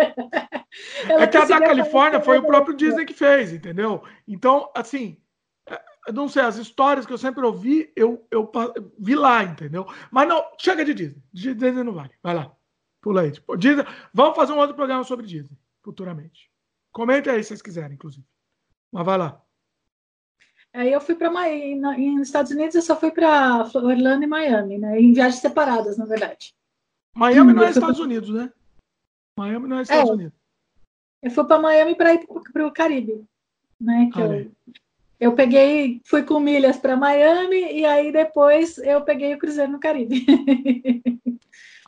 [1.06, 4.02] é que a da Califórnia foi o próprio Disney que fez, entendeu?
[4.26, 5.18] Então, assim,
[6.12, 8.50] não sei, as histórias que eu sempre ouvi, eu, eu
[8.98, 9.86] vi lá, entendeu?
[10.10, 11.22] Mas não, chega de Disney.
[11.32, 12.12] Disney não vale.
[12.22, 12.54] Vai lá.
[13.00, 13.32] Pula aí.
[13.32, 16.50] Tipo, Disney, vamos fazer um outro programa sobre Disney, futuramente.
[16.92, 18.26] Comente aí se vocês quiserem, inclusive.
[18.92, 19.42] Mas vai lá.
[20.72, 24.78] Aí eu fui para Miami, nos Estados Unidos eu só fui para Orlando e Miami,
[24.78, 25.00] né?
[25.00, 26.54] Em viagens separadas, na verdade.
[27.16, 28.52] Miami não é Estados Unidos, né?
[29.38, 30.38] Miami não é Estados é, Unidos.
[31.22, 33.24] Eu fui para Miami para ir para o Caribe,
[33.80, 34.10] né?
[34.12, 34.52] Que eu,
[35.20, 39.80] eu peguei, fui com milhas para Miami e aí depois eu peguei o cruzeiro no
[39.80, 40.24] Caribe.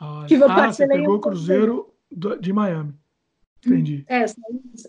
[0.03, 1.93] Ah, que ah você pegou o cruzeiro
[2.39, 2.93] de Miami.
[3.63, 4.03] Entendi.
[4.07, 4.25] É,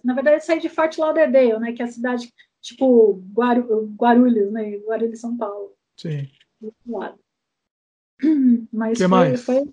[0.03, 2.33] na verdade saí de Fort Lauderdale, né, que é a cidade
[2.63, 5.75] tipo Guaru, Guarulhos, né, Guarulhos, São Paulo.
[5.99, 6.31] Sim.
[6.61, 6.75] Do.
[8.73, 9.45] Mas que foi, mais?
[9.45, 9.65] foi,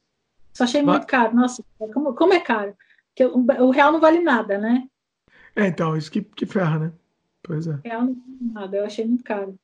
[0.54, 1.34] só achei muito caro.
[1.34, 1.64] Nossa,
[1.94, 2.76] como, como é caro?
[3.08, 4.88] Porque o, o real não vale nada, né?
[5.56, 6.94] É, então, isso que, que ferra, né?
[7.50, 7.80] Pois é.
[7.84, 8.16] Real não
[8.54, 9.58] nada, eu achei muito caro.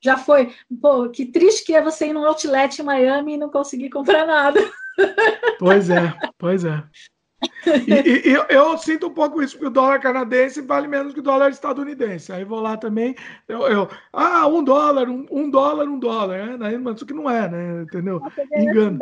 [0.00, 0.50] Já foi.
[0.80, 4.26] Pô, que triste que é você ir num outlet em Miami e não conseguir comprar
[4.26, 4.58] nada.
[5.60, 6.82] Pois é, pois é.
[7.86, 11.20] E, e, eu, eu, sinto um pouco isso, porque o dólar canadense vale menos que
[11.20, 12.32] o dólar estadunidense.
[12.32, 13.14] Aí vou lá também,
[13.46, 16.76] eu, eu ah, um dólar, um, um dólar, um dólar, né?
[16.78, 17.82] Mas isso que não é, né?
[17.82, 18.20] Entendeu?
[18.56, 18.98] Engano.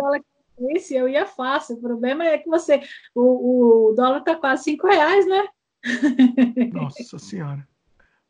[0.70, 1.76] Esse, eu ia fácil.
[1.76, 2.82] O problema é que você,
[3.14, 5.48] o, o dólar tá quase cinco reais, né?
[6.74, 7.66] Nossa senhora.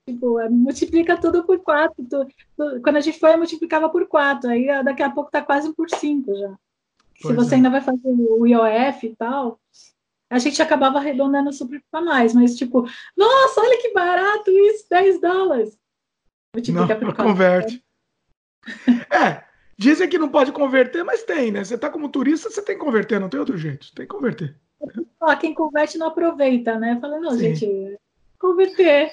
[0.08, 2.04] Tipo, é, multiplica tudo por quatro.
[2.08, 2.26] Tu,
[2.56, 4.48] tu, quando a gente foi, multiplicava por quatro.
[4.48, 6.56] Aí daqui a pouco tá quase por cinco já.
[7.20, 7.56] Pois Se você é.
[7.56, 9.58] ainda vai fazer o IOF e tal,
[10.30, 12.34] a gente acabava arredondando super para mais.
[12.34, 15.78] Mas, tipo, nossa, olha que barato isso, 10 dólares.
[16.54, 17.24] Multiplica não, por quatro.
[17.24, 17.84] Converte.
[19.10, 19.44] É,
[19.78, 21.64] dizem que não pode converter, mas tem, né?
[21.64, 23.92] Você tá como turista, você tem que converter, não tem outro jeito.
[23.94, 24.56] Tem que converter.
[25.20, 26.98] Ó, quem converte não aproveita, né?
[27.00, 27.54] Falando, não, Sim.
[27.54, 27.98] gente,
[28.47, 29.12] converter.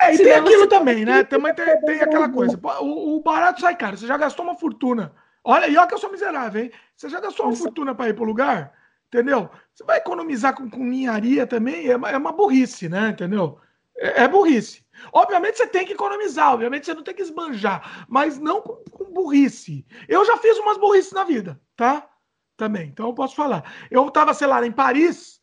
[0.00, 1.24] É, e tem aquilo também, né?
[1.24, 2.58] Também tem, tem aquela coisa.
[2.80, 3.96] O, o, barato sai caro.
[3.96, 5.12] Você já gastou uma fortuna.
[5.42, 6.72] Olha, e olha que eu sou miserável, hein?
[6.96, 8.72] Você já gastou uma fortuna para ir pro lugar,
[9.08, 9.50] entendeu?
[9.74, 13.08] Você vai economizar com, com ninharia também, é uma, é uma burrice, né?
[13.08, 13.58] Entendeu?
[13.96, 14.84] É, é, burrice.
[15.12, 19.04] Obviamente você tem que economizar, obviamente você não tem que esbanjar, mas não com, com
[19.12, 19.86] burrice.
[20.08, 22.08] Eu já fiz umas burrices na vida, tá?
[22.56, 23.64] Também, então eu posso falar.
[23.90, 25.37] Eu tava, sei lá, em Paris,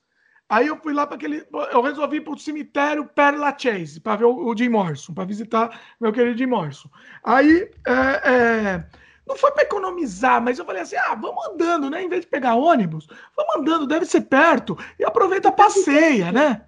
[0.48, 1.46] Aí eu fui lá para aquele.
[1.72, 5.26] Eu resolvi ir para o cemitério Père Lachaise para ver o, o Jim Morrison, para
[5.26, 6.90] visitar meu querido Jim Morrison.
[7.24, 7.70] Aí.
[7.88, 8.86] É, é,
[9.28, 12.04] não foi para economizar, mas eu falei assim: ah, vamos andando, né?
[12.04, 16.66] Em vez de pegar ônibus, vamos andando, deve ser perto, e aproveita, passeia, né?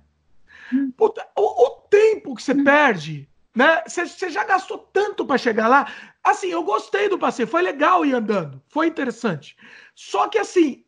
[0.97, 3.83] Puta, o, o tempo que você perde, né?
[3.87, 5.87] Você já gastou tanto para chegar lá.
[6.23, 9.55] Assim, eu gostei do passeio, foi legal ir andando, foi interessante.
[9.95, 10.83] Só que assim,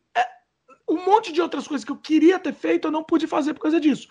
[0.90, 3.62] um monte de outras coisas que eu queria ter feito, eu não pude fazer por
[3.62, 4.08] causa disso.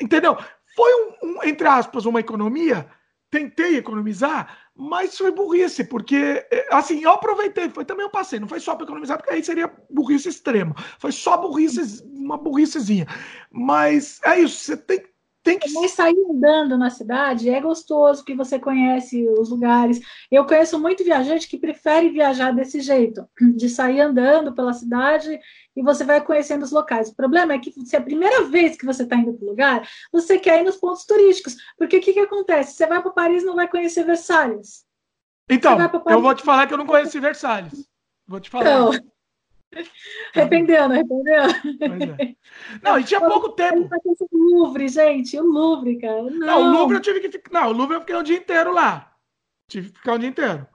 [0.00, 0.36] Entendeu?
[0.74, 2.88] Foi um, um entre aspas, uma economia.
[3.30, 8.48] Tentei economizar, mas foi burrice, porque, é, assim, eu aproveitei, foi também um passeio, não
[8.48, 10.74] foi só para economizar, porque aí seria burrice extrema.
[10.98, 13.06] Foi só burrice, uma burricezinha.
[13.50, 15.17] Mas é isso, você tem que
[15.50, 15.72] tem que...
[15.72, 20.00] Mas sair andando na cidade é gostoso, que você conhece os lugares.
[20.30, 25.38] Eu conheço muito viajante que prefere viajar desse jeito, de sair andando pela cidade
[25.76, 27.08] e você vai conhecendo os locais.
[27.08, 29.50] O problema é que se é a primeira vez que você está indo para o
[29.50, 31.56] lugar, você quer ir nos pontos turísticos.
[31.76, 32.74] Porque o que, que acontece?
[32.74, 34.84] Você vai para Paris não vai conhecer Versalhes.
[35.48, 37.88] Então, eu vou te falar que eu não conheci Versalhes.
[38.26, 38.64] Vou te falar.
[38.64, 39.10] Então,
[40.34, 42.16] Arrependendo, arrependendo.
[42.22, 42.34] É.
[42.82, 43.88] Não, e tinha pouco tempo.
[44.30, 46.22] O Louvre, gente, o Louvre, cara.
[46.22, 46.30] Não.
[46.30, 47.52] não, o Louvre eu tive que ficar.
[47.52, 49.12] Não, o Louvre eu fiquei um dia inteiro lá.
[49.68, 50.66] Tive que ficar um dia inteiro.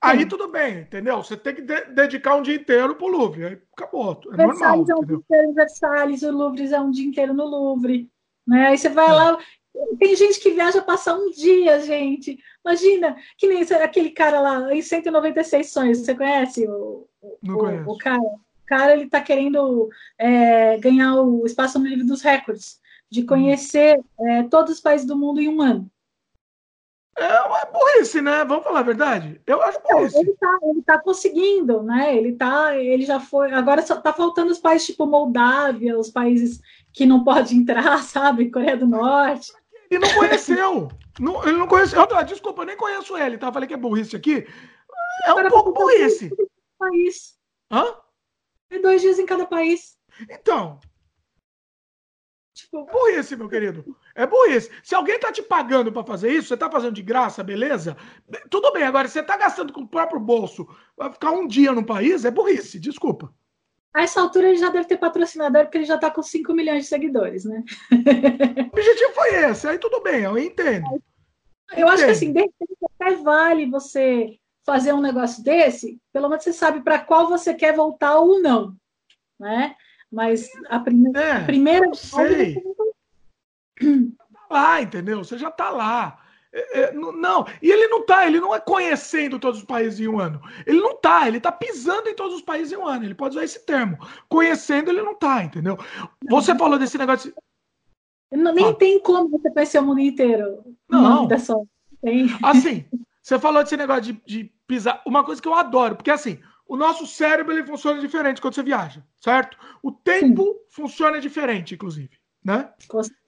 [0.00, 1.16] Aí tudo bem, entendeu?
[1.16, 3.44] Você tem que de dedicar um dia inteiro pro Louvre.
[3.44, 4.20] Aí acabou.
[4.32, 7.34] É Versalhes normal, é um dia inteiro em Versalhes, o Louvre é um dia inteiro
[7.34, 8.08] no Louvre.
[8.46, 8.68] Né?
[8.68, 9.12] Aí você vai é.
[9.12, 9.38] lá.
[9.98, 12.38] Tem gente que viaja passar um dia, gente.
[12.64, 15.98] Imagina, que nem aquele cara lá em 196 sonhos.
[15.98, 17.06] Você conhece o,
[17.42, 18.22] Não o, o cara?
[18.22, 22.80] O cara ele tá querendo é, ganhar o espaço no livro dos recordes,
[23.10, 23.26] de uhum.
[23.26, 25.90] conhecer é, todos os países do mundo em um ano.
[27.16, 28.44] É uma burrice, né?
[28.44, 29.40] Vamos falar a verdade?
[29.46, 30.18] Eu acho burrice.
[30.18, 32.16] Ele tá, ele tá conseguindo, né?
[32.16, 33.52] Ele tá, ele já foi.
[33.52, 36.60] Agora só tá faltando os países tipo Moldávia, os países
[36.92, 38.50] que não pode entrar, sabe?
[38.50, 39.52] Coreia do Norte.
[39.90, 40.88] Ele não conheceu.
[41.18, 42.00] Não, ele não conheceu.
[42.02, 43.52] Ah, desculpa, eu nem conheço ele, tá?
[43.52, 44.46] Falei que é burrice aqui.
[45.26, 46.30] É um pouco burrice.
[46.78, 47.38] País.
[47.70, 47.96] Hã?
[48.70, 49.96] É dois dias em cada país.
[50.28, 50.80] Então.
[52.52, 53.96] Tipo, burrice, meu querido.
[54.14, 54.70] É burrice.
[54.82, 57.96] Se alguém tá te pagando para fazer isso, você tá fazendo de graça, beleza?
[58.50, 58.84] Tudo bem.
[58.84, 62.30] Agora, você tá gastando com o próprio bolso, vai ficar um dia no país, é
[62.30, 63.34] burrice, desculpa.
[63.94, 66.82] A essa altura ele já deve ter patrocinador, porque ele já tá com 5 milhões
[66.82, 67.62] de seguidores, né?
[68.72, 70.84] O objetivo foi esse, aí tudo bem, eu entendo.
[70.90, 71.00] Eu
[71.70, 71.88] entendo.
[71.88, 76.52] acho que assim, de repente até vale você fazer um negócio desse, pelo menos você
[76.52, 78.74] sabe para qual você quer voltar ou não,
[79.38, 79.76] né?
[80.10, 81.94] Mas a, prime é, a primeira.
[81.94, 82.54] Sei.
[83.76, 85.24] Tá lá, entendeu?
[85.24, 86.23] Você já tá lá.
[86.56, 90.06] É, é, não, e ele não tá, ele não é conhecendo todos os países em
[90.06, 90.40] um ano.
[90.64, 93.04] Ele não tá, ele tá pisando em todos os países em um ano.
[93.04, 93.98] Ele pode usar esse termo.
[94.28, 95.76] Conhecendo, ele não tá, entendeu?
[96.30, 97.34] Você falou desse negócio.
[98.32, 98.38] De...
[98.38, 98.74] Não, nem ah.
[98.74, 100.62] tem como você conhecer o mundo inteiro.
[100.88, 101.28] Não.
[101.40, 101.60] Só.
[102.00, 102.26] Tem.
[102.40, 102.84] Assim,
[103.20, 105.02] você falou desse negócio de, de pisar.
[105.04, 108.62] Uma coisa que eu adoro, porque assim, o nosso cérebro ele funciona diferente quando você
[108.62, 109.58] viaja, certo?
[109.82, 110.58] O tempo Sim.
[110.70, 112.72] funciona diferente, inclusive, né?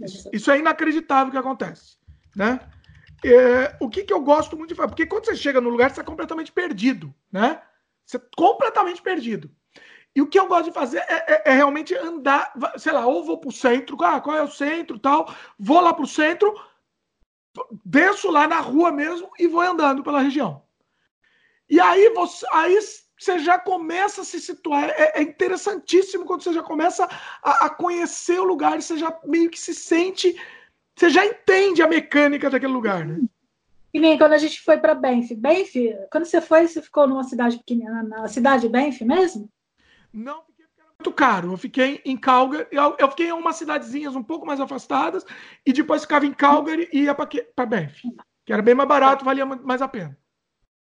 [0.01, 1.97] Isso, isso, é inacreditável que acontece,
[2.37, 2.61] né?
[3.25, 4.89] É, o que, que eu gosto muito de fazer?
[4.89, 7.61] Porque quando você chega no lugar, você está completamente perdido, né?
[8.05, 9.51] Você é completamente perdido.
[10.15, 13.25] E o que eu gosto de fazer é, é, é realmente andar, sei lá, ou
[13.25, 16.59] vou para o centro, ah, qual é o centro tal, vou lá para o centro,
[17.85, 20.63] desço lá na rua mesmo e vou andando pela região.
[21.69, 22.79] E aí você, aí
[23.19, 24.89] você já começa a se situar.
[24.91, 27.09] É, é interessantíssimo quando você já começa
[27.43, 30.35] a, a, conhecer o lugar, você já meio que se sente,
[30.97, 33.21] você já entende a mecânica daquele lugar, né?
[33.93, 35.35] E nem quando a gente foi para Banff.
[35.35, 39.49] Banff, quando você foi, você ficou numa cidade pequena, na cidade de Banff mesmo?
[40.13, 41.53] Não fiquei porque era muito caro.
[41.53, 45.25] Eu fiquei em Calgary, eu, eu fiquei em umas cidadezinhas um pouco mais afastadas
[45.65, 48.03] e depois ficava em Calgary e ia para Banff,
[48.45, 50.17] que era bem mais barato, valia mais a pena.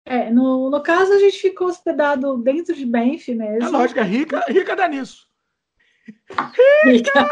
[0.06, 3.64] É, no, no caso a gente ficou hospedado dentro de Banff mesmo.
[3.64, 5.26] É lógico, é rica, rica dá nisso.
[6.84, 7.26] Rica!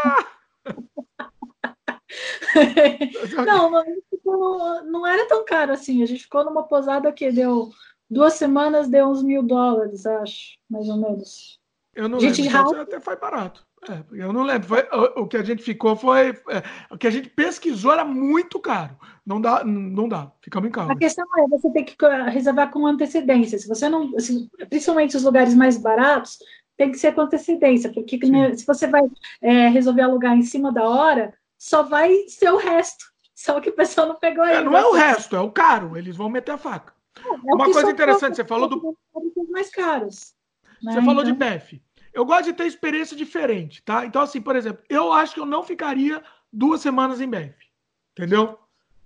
[3.45, 6.03] não, não, ficou, não era tão caro assim.
[6.03, 7.69] A gente ficou numa posada que deu
[8.09, 11.59] duas semanas, deu uns mil dólares, acho, mais ou menos.
[11.95, 13.65] Eu não gente lembro, então até foi barato.
[13.89, 14.67] É, eu não lembro.
[14.67, 16.29] Foi, o, o, que a gente ficou foi.
[16.29, 18.97] É, o que a gente pesquisou era muito caro.
[19.25, 20.31] Não dá, não dá.
[20.41, 20.91] Ficamos em casa.
[20.91, 21.95] A questão é você tem que
[22.31, 23.59] reservar com antecedência.
[23.59, 24.17] Se você não.
[24.19, 26.37] Se, principalmente os lugares mais baratos,
[26.77, 28.55] tem que ser com antecedência, porque Sim.
[28.55, 29.03] se você vai
[29.41, 31.33] é, resolver alugar em cima da hora,
[31.63, 33.05] só vai ser o resto.
[33.33, 34.57] Só que o pessoal não pegou aí.
[34.57, 35.97] É, não é o resto, é o caro.
[35.97, 36.93] Eles vão meter a faca.
[37.17, 38.97] É, Uma coisa interessante, você falou do.
[39.49, 40.33] mais caros.
[40.81, 40.91] Né?
[40.91, 41.31] Você falou então...
[41.31, 41.81] de BEF.
[42.13, 44.05] Eu gosto de ter experiência diferente, tá?
[44.05, 46.21] Então, assim, por exemplo, eu acho que eu não ficaria
[46.51, 47.55] duas semanas em BEF.
[48.11, 48.59] Entendeu?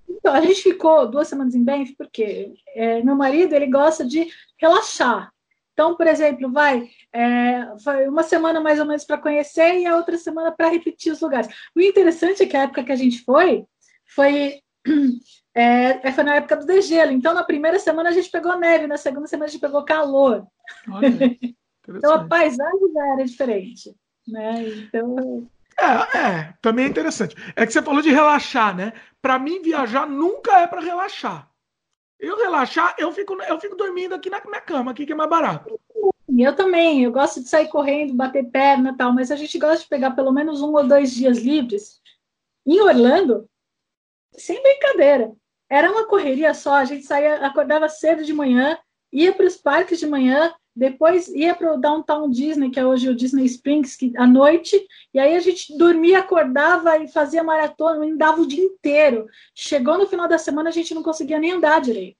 [0.09, 4.27] Então, a gente ficou duas semanas em BEF porque é, meu marido ele gosta de
[4.57, 5.31] relaxar.
[5.77, 9.95] Então, por exemplo, vai, é, foi uma semana mais ou menos para conhecer e a
[9.95, 11.47] outra semana para repetir os lugares.
[11.75, 13.63] O interessante é que a época que a gente foi,
[14.03, 14.59] foi,
[15.53, 17.11] é, foi na época do degelo.
[17.11, 20.47] Então, na primeira semana a gente pegou neve, na segunda semana a gente pegou calor.
[20.89, 21.09] Olha,
[21.87, 23.95] então, a paisagem já era diferente.
[24.27, 24.67] Né?
[24.67, 25.47] Então.
[25.79, 27.35] É, é, também é interessante.
[27.55, 28.93] É que você falou de relaxar, né?
[29.21, 31.46] Para mim, viajar nunca é para relaxar.
[32.19, 35.29] Eu relaxar, eu fico, eu fico dormindo aqui na minha cama, aqui que é mais
[35.29, 35.79] barato.
[36.37, 39.83] Eu também, eu gosto de sair correndo, bater perna e tal, mas a gente gosta
[39.83, 42.01] de pegar pelo menos um ou dois dias livres.
[42.65, 43.49] Em Orlando,
[44.33, 45.31] sem brincadeira,
[45.69, 46.75] era uma correria só.
[46.75, 48.77] A gente saía, acordava cedo de manhã,
[49.11, 53.09] ia para os parques de manhã, depois ia para o Downtown Disney, que é hoje
[53.09, 54.79] o Disney Springs, que, à noite,
[55.11, 59.25] e aí a gente dormia, acordava e fazia maratona, andava o dia inteiro.
[59.55, 62.17] Chegou no final da semana, a gente não conseguia nem andar direito.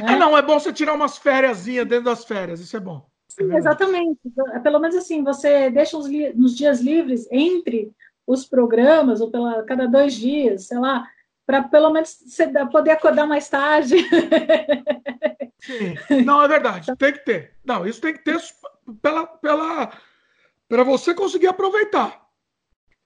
[0.00, 0.14] Né?
[0.14, 3.06] É, não, é bom você tirar umas férias dentro das férias, isso é bom.
[3.38, 4.20] É Sim, exatamente.
[4.54, 7.92] É, pelo menos assim, você deixa os, nos dias livres entre
[8.26, 11.06] os programas, ou pela cada dois dias, sei lá,
[11.46, 13.96] para pelo menos você poder acordar mais tarde.
[15.60, 15.94] Sim.
[16.24, 16.94] Não, é verdade.
[16.96, 17.54] Tem que ter.
[17.64, 18.38] Não, isso tem que ter
[19.00, 19.92] pela, pela,
[20.68, 22.24] para você conseguir aproveitar.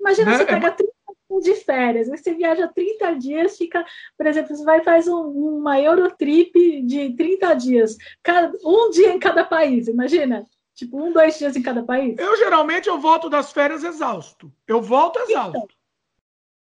[0.01, 0.39] Imagina né?
[0.39, 0.93] você pegar 30
[1.31, 3.85] dias de férias, você viaja 30 dias, fica,
[4.17, 9.19] por exemplo, você vai faz um, uma Eurotrip de 30 dias, cada, um dia em
[9.19, 10.47] cada país, imagina.
[10.75, 12.17] Tipo, um, dois dias em cada país.
[12.19, 14.53] Eu geralmente eu volto das férias exausto.
[14.65, 15.59] Eu volto exausto.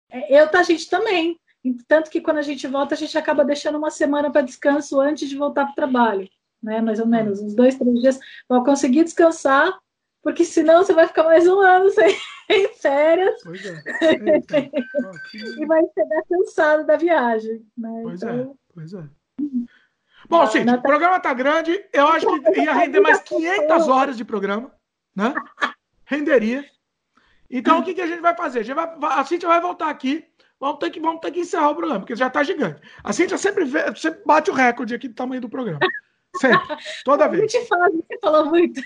[0.09, 1.39] Então, eu, tá, a gente também.
[1.87, 5.29] Tanto que quando a gente volta, a gente acaba deixando uma semana para descanso antes
[5.29, 6.27] de voltar para o trabalho,
[6.61, 6.81] né?
[6.81, 9.71] Mais ou menos, uns dois, três dias para conseguir descansar,
[10.23, 12.15] porque senão você vai ficar mais um ano sem
[12.79, 13.41] férias.
[13.43, 13.83] Pois é.
[15.59, 17.65] e vai chegar cansado da viagem.
[17.77, 18.01] Né?
[18.03, 18.51] Pois é, então...
[18.51, 19.03] é, pois é.
[20.27, 21.83] Bom, gente, o programa tá grande.
[21.91, 24.71] Eu acho que ia render mais 500 horas de programa,
[25.15, 25.33] né?
[26.05, 26.65] Renderia.
[27.49, 28.59] Então, o que, que a gente vai fazer?
[28.59, 30.25] A, gente vai, a Cintia vai voltar aqui
[30.61, 32.79] vamos ter que, vamos ter que encerrar o programa, porque já está gigante.
[33.03, 35.79] A Cintia sempre, vê, sempre bate o recorde aqui do tamanho do programa.
[36.37, 37.43] Sempre, toda vez.
[37.53, 38.81] A gente fala, você falou muito.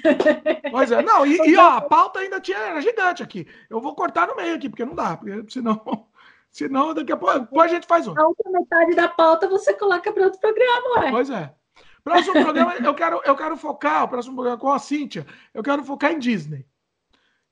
[0.72, 3.46] Pois é, não, e, e ó, a pauta ainda tinha, era gigante aqui.
[3.70, 6.08] Eu vou cortar no meio aqui, porque não dá, porque senão,
[6.50, 8.24] senão daqui a pouco depois a gente faz outro.
[8.24, 11.12] A outra metade da pauta você coloca para outro programa, ué.
[11.12, 11.54] Pois é.
[12.04, 15.84] Próximo programa, eu quero, eu quero focar, o próximo programa com a Cíntia, eu quero
[15.84, 16.66] focar em Disney.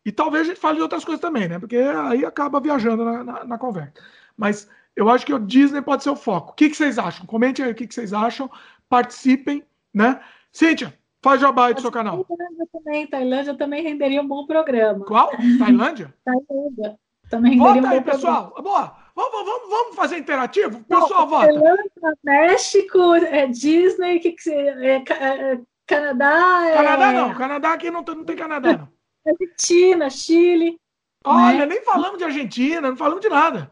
[0.05, 1.59] E talvez a gente fale de outras coisas também, né?
[1.59, 3.93] Porque aí acaba viajando na, na, na conversa.
[4.37, 6.51] Mas eu acho que o Disney pode ser o foco.
[6.51, 7.25] O que, que vocês acham?
[7.25, 8.49] Comentem aí o que, que vocês acham.
[8.89, 9.63] Participem,
[9.93, 10.19] né?
[10.51, 12.25] Cíntia, faz jabá aí do seu canal.
[12.25, 15.05] Tailândia também, Tailândia também renderia um bom programa.
[15.05, 15.31] Qual?
[15.57, 16.13] Tailândia?
[16.23, 16.99] Tailândia.
[17.29, 18.51] Também renderia vota um bom aí, pessoal.
[18.51, 18.77] Programa.
[18.77, 19.03] Boa.
[19.15, 20.83] Vamos, vamos, vamos fazer interativo?
[20.83, 21.45] Pessoal, vota.
[21.45, 26.67] Tailândia, México, é, Disney, que, que é, é, Canadá.
[26.67, 26.75] É...
[26.75, 27.33] Canadá não.
[27.35, 29.02] Canadá aqui não, não tem Canadá, não.
[29.25, 30.79] Argentina, Chile.
[31.25, 31.65] Olha, né?
[31.65, 33.71] nem falamos de Argentina, não falamos de nada.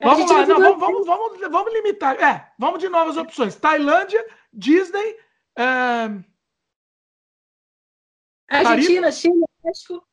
[0.00, 2.20] Vamos lá, não, vamos, vamos, vamos, vamos, limitar.
[2.20, 3.56] É, vamos de novas opções.
[3.56, 5.16] Tailândia, Disney.
[5.56, 5.64] É...
[8.48, 9.12] Argentina, Caribe.
[9.12, 10.06] Chile, México.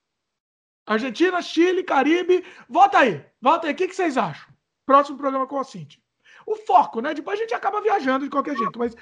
[0.86, 2.46] Argentina, Chile, Caribe.
[2.70, 3.74] Vota aí, vota aí.
[3.74, 4.54] O que, que vocês acham?
[4.86, 6.02] Próximo programa com a Cintia.
[6.46, 7.14] O foco, né?
[7.14, 8.96] Depois a gente acaba viajando de qualquer jeito, mas.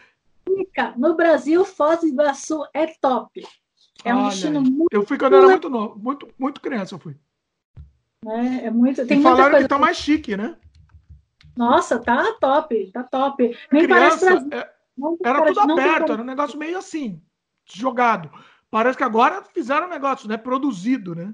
[0.98, 3.48] No Brasil, Foz do Iguaçu é top.
[4.04, 4.88] É um Olha, destino muito.
[4.92, 7.16] Eu fui quando era muito novo, muito, muito criança, eu fui.
[8.26, 9.06] É, é muito.
[9.06, 10.58] Tem e falaram que tá mais chique, né?
[11.56, 13.58] Nossa, tá top, tá top.
[13.72, 14.74] Nem criança, parece é,
[15.24, 17.22] era tudo aberto, era um negócio meio assim,
[17.66, 18.32] jogado.
[18.70, 20.38] Parece que agora fizeram um negócio, né?
[20.38, 21.34] Produzido, né?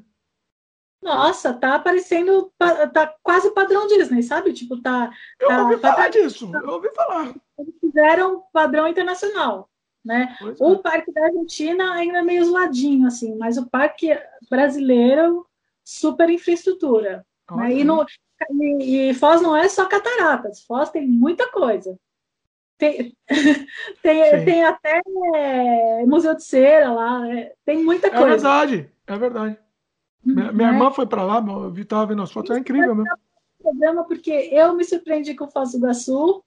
[1.02, 4.52] Nossa, tá aparecendo, tá quase padrão Disney, sabe?
[4.52, 5.12] Tipo, tá.
[5.40, 7.36] Eu tá, ouvi falar disso, eu ouvi falar.
[7.60, 9.70] Eles fizeram padrão internacional,
[10.08, 10.36] né?
[10.40, 10.78] Pois o é.
[10.78, 14.18] parque da Argentina ainda é meio zoadinho, assim, mas o parque
[14.50, 15.46] brasileiro,
[15.84, 17.26] super infraestrutura.
[17.52, 17.74] Né?
[17.74, 18.06] E, no,
[18.50, 22.00] e, e Foz não é só cataratas, Foz tem muita coisa.
[22.78, 23.14] Tem,
[24.02, 25.02] tem, tem até
[25.36, 28.26] é, museu de cera lá, é, tem muita é coisa.
[28.26, 29.60] É verdade, é verdade.
[30.24, 33.18] Minha, minha irmã foi para lá, eu estava vendo as fotos, é incrível mesmo.
[33.62, 36.44] Problema porque eu me surpreendi com Foz do Iguaçu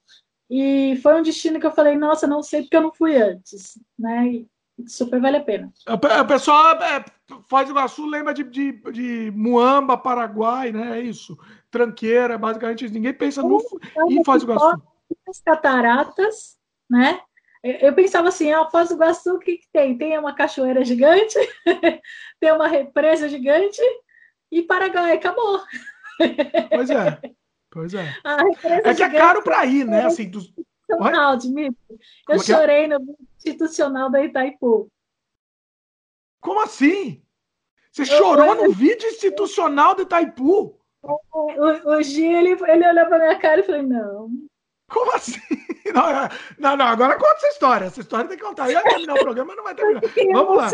[0.50, 3.78] e foi um destino que eu falei, nossa, não sei porque eu não fui antes,
[3.96, 4.26] né?
[4.26, 4.48] E
[4.88, 5.72] super vale a pena.
[5.86, 10.98] O pessoal é, do Iguaçu lembra de, de, de Muamba, Paraguai, né?
[10.98, 11.38] É isso.
[11.70, 13.62] Tranqueira, basicamente, ninguém pensa no,
[14.08, 14.82] em Foz do Iguaçu.
[15.28, 16.56] As cataratas,
[16.88, 17.20] né?
[17.62, 19.96] Eu pensava assim, ah, Foz do Iguaçu, o que, que tem?
[19.96, 21.38] Tem uma cachoeira gigante,
[22.40, 23.80] tem uma represa gigante
[24.50, 25.60] e Paraguai, acabou.
[26.70, 27.20] Pois é,
[27.70, 28.14] pois é.
[28.84, 30.04] é que é caro para ir, né?
[30.04, 30.52] Assim, dos...
[30.90, 31.98] Institucional, Dimitri.
[32.28, 32.88] Eu é, é chorei é?
[32.88, 34.88] no institucional da Itaipu.
[36.40, 37.22] Como assim?
[37.92, 38.64] Você eu, chorou eu...
[38.64, 40.76] no vídeo institucional da Itaipu?
[41.02, 44.30] O, o Gi, ele, ele olhou pra minha cara e falou, não,
[44.90, 45.40] como assim?
[45.94, 47.86] Não, é, não, não, agora conta essa história.
[47.86, 48.70] Essa história tem que contar.
[48.70, 50.02] Ia terminar o programa, mas não vai terminar.
[50.32, 50.70] Vamos lá.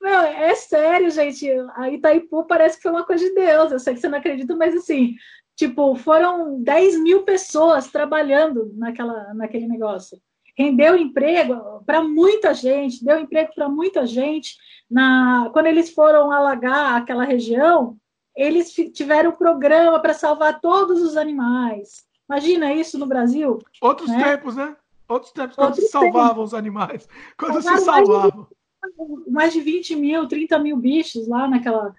[0.00, 1.48] Meu, é sério, gente.
[1.74, 3.72] A Itaipu parece que foi uma coisa de Deus.
[3.72, 5.14] Eu sei que você não acredita, mas assim,
[5.56, 10.20] tipo, foram 10 mil pessoas trabalhando naquela, naquele negócio.
[10.56, 14.56] Rendeu emprego para muita gente, deu emprego para muita gente.
[14.90, 17.96] Na, quando eles foram alagar aquela região,
[18.36, 22.06] eles tiveram um programa para salvar todos os animais.
[22.28, 23.58] Imagina isso no Brasil.
[23.80, 24.22] Outros né?
[24.22, 24.76] tempos, né?
[25.08, 26.44] Outros tempos, quando Outros se salvavam tempos.
[26.44, 27.08] os animais.
[27.38, 28.46] Quando se salvavam.
[28.80, 31.94] Mais de, mais de 20 mil, 30 mil bichos lá naquela.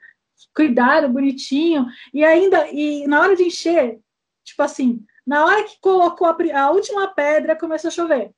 [0.55, 1.85] Cuidado, bonitinho.
[2.13, 3.99] E ainda, e na hora de encher,
[4.43, 8.31] tipo assim, na hora que colocou a, a última pedra, começou a chover.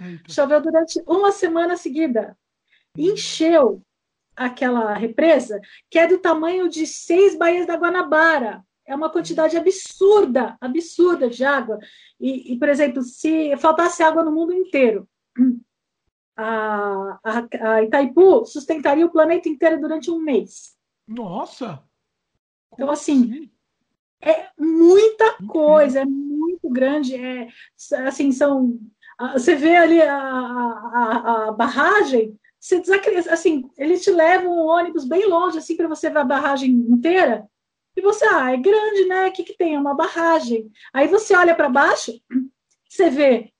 [0.00, 0.32] Eita.
[0.32, 2.36] Choveu durante uma semana seguida.
[2.96, 3.82] Encheu
[4.34, 5.60] aquela represa,
[5.90, 8.62] que é do tamanho de seis baías da Guanabara.
[8.86, 11.78] É uma quantidade absurda, absurda de água.
[12.20, 15.08] E, e por exemplo, se faltasse água no mundo inteiro,
[16.36, 20.76] a, a, a, Itaipu sustentaria o planeta inteiro durante um mês.
[21.06, 21.82] Nossa!
[22.72, 23.50] Então, assim,
[24.20, 27.14] é muita coisa, é muito grande.
[27.14, 27.48] É,
[28.06, 28.78] assim, são.
[29.32, 35.06] Você vê ali a, a, a barragem, você desacredita, assim, eles te levam um ônibus
[35.06, 37.48] bem longe, assim, para você ver a barragem inteira,
[37.96, 39.28] e você, ah, é grande, né?
[39.28, 39.74] O que, que tem?
[39.74, 40.70] É uma barragem.
[40.92, 42.12] Aí você olha para baixo,
[42.86, 43.52] você vê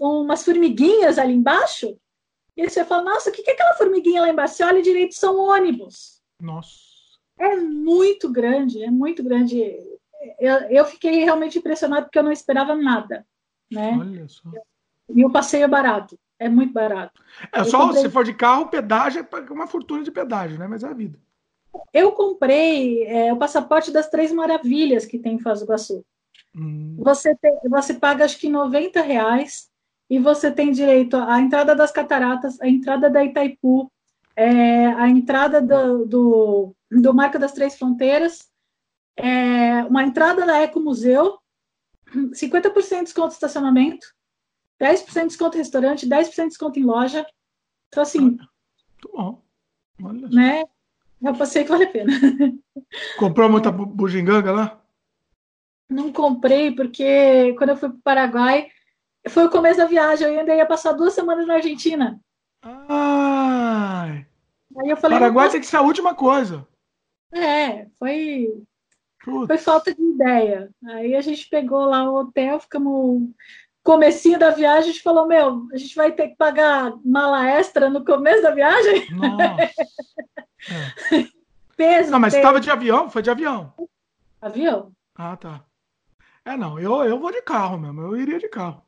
[0.00, 1.98] umas formiguinhas ali embaixo,
[2.56, 4.54] e você fala, nossa, o que, é aquela formiguinha lá embaixo?
[4.54, 6.22] Você olha direito, são ônibus.
[6.40, 6.78] Nossa.
[7.38, 9.60] É muito grande, é muito grande.
[10.38, 13.26] Eu, eu fiquei realmente impressionado porque eu não esperava nada,
[13.70, 13.96] né?
[14.00, 14.50] Olha só.
[15.08, 16.18] E o passeio é barato.
[16.38, 17.20] É muito barato.
[17.52, 18.02] É eu só comprei...
[18.02, 20.66] se for de carro, pedágio é uma fortuna de pedágio, né?
[20.66, 21.18] Mas é a vida.
[21.92, 26.04] Eu comprei é, o passaporte das Três Maravilhas que tem em Foz do Iguaçu.
[26.56, 26.96] Hum.
[26.98, 29.68] Você, tem, você paga acho que 90 reais
[30.08, 33.90] e você tem direito à entrada das cataratas, a entrada da Itaipu,
[34.36, 38.48] é, a entrada do, do, do Marco das Três Fronteiras,
[39.16, 41.38] é, uma entrada na Eco Museu,
[42.12, 44.06] 50% de desconto de estacionamento,
[44.80, 47.26] 10% de desconto em restaurante, 10% de desconto em loja.
[47.88, 48.20] Então, assim.
[48.20, 48.48] Muito
[49.12, 49.42] bom.
[50.02, 50.64] Olha né?
[51.22, 52.12] Eu passei que vale a pena.
[53.18, 54.83] Comprou muita bugiganga lá?
[55.88, 58.68] Não comprei, porque quando eu fui para o Paraguai,
[59.28, 62.20] foi o começo da viagem, eu ainda ia passar duas semanas na Argentina.
[62.62, 64.26] Ai.
[64.76, 66.66] Aí eu falei, Paraguai tem que ser a última coisa.
[67.32, 68.48] É, foi.
[69.46, 70.70] Foi falta de ideia.
[70.86, 73.30] Aí a gente pegou lá o hotel, ficamos
[73.82, 77.88] comecinho da viagem, a gente falou, meu, a gente vai ter que pagar mala extra
[77.88, 79.10] no começo da viagem?
[79.12, 79.62] Nossa.
[79.62, 79.70] É.
[81.76, 82.10] Peso.
[82.10, 83.10] Não, mas estava de avião?
[83.10, 83.72] Foi de avião?
[84.40, 84.92] Avião.
[85.14, 85.64] Ah, tá.
[86.44, 88.82] É, não, eu, eu vou de carro mesmo, eu iria de carro.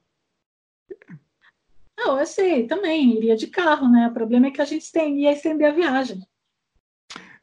[1.96, 4.08] Não, eu sei, também, iria de carro, né?
[4.08, 6.26] O problema é que a gente tem, ia estender a viagem.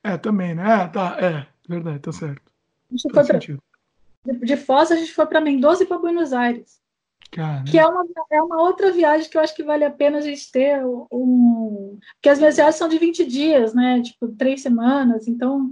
[0.04, 0.84] É, também, né?
[0.84, 2.52] É, tá, é, verdade, tá certo.
[2.90, 3.60] A gente foi pra, de,
[4.46, 6.84] de Foz, a gente foi para Mendoza e para Buenos Aires.
[7.32, 7.64] Caramba.
[7.70, 10.22] Que é uma, é uma outra viagem que eu acho que vale a pena a
[10.22, 11.98] gente ter um.
[12.16, 14.02] Porque as minhas viagens são de 20 dias, né?
[14.04, 15.72] Tipo, três semanas, então,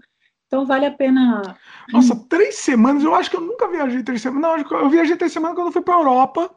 [0.52, 1.58] então vale a pena.
[1.94, 3.06] Nossa, três semanas?
[3.06, 4.66] Eu acho que eu nunca viajei três semanas.
[4.70, 6.54] Não, eu viajei três semanas quando eu fui para a Europa.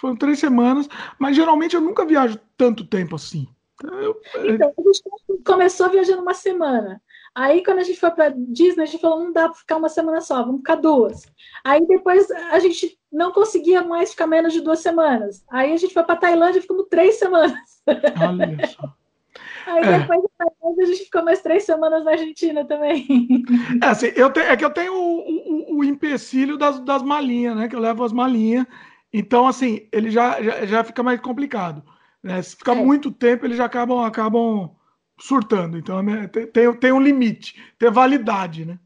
[0.00, 3.46] foram três semanas, mas geralmente eu nunca viajo tanto tempo assim.
[3.82, 5.02] Eu, então, a gente
[5.44, 7.02] começou viajando uma semana.
[7.34, 9.90] Aí, quando a gente foi para Disney, a gente falou: não dá para ficar uma
[9.90, 11.26] semana só, vamos ficar duas.
[11.62, 15.44] Aí, depois, a gente não conseguia mais ficar menos de duas semanas.
[15.50, 17.82] Aí, a gente foi para Tailândia e ficamos três semanas.
[17.86, 18.94] Olha só.
[19.66, 19.98] Aí é.
[19.98, 20.22] depois
[20.80, 23.06] a gente ficou mais três semanas na Argentina também.
[23.82, 27.56] É, assim, eu te, é que eu tenho o, o, o empecilho das, das malinhas,
[27.56, 27.68] né?
[27.68, 28.66] Que eu levo as malinhas.
[29.12, 31.82] Então, assim, ele já, já, já fica mais complicado.
[32.22, 32.40] Né?
[32.42, 32.84] Se ficar é.
[32.84, 34.70] muito tempo, eles já acabam, acabam
[35.18, 35.78] surtando.
[35.78, 38.78] Então é tem, tem um limite, tem validade, né?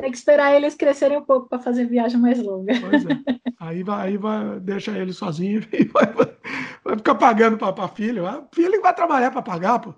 [0.00, 2.72] Tem que esperar eles crescerem um pouco para fazer viagem mais longa.
[2.80, 3.20] Pois é.
[3.60, 6.36] Aí vai, aí vai deixa ele sozinho e vai, vai,
[6.84, 8.28] vai ficar pagando para a filha.
[8.28, 9.94] A filha vai trabalhar para pagar, pô.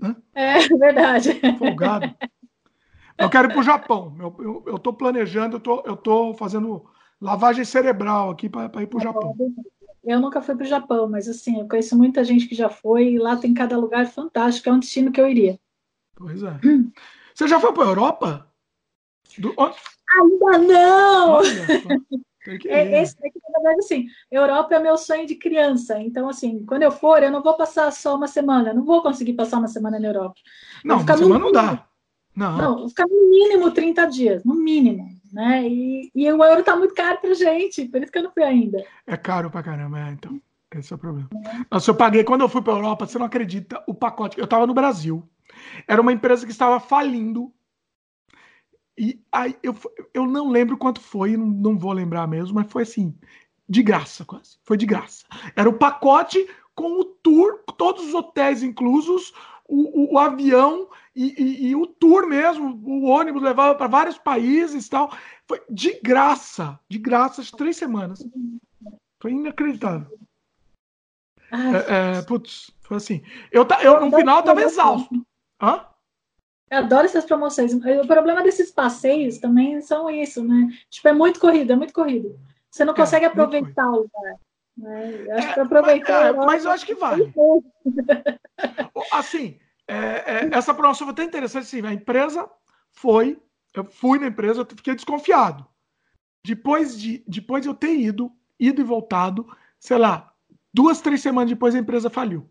[0.00, 0.14] Né?
[0.34, 1.40] É verdade.
[1.58, 2.14] Folgado.
[3.16, 4.16] Eu quero ir para o Japão.
[4.18, 6.84] Eu, eu, eu planejando, eu tô, eu tô fazendo
[7.20, 9.34] lavagem cerebral aqui para ir para o Japão.
[10.04, 13.14] Eu nunca fui para o Japão, mas assim, eu conheço muita gente que já foi
[13.14, 15.58] e lá tem cada lugar fantástico, é um destino que eu iria.
[16.14, 16.58] Pois é.
[17.34, 18.47] Você já foi para a Europa?
[19.36, 19.54] Do...
[19.58, 21.40] Ainda não!
[22.66, 26.00] é, esse daqui, na verdade, assim, Europa é meu sonho de criança.
[26.00, 28.72] Então, assim, quando eu for, eu não vou passar só uma semana.
[28.72, 30.40] Não vou conseguir passar uma semana na Europa.
[30.84, 31.84] Não, uma semana não dá.
[32.34, 32.56] Não.
[32.56, 35.66] não, vou ficar no mínimo 30 dias, no mínimo né?
[35.66, 38.42] E, e o euro tá muito caro pra gente, por isso que eu não fui
[38.42, 38.84] ainda.
[39.06, 40.40] É caro pra caramba, é, então.
[40.74, 41.28] Esse é o problema.
[41.32, 41.66] É.
[41.70, 44.38] Nossa, eu paguei, quando eu fui pra Europa, você não acredita, o pacote.
[44.38, 45.26] Eu tava no Brasil.
[45.86, 47.52] Era uma empresa que estava falindo.
[48.98, 49.74] E aí eu,
[50.12, 53.14] eu não lembro quanto foi, não, não vou lembrar mesmo, mas foi assim,
[53.68, 54.58] de graça quase.
[54.64, 55.24] Foi de graça.
[55.54, 59.32] Era o pacote com o tour, todos os hotéis inclusos,
[59.68, 64.86] o, o avião e, e, e, o tour mesmo, o ônibus levava para vários países
[64.86, 65.12] e tal.
[65.46, 68.26] Foi de graça, de graça, as três semanas.
[69.20, 70.18] Foi inacreditável.
[71.50, 73.22] É, é, putz, foi assim.
[73.50, 75.26] Eu, eu no final estava exausto.
[75.60, 75.84] Hã?
[76.70, 77.72] Eu adoro essas promoções.
[77.72, 80.68] O problema desses passeios também são isso, né?
[80.90, 82.38] Tipo, é muito corrido, é muito corrido.
[82.70, 84.34] Você não é, consegue aproveitar o lugar.
[84.76, 85.26] Né?
[85.26, 86.26] Eu acho que aproveitar.
[86.26, 87.32] É, mas eu acho que vale.
[89.12, 91.64] assim, é, é, essa promoção foi até interessante.
[91.64, 92.48] Assim, a empresa
[92.92, 93.40] foi,
[93.74, 95.66] eu fui na empresa, eu fiquei desconfiado.
[96.44, 98.30] Depois de, depois de eu ter ido,
[98.60, 99.46] ido e voltado,
[99.78, 100.32] sei lá,
[100.72, 102.48] duas, três semanas depois a empresa faliu.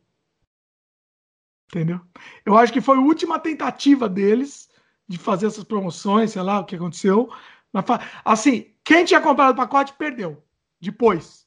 [1.69, 1.99] Entendeu?
[2.45, 4.69] Eu acho que foi a última tentativa deles
[5.07, 7.29] de fazer essas promoções, sei lá o que aconteceu.
[7.71, 7.85] Mas,
[8.23, 10.41] assim, quem tinha comprado o pacote perdeu.
[10.79, 11.45] Depois.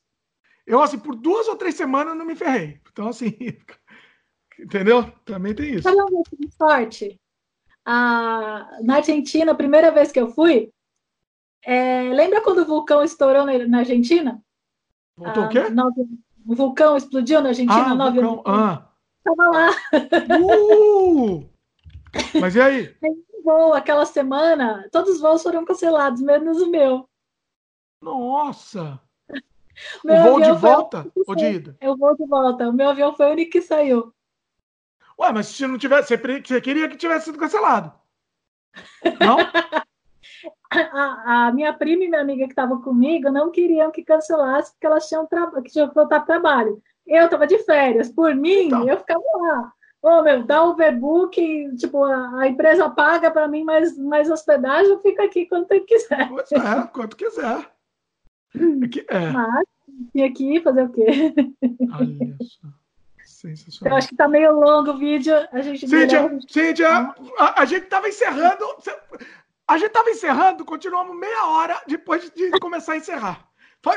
[0.66, 2.80] Eu, assim, por duas ou três semanas não me ferrei.
[2.92, 3.34] Então, assim,
[4.58, 5.10] entendeu?
[5.24, 5.82] Também tem isso.
[5.82, 6.22] Sabe uma
[6.56, 7.18] sorte?
[7.84, 10.70] Ah, na Argentina, a primeira vez que eu fui,
[11.64, 14.42] é, lembra quando o vulcão estourou na, na Argentina?
[15.16, 15.70] Voltou ah, o quê?
[15.70, 16.06] Nove,
[16.46, 17.90] o vulcão explodiu na Argentina.
[17.90, 18.52] Ah, nove vulcão.
[18.52, 18.89] Ah.
[19.24, 19.70] Tava lá.
[20.40, 21.48] Uh!
[22.40, 22.96] Mas e aí?
[23.44, 27.08] Voo, aquela semana, todos os voos foram cancelados, menos o meu.
[28.02, 29.00] Nossa!
[30.04, 31.76] Meu o voo de volta ou de ida?
[31.80, 32.68] Eu vou de volta.
[32.68, 34.12] O meu avião foi o único que saiu.
[35.18, 37.92] Ué, mas se não tivesse, você queria que tivesse sido cancelado.
[39.20, 39.38] Não?
[40.70, 44.86] a, a, minha prima e minha amiga que estavam comigo não queriam que cancelasse porque
[44.86, 46.82] elas tinham, que tinham que voltar para trabalho.
[47.10, 48.08] Eu estava de férias.
[48.08, 48.88] Por mim, então.
[48.88, 49.72] eu ficava lá.
[50.02, 54.92] Ô, oh, meu, dá o overbook, tipo, a, empresa paga para mim mais, mais hospedagem,
[54.92, 56.26] eu fico aqui quando quiser.
[56.28, 57.70] Pois é, quando quiser.
[58.56, 59.30] É, é.
[59.30, 59.64] Mas,
[60.12, 61.34] tinha que fazer o quê?
[61.92, 62.68] Olha só.
[63.26, 63.92] Sensacional.
[63.92, 65.34] Eu acho que tá meio longo o vídeo.
[65.52, 68.64] A gente Cíntia, Cíntia a, a, gente tava encerrando.
[69.68, 73.50] A gente tava encerrando, continuamos meia hora depois de começar a encerrar.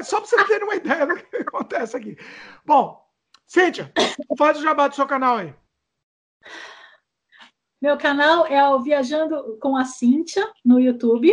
[0.03, 2.17] Só para vocês terem uma ideia do que acontece aqui.
[2.65, 3.02] Bom,
[3.53, 3.91] Cíntia,
[4.35, 5.53] faz o jabá do seu canal aí.
[7.79, 11.31] Meu canal é o Viajando com a Cíntia no YouTube.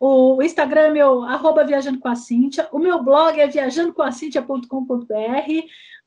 [0.00, 2.68] O Instagram é meu, arroba Viajando com a Cíntia.
[2.72, 5.06] O meu blog é viajandocomacintia.com.br,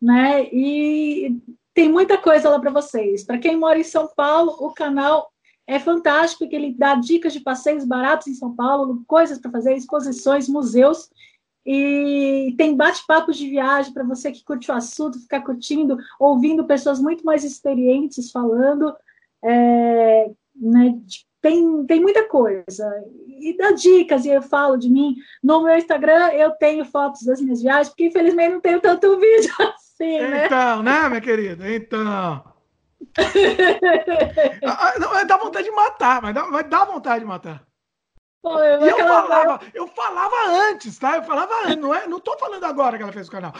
[0.01, 0.49] né?
[0.51, 1.41] E
[1.73, 3.23] tem muita coisa lá para vocês.
[3.23, 5.31] Para quem mora em São Paulo, o canal
[5.65, 9.77] é fantástico, porque ele dá dicas de passeios baratos em São Paulo, coisas para fazer,
[9.77, 11.09] exposições, museus.
[11.65, 16.99] E tem bate-papos de viagem para você que curte o assunto, ficar curtindo, ouvindo pessoas
[16.99, 18.93] muito mais experientes falando.
[19.41, 20.99] É, né,
[21.41, 22.89] tem, tem muita coisa.
[23.27, 25.15] E dá dicas, e eu falo de mim.
[25.43, 29.53] No meu Instagram, eu tenho fotos das minhas viagens, porque infelizmente não tenho tanto vídeo
[29.59, 30.45] assim, né?
[30.45, 31.69] Então, né, minha querida?
[31.69, 32.43] Então.
[34.65, 37.67] Ah, ah, não, dá vontade de matar, mas dá, mas dá vontade de matar.
[38.43, 40.35] Pô, eu, e eu falava, eu falava
[40.69, 41.15] antes, tá?
[41.15, 42.05] Eu falava antes, não é?
[42.05, 43.53] Não tô falando agora que ela fez o canal.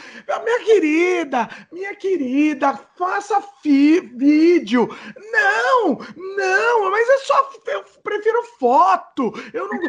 [0.44, 4.90] Minha querida, minha querida, faça vídeo.
[5.32, 5.98] Não,
[6.36, 7.50] não, mas é só.
[7.66, 9.32] Eu prefiro foto.
[9.54, 9.80] Eu não.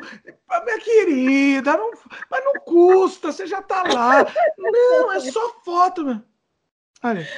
[0.65, 1.91] Minha querida, não,
[2.31, 4.25] mas não custa, você já tá lá.
[4.57, 6.23] Não, é só foto, meu.
[7.03, 7.29] Olha.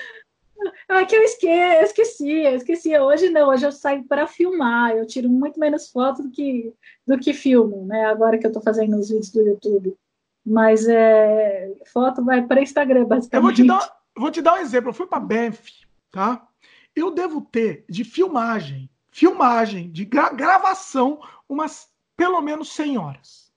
[0.88, 2.98] É que eu esqueci, eu esqueci, eu esqueci.
[2.98, 4.92] Hoje não, hoje eu saio para filmar.
[4.92, 6.72] Eu tiro muito menos fotos do que,
[7.06, 8.06] do que filmo, né?
[8.06, 9.96] Agora que eu estou fazendo os vídeos do YouTube.
[10.44, 13.34] Mas é, foto vai para Instagram, basicamente.
[13.34, 14.90] Eu vou te dar, vou te dar um exemplo.
[14.90, 16.46] Eu fui para Banff, tá?
[16.94, 23.52] Eu devo ter de filmagem, filmagem, de gra gravação, umas pelo menos 100 horas.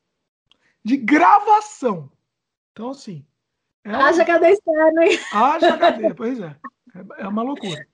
[0.84, 2.12] De gravação.
[2.72, 3.26] Então, assim.
[3.84, 5.20] É Haja HD externo, hein?
[5.32, 6.56] Haja HD, pois é.
[7.18, 7.86] É, uma loucura.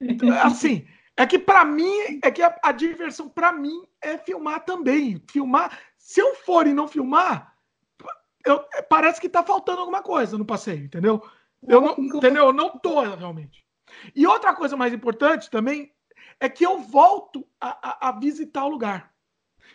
[0.00, 0.86] Então, assim,
[1.16, 5.22] é que para mim, é que a, a diversão para mim é filmar também.
[5.30, 7.54] Filmar, se eu for e não filmar,
[8.44, 11.22] eu, parece que tá faltando alguma coisa no passeio, entendeu?
[11.66, 12.46] Eu não, entendeu?
[12.46, 13.64] Eu não tô realmente.
[14.14, 15.92] E outra coisa mais importante também
[16.40, 19.12] é que eu volto a, a, a visitar o lugar.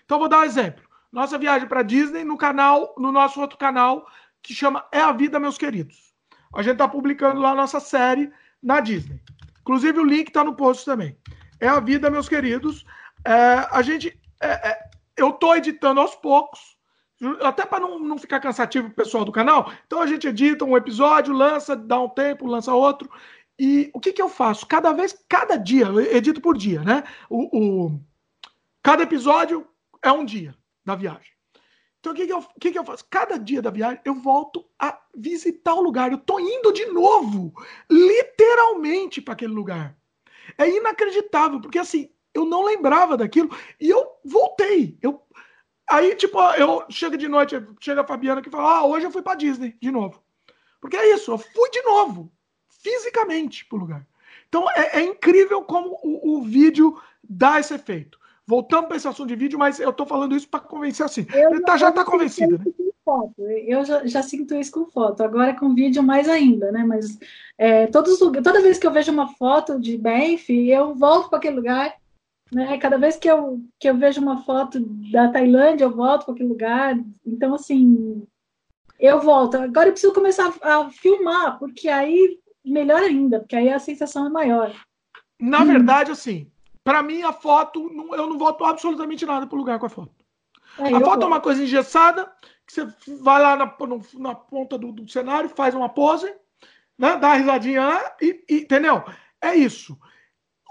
[0.04, 0.84] Então vou dar um exemplo.
[1.12, 4.06] Nossa viagem para Disney no canal, no nosso outro canal
[4.42, 6.14] que chama É a Vida, meus queridos.
[6.54, 8.32] A gente tá publicando lá a nossa série
[8.62, 9.22] na Disney.
[9.62, 11.18] Inclusive, o link está no post também.
[11.60, 12.86] É a vida, meus queridos.
[13.26, 14.18] É, a gente.
[14.42, 16.78] É, é, eu estou editando aos poucos,
[17.42, 19.72] até para não, não ficar cansativo o pessoal do canal.
[19.86, 23.10] Então a gente edita um episódio, lança, dá um tempo, lança outro.
[23.60, 24.68] E o que, que eu faço?
[24.68, 27.04] Cada vez, cada dia, eu edito por dia, né?
[27.28, 28.00] O, o,
[28.84, 29.68] cada episódio
[30.04, 30.56] é um dia
[30.86, 31.37] da viagem.
[32.08, 33.06] Então, o que, que, eu, que, que eu faço?
[33.10, 36.12] Cada dia da viagem, eu volto a visitar o lugar.
[36.12, 37.54] Eu tô indo de novo,
[37.90, 39.98] literalmente, para aquele lugar.
[40.58, 44.98] É inacreditável, porque assim, eu não lembrava daquilo e eu voltei.
[45.02, 45.22] Eu,
[45.90, 49.22] aí, tipo, eu chego de noite, chega a Fabiana que fala: Ah, hoje eu fui
[49.22, 50.24] para Disney de novo.
[50.80, 52.32] Porque é isso, eu fui de novo,
[52.70, 54.08] fisicamente, pro lugar.
[54.48, 58.18] Então é, é incrível como o, o vídeo dá esse efeito.
[58.48, 61.26] Voltamos para esse assunto de vídeo, mas eu estou falando isso para convencer assim.
[61.34, 62.66] Ele tá, já está convencido, né?
[63.04, 63.42] Foto.
[63.42, 65.22] Eu já, já, sinto isso com foto.
[65.22, 66.84] Agora com vídeo mais ainda, né?
[66.86, 67.20] Mas
[67.58, 71.58] é, todos, toda vez que eu vejo uma foto de Banff, eu volto para aquele
[71.58, 71.94] lugar.
[72.52, 72.78] Né?
[72.78, 74.80] Cada vez que eu, que eu vejo uma foto
[75.12, 76.98] da Tailândia, eu volto para aquele lugar.
[77.26, 78.26] Então, assim,
[78.98, 79.56] eu volto.
[79.56, 84.26] Agora eu preciso começar a, a filmar, porque aí melhor ainda, porque aí a sensação
[84.26, 84.74] é maior.
[85.40, 85.66] Na hum.
[85.66, 86.50] verdade, assim,
[86.88, 90.16] para mim, a foto, eu não voto absolutamente nada pro lugar com a foto.
[90.80, 92.32] É, a foto é uma coisa engessada,
[92.66, 92.86] que você
[93.22, 93.76] vai lá na,
[94.14, 96.34] na ponta do, do, cenário, faz uma pose,
[96.98, 99.04] né, dá uma risadinha lá, e, e, entendeu?
[99.42, 100.00] É isso.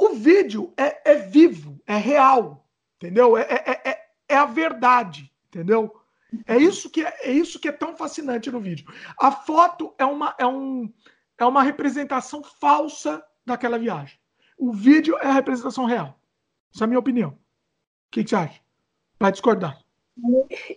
[0.01, 2.67] O vídeo é, é vivo, é real,
[2.97, 3.37] entendeu?
[3.37, 6.01] É, é, é, é a verdade, entendeu?
[6.47, 8.91] É isso, que é, é isso que é tão fascinante no vídeo.
[9.21, 10.91] A foto é uma, é um,
[11.37, 14.19] é uma representação falsa daquela viagem.
[14.57, 16.19] O vídeo é a representação real.
[16.75, 17.31] Essa é a minha opinião.
[17.31, 17.37] O
[18.11, 18.61] que, que você acha?
[19.19, 19.79] Vai discordar.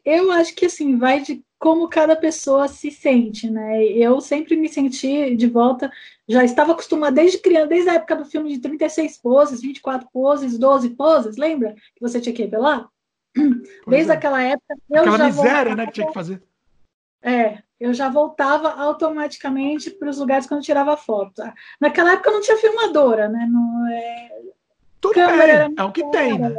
[0.04, 3.84] Eu acho que assim, vai de como cada pessoa se sente, né?
[3.84, 5.92] Eu sempre me senti de volta,
[6.28, 10.58] já estava acostumada desde criança, desde a época do filme de 36 poses, 24 poses,
[10.58, 11.76] 12 poses, lembra?
[11.96, 12.90] Que você tinha que revelar?
[13.88, 14.16] desde é.
[14.16, 14.76] aquela época.
[14.90, 16.44] Eu Aquela já miséria, voltava, né, que tinha que fazer.
[17.22, 21.42] É, eu já voltava automaticamente para os lugares quando tirava foto.
[21.80, 23.48] Naquela época não tinha filmadora, né?
[23.50, 24.30] Não, é...
[25.00, 26.54] Tudo bem, é o que tem, né?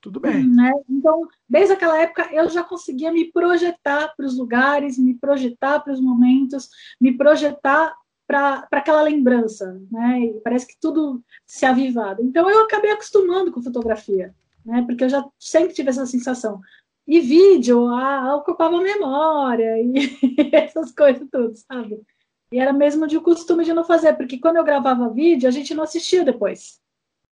[0.00, 0.48] Tudo bem.
[0.48, 0.72] Né?
[0.88, 5.92] Então, desde aquela época, eu já conseguia me projetar para os lugares, me projetar para
[5.92, 6.68] os momentos,
[7.00, 7.94] me projetar
[8.26, 10.20] para aquela lembrança, né?
[10.20, 12.22] E parece que tudo se avivado.
[12.22, 14.34] Então, eu acabei acostumando com fotografia,
[14.64, 14.82] né?
[14.86, 16.60] Porque eu já sempre tive essa sensação.
[17.06, 20.18] E vídeo ah, ocupava memória e
[20.52, 22.00] essas coisas tudo, sabe?
[22.52, 25.74] E era mesmo de costume de não fazer, porque quando eu gravava vídeo, a gente
[25.74, 26.80] não assistia depois.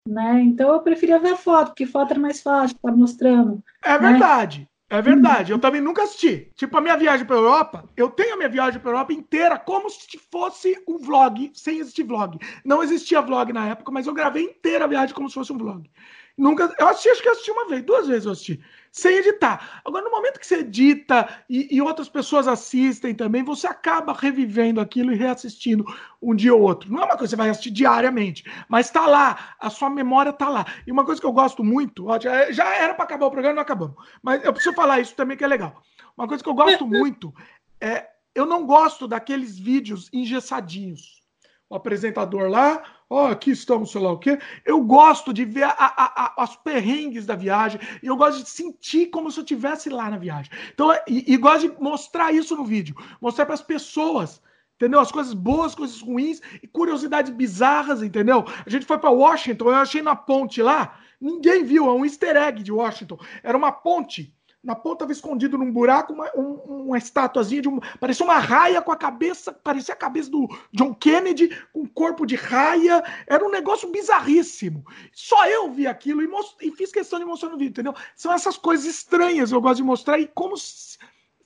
[0.08, 0.42] Né?
[0.42, 3.62] Então eu preferia ver foto, porque foto era mais fácil, estar mostrando.
[3.84, 4.10] É né?
[4.10, 4.68] verdade.
[4.90, 6.52] É verdade, eu também nunca assisti.
[6.54, 9.88] Tipo, a minha viagem para Europa, eu tenho a minha viagem para Europa inteira como
[9.88, 12.38] se fosse um vlog, sem existir vlog.
[12.62, 15.56] Não existia vlog na época, mas eu gravei inteira a viagem como se fosse um
[15.56, 15.90] vlog.
[16.36, 18.62] Nunca, eu assisti, acho que assisti uma vez, duas vezes eu assisti
[18.92, 19.80] sem editar.
[19.86, 24.82] Agora, no momento que você edita e, e, outras pessoas assistem também, você acaba revivendo
[24.82, 25.82] aquilo e reassistindo
[26.20, 26.92] um dia ou outro.
[26.92, 30.28] Não é uma coisa que você vai assistir diariamente, mas está lá, a sua memória
[30.28, 30.66] está lá.
[30.86, 33.54] E uma coisa que eu gosto muito, ó, já, já era para acabar o programa,
[33.54, 33.96] não acabamos.
[34.22, 35.82] Mas eu preciso falar isso também que é legal.
[36.14, 37.34] Uma coisa que eu gosto muito
[37.80, 41.22] é eu não gosto daqueles vídeos engessadinhos.
[41.68, 42.82] O apresentador lá,
[43.12, 44.38] oh, aqui estamos, sei lá o quê.
[44.64, 48.48] Eu gosto de ver a, a, a, as perrengues da viagem e eu gosto de
[48.48, 50.50] sentir como se eu estivesse lá na viagem.
[50.72, 54.40] Então, e, e gosto de mostrar isso no vídeo, mostrar para as pessoas
[54.82, 54.98] entendeu?
[54.98, 58.44] As coisas boas, coisas ruins e curiosidades bizarras, entendeu?
[58.66, 62.34] A gente foi para Washington, eu achei na ponte lá, ninguém viu, é um easter
[62.34, 63.16] egg de Washington.
[63.44, 67.80] Era uma ponte na ponta estava escondido num buraco uma, um, uma estatuazinha de um.
[67.98, 72.36] Parecia uma raia com a cabeça, parecia a cabeça do John Kennedy, com corpo de
[72.36, 73.02] raia.
[73.26, 74.84] Era um negócio bizarríssimo.
[75.12, 76.56] Só eu vi aquilo e, most...
[76.60, 77.94] e fiz questão de mostrar no vídeo, entendeu?
[78.14, 80.54] São essas coisas estranhas que eu gosto de mostrar e como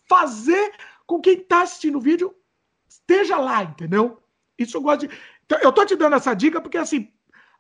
[0.07, 0.73] fazer
[1.07, 2.35] com quem está assistindo o vídeo
[2.89, 4.21] esteja lá, entendeu?
[4.59, 5.19] Isso eu gosto de.
[5.45, 7.11] Então, eu tô te dando essa dica porque, assim,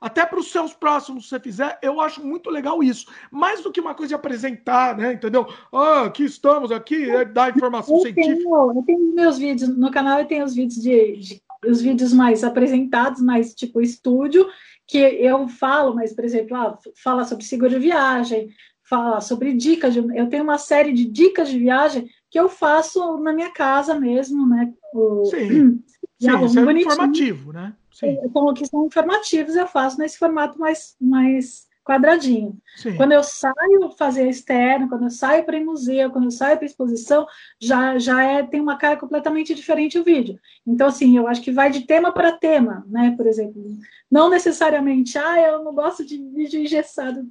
[0.01, 3.06] até para os seus próximos, se você fizer, eu acho muito legal isso.
[3.31, 5.14] Mais do que uma coisa de apresentar, né?
[5.14, 5.47] Entendeu?
[5.73, 8.36] Ah, aqui estamos, aqui, é dar informação eu científica.
[8.36, 12.12] Tenho, eu tenho meus vídeos, no canal eu tenho os vídeos de, de, os vídeos
[12.12, 14.47] mais apresentados, mais tipo estúdio,
[14.86, 18.48] que eu falo, mas, por exemplo, ah, fala sobre seguro de viagem,
[18.89, 23.18] fala sobre dicas de, eu tenho uma série de dicas de viagem que eu faço
[23.18, 24.73] na minha casa mesmo, né?
[24.93, 25.82] O, Sim,
[26.18, 27.74] Sim isso é informativo, né?
[27.93, 28.18] Sim.
[28.24, 32.56] Então, que são informativos, eu faço nesse formato mais, mais quadradinho.
[32.76, 32.97] Sim.
[32.97, 37.26] Quando eu saio fazer externo, quando eu saio para museu, quando eu saio para exposição,
[37.60, 40.38] já, já é, tem uma cara completamente diferente o vídeo.
[40.66, 43.14] Então, assim, eu acho que vai de tema para tema, né?
[43.16, 43.62] Por exemplo,
[44.10, 47.24] não necessariamente, ah, eu não gosto de vídeo engessado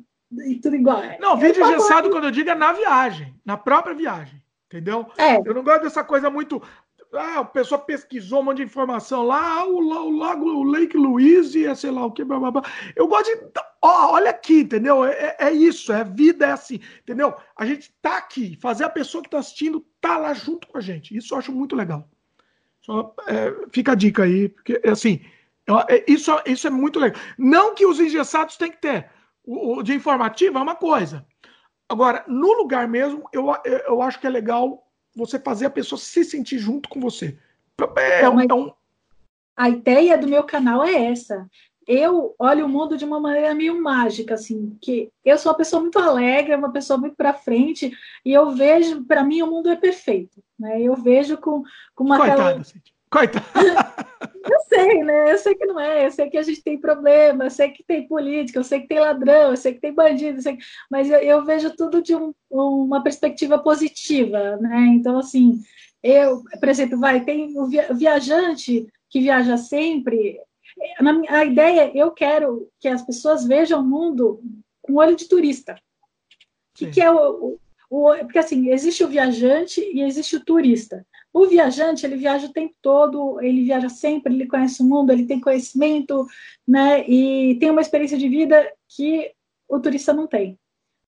[0.47, 1.01] e tudo igual.
[1.19, 4.41] Não, vídeo engessado, quando eu digo, é na viagem, na própria viagem.
[4.67, 5.05] Entendeu?
[5.17, 5.37] É.
[5.45, 6.61] Eu não gosto dessa coisa muito.
[7.17, 10.97] Ah, a pessoa pesquisou um monte de informação lá, ah, o, o lago, o Lake
[10.97, 12.63] Louise, é sei lá o que, blá, blá, blá.
[12.95, 13.51] Eu gosto de.
[13.81, 15.05] Ó, olha aqui, entendeu?
[15.05, 17.33] É, é, é isso, é vida, é assim, entendeu?
[17.55, 20.81] A gente tá aqui, fazer a pessoa que tá assistindo tá lá junto com a
[20.81, 21.15] gente.
[21.15, 22.09] Isso eu acho muito legal.
[22.81, 25.21] Só, é, fica a dica aí, porque assim,
[25.87, 27.19] é, isso, isso é muito legal.
[27.37, 29.09] Não que os engessados tem que ter.
[29.43, 31.25] O, o de informativo é uma coisa.
[31.87, 33.47] Agora, no lugar mesmo, eu,
[33.87, 34.84] eu acho que é legal
[35.15, 37.37] você fazer a pessoa se sentir junto com você.
[37.97, 38.71] É, é, um, é um...
[39.55, 41.47] A ideia do meu canal é essa.
[41.87, 45.81] Eu olho o mundo de uma maneira meio mágica, assim, que eu sou uma pessoa
[45.81, 49.75] muito alegre, uma pessoa muito para frente, e eu vejo, para mim, o mundo é
[49.75, 50.43] perfeito.
[50.59, 50.81] Né?
[50.81, 51.63] Eu vejo com,
[51.93, 52.17] com uma.
[52.17, 52.65] Coitada, aquela...
[53.09, 53.45] Coitada.
[54.43, 55.31] eu sei, né?
[55.31, 57.83] Eu sei que não é, eu sei que a gente tem problema, eu sei que
[57.83, 60.63] tem política, eu sei que tem ladrão, eu sei que tem bandido, eu que...
[60.89, 64.87] mas eu, eu, vejo tudo de um, uma perspectiva positiva, né?
[64.95, 65.61] Então, assim,
[66.03, 70.39] eu, por exemplo, vai, tem o viajante que viaja sempre.
[71.29, 74.41] A ideia, eu quero que as pessoas vejam o mundo
[74.81, 75.73] com olho de turista.
[75.73, 77.57] O que, que, é o,
[77.89, 81.05] o, Porque, assim, existe o viajante e existe o turista.
[81.35, 85.25] O viajante, ele viaja o tempo todo, ele viaja sempre, ele conhece o mundo, ele
[85.25, 86.25] tem conhecimento,
[86.65, 87.05] né?
[87.09, 89.33] E tem uma experiência de vida que
[89.67, 90.57] o turista não tem.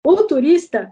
[0.04, 0.92] O turista,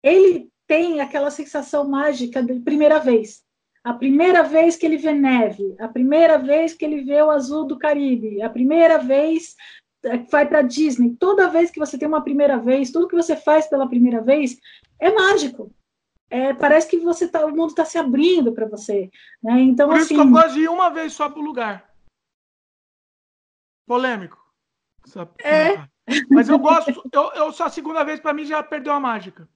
[0.00, 3.42] ele tem aquela sensação mágica de primeira vez.
[3.82, 7.66] A primeira vez que ele vê neve, a primeira vez que ele vê o azul
[7.66, 9.56] do Caribe, a primeira vez
[10.00, 11.16] que vai para Disney.
[11.18, 14.56] Toda vez que você tem uma primeira vez, tudo que você faz pela primeira vez
[15.00, 15.72] é mágico
[16.30, 19.10] é, parece que você tá, o mundo está se abrindo para você.
[19.42, 19.60] Né?
[19.62, 21.92] Então, Por assim, isso que eu gosto de ir uma vez só para o lugar.
[23.84, 24.38] Polêmico.
[25.42, 25.88] É.
[26.30, 29.48] Mas eu gosto, eu, eu só a segunda vez para mim já perdeu a mágica.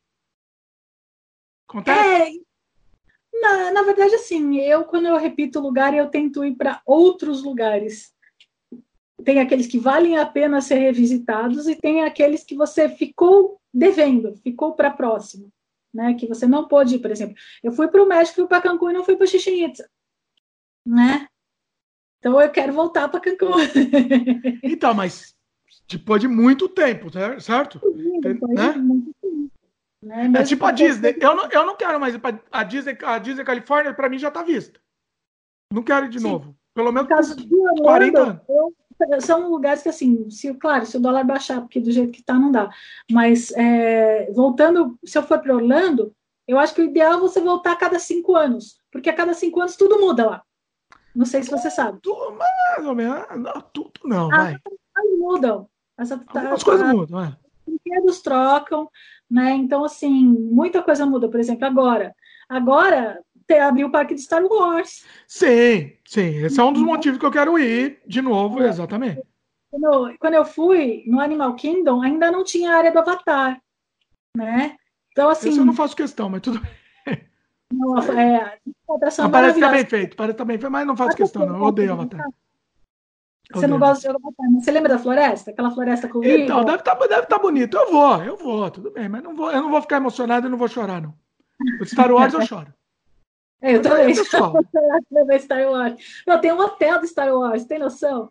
[1.68, 1.98] Acontece?
[1.98, 7.42] É, na, na verdade, assim, eu quando eu repito lugar, eu tento ir para outros
[7.42, 8.12] lugares.
[9.24, 14.36] Tem aqueles que valem a pena ser revisitados e tem aqueles que você ficou devendo,
[14.42, 15.53] ficou para próximo
[15.94, 16.14] né?
[16.14, 17.36] Que você não pôde ir, por exemplo.
[17.62, 19.88] Eu fui para o México, para Cancún e não fui para Chichen Itza,
[20.84, 21.28] né?
[22.18, 23.52] Então eu quero voltar para Cancún.
[24.64, 25.34] então, mas
[25.88, 27.08] depois de muito tempo,
[27.40, 27.80] certo?
[28.20, 28.72] Depois né?
[28.72, 29.50] de muito tempo.
[30.02, 30.32] Né?
[30.36, 31.16] É tipo a Disney.
[31.20, 34.18] Eu não, eu não quero mais ir para a Disney, a Disney Califórnia, para mim
[34.18, 34.80] já está vista.
[35.72, 36.28] Não quero ir de Sim.
[36.28, 36.56] novo.
[36.74, 38.42] Pelo menos por 40 anos.
[38.48, 38.74] Eu
[39.20, 42.34] são lugares que, assim, se, claro, se o dólar baixar, porque do jeito que está
[42.34, 42.70] não dá.
[43.10, 46.14] Mas, é, voltando, se eu for para Orlando,
[46.46, 49.34] eu acho que o ideal é você voltar a cada cinco anos, porque a cada
[49.34, 50.42] cinco anos tudo muda lá.
[51.14, 52.00] Não sei se você sabe.
[52.02, 53.24] Tudo, mais ou menos.
[53.36, 54.54] Não, tudo não, ah, vai.
[54.54, 55.68] As mudam.
[55.96, 57.28] Essa, Algumas a, coisas mudam, é.
[57.28, 58.90] Os brinquedos trocam,
[59.30, 59.52] né?
[59.52, 61.28] Então, assim, muita coisa muda.
[61.28, 62.14] Por exemplo, agora.
[62.48, 65.04] Agora, ter, abrir o parque de Star Wars.
[65.26, 66.44] Sim, sim.
[66.44, 68.68] Esse é um dos motivos que eu quero ir de novo, é.
[68.68, 69.22] exatamente.
[70.20, 73.60] Quando, eu fui no Animal Kingdom, ainda não tinha área do Avatar,
[74.36, 74.76] né?
[75.10, 75.48] Então, assim...
[75.48, 76.60] Isso eu não faço questão, mas tudo
[77.72, 78.58] não, é,
[79.00, 81.56] parece estar tá bem feito, parece estar tá bem feito, mas não faço questão, não.
[81.56, 82.24] Eu odeio Avatar.
[83.52, 84.64] Você não gosta de jogar botanas.
[84.64, 85.50] Você lembra da floresta?
[85.50, 87.76] Aquela floresta com Então, deve estar tá, deve tá bonito.
[87.76, 90.50] Eu vou, eu vou, tudo bem, mas não vou, eu não vou ficar emocionado e
[90.50, 91.14] não vou chorar, não.
[91.80, 92.72] O Star Wars eu choro.
[93.64, 94.12] É, eu também.
[94.12, 94.14] É
[95.40, 96.22] Star Wars.
[96.26, 98.28] Não, tem um hotel do Star Wars, tem noção?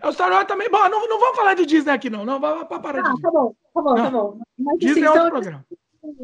[0.00, 0.68] É o Star Wars também.
[0.70, 2.24] Bom, não, não vamos falar de Disney aqui, não.
[2.24, 4.04] Não, vai parar ah, de Tá bom, tá bom, não.
[4.04, 4.38] tá bom.
[4.58, 5.30] Mas, Disney assim, é outro então...
[5.30, 5.64] programa.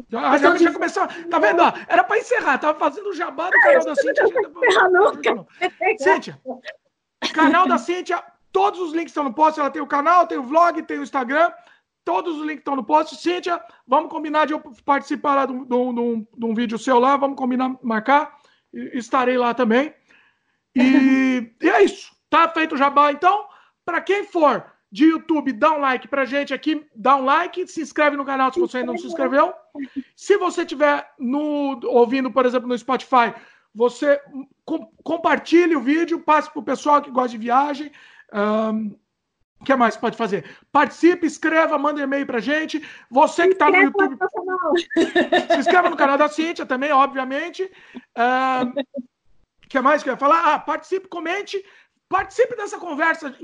[0.09, 1.07] Já, já, já começou.
[1.07, 1.63] Tá vendo?
[1.63, 2.59] Ó, era para encerrar.
[2.59, 4.23] Tava fazendo o jabá do canal da Cintia.
[4.91, 5.47] Nunca.
[5.97, 6.41] Cíntia,
[7.33, 8.23] canal da Cintia.
[8.51, 9.59] Todos os links estão no post.
[9.59, 11.51] Ela tem o canal, tem o vlog, tem o Instagram.
[12.05, 13.15] Todos os links estão no post.
[13.15, 16.99] Cíntia, vamos combinar de eu participar lá de um, de um, de um vídeo seu
[16.99, 17.17] lá.
[17.17, 18.39] Vamos combinar, marcar.
[18.73, 19.93] Estarei lá também.
[20.75, 22.11] E, e é isso.
[22.29, 23.45] Tá feito o jabá, então.
[23.85, 27.81] Para quem for de YouTube, dá um like pra gente aqui, dá um like, se
[27.81, 29.53] inscreve no canal se você ainda não se inscreveu.
[30.15, 31.09] Se você estiver
[31.85, 33.33] ouvindo, por exemplo, no Spotify,
[33.73, 34.21] você
[34.65, 37.91] com, compartilhe o vídeo, passe pro pessoal que gosta de viagem.
[38.33, 38.95] Um,
[39.61, 40.43] o que mais pode fazer?
[40.71, 42.83] Participe, escreva, manda e-mail pra gente.
[43.09, 44.17] Você que está no YouTube.
[45.53, 47.63] Se inscreva no canal da Cíntia também, obviamente.
[47.63, 50.53] O que mais que eu ia falar?
[50.53, 51.63] Ah, participe, comente,
[52.09, 53.35] participe dessa conversa.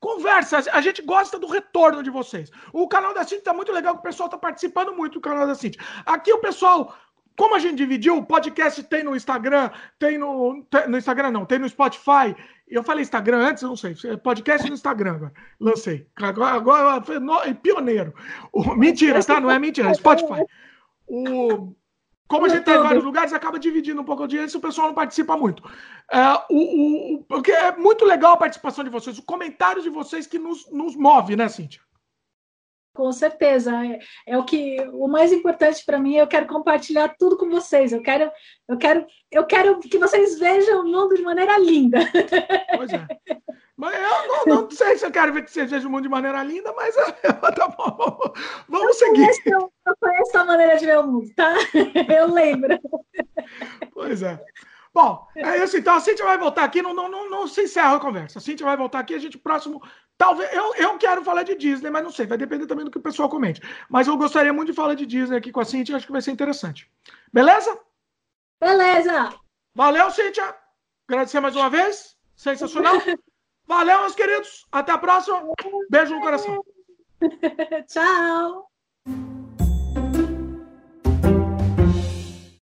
[0.00, 2.50] Conversa, a gente gosta do retorno de vocês.
[2.72, 5.54] O canal da Cintia tá muito legal, o pessoal tá participando muito do canal da
[5.54, 5.82] Cintia.
[6.06, 6.96] Aqui o pessoal,
[7.40, 11.58] como a gente dividiu, o podcast tem no Instagram, tem no, no Instagram não, tem
[11.58, 12.36] no Spotify.
[12.68, 13.96] Eu falei Instagram antes, não sei.
[14.22, 15.32] Podcast no Instagram agora.
[15.58, 16.06] Lancei.
[16.16, 17.02] Agora, agora
[17.62, 18.12] pioneiro.
[18.52, 19.40] O, mentira, tá?
[19.40, 20.44] Não é mentira, é Spotify.
[21.06, 21.74] O,
[22.28, 24.88] como a gente está em vários lugares, acaba dividindo um pouco a audiência o pessoal
[24.88, 25.62] não participa muito.
[26.12, 30.26] É, o, o, porque é muito legal a participação de vocês, os comentários de vocês
[30.26, 31.80] que nos, nos move, né, Cíntia?
[32.94, 33.72] Com certeza.
[33.84, 37.92] É, é o que o mais importante para mim, eu quero compartilhar tudo com vocês.
[37.92, 38.30] Eu quero,
[38.68, 41.98] eu quero, eu quero que vocês vejam o mundo de maneira linda.
[42.76, 43.06] Pois é.
[43.80, 46.08] Mas eu não, não, sei se eu quero ver que você veja o mundo de
[46.10, 46.94] maneira linda, mas
[47.56, 48.18] tá bom,
[48.68, 49.42] vamos eu seguir.
[49.42, 51.54] Conheço, eu conheço a maneira de ver o mundo, tá?
[52.14, 52.78] Eu lembro.
[53.94, 54.38] Pois é.
[54.92, 55.94] Bom, é isso então.
[55.94, 58.38] A Cintia vai voltar aqui, não, não, não, não se encerra a conversa.
[58.38, 59.82] A Cintia vai voltar aqui, a gente próximo.
[60.18, 60.52] Talvez.
[60.52, 63.02] Eu, eu quero falar de Disney, mas não sei, vai depender também do que o
[63.02, 63.60] pessoal comente.
[63.88, 66.22] Mas eu gostaria muito de falar de Disney aqui com a Cintia, acho que vai
[66.22, 66.90] ser interessante.
[67.32, 67.78] Beleza?
[68.60, 69.34] Beleza!
[69.74, 70.54] Valeu, Cintia!
[71.08, 72.16] Agradecer mais uma vez.
[72.36, 72.94] Sensacional.
[73.66, 74.66] Valeu, meus queridos.
[74.72, 75.42] Até a próxima.
[75.88, 76.64] Beijo no coração.
[77.86, 78.70] Tchau.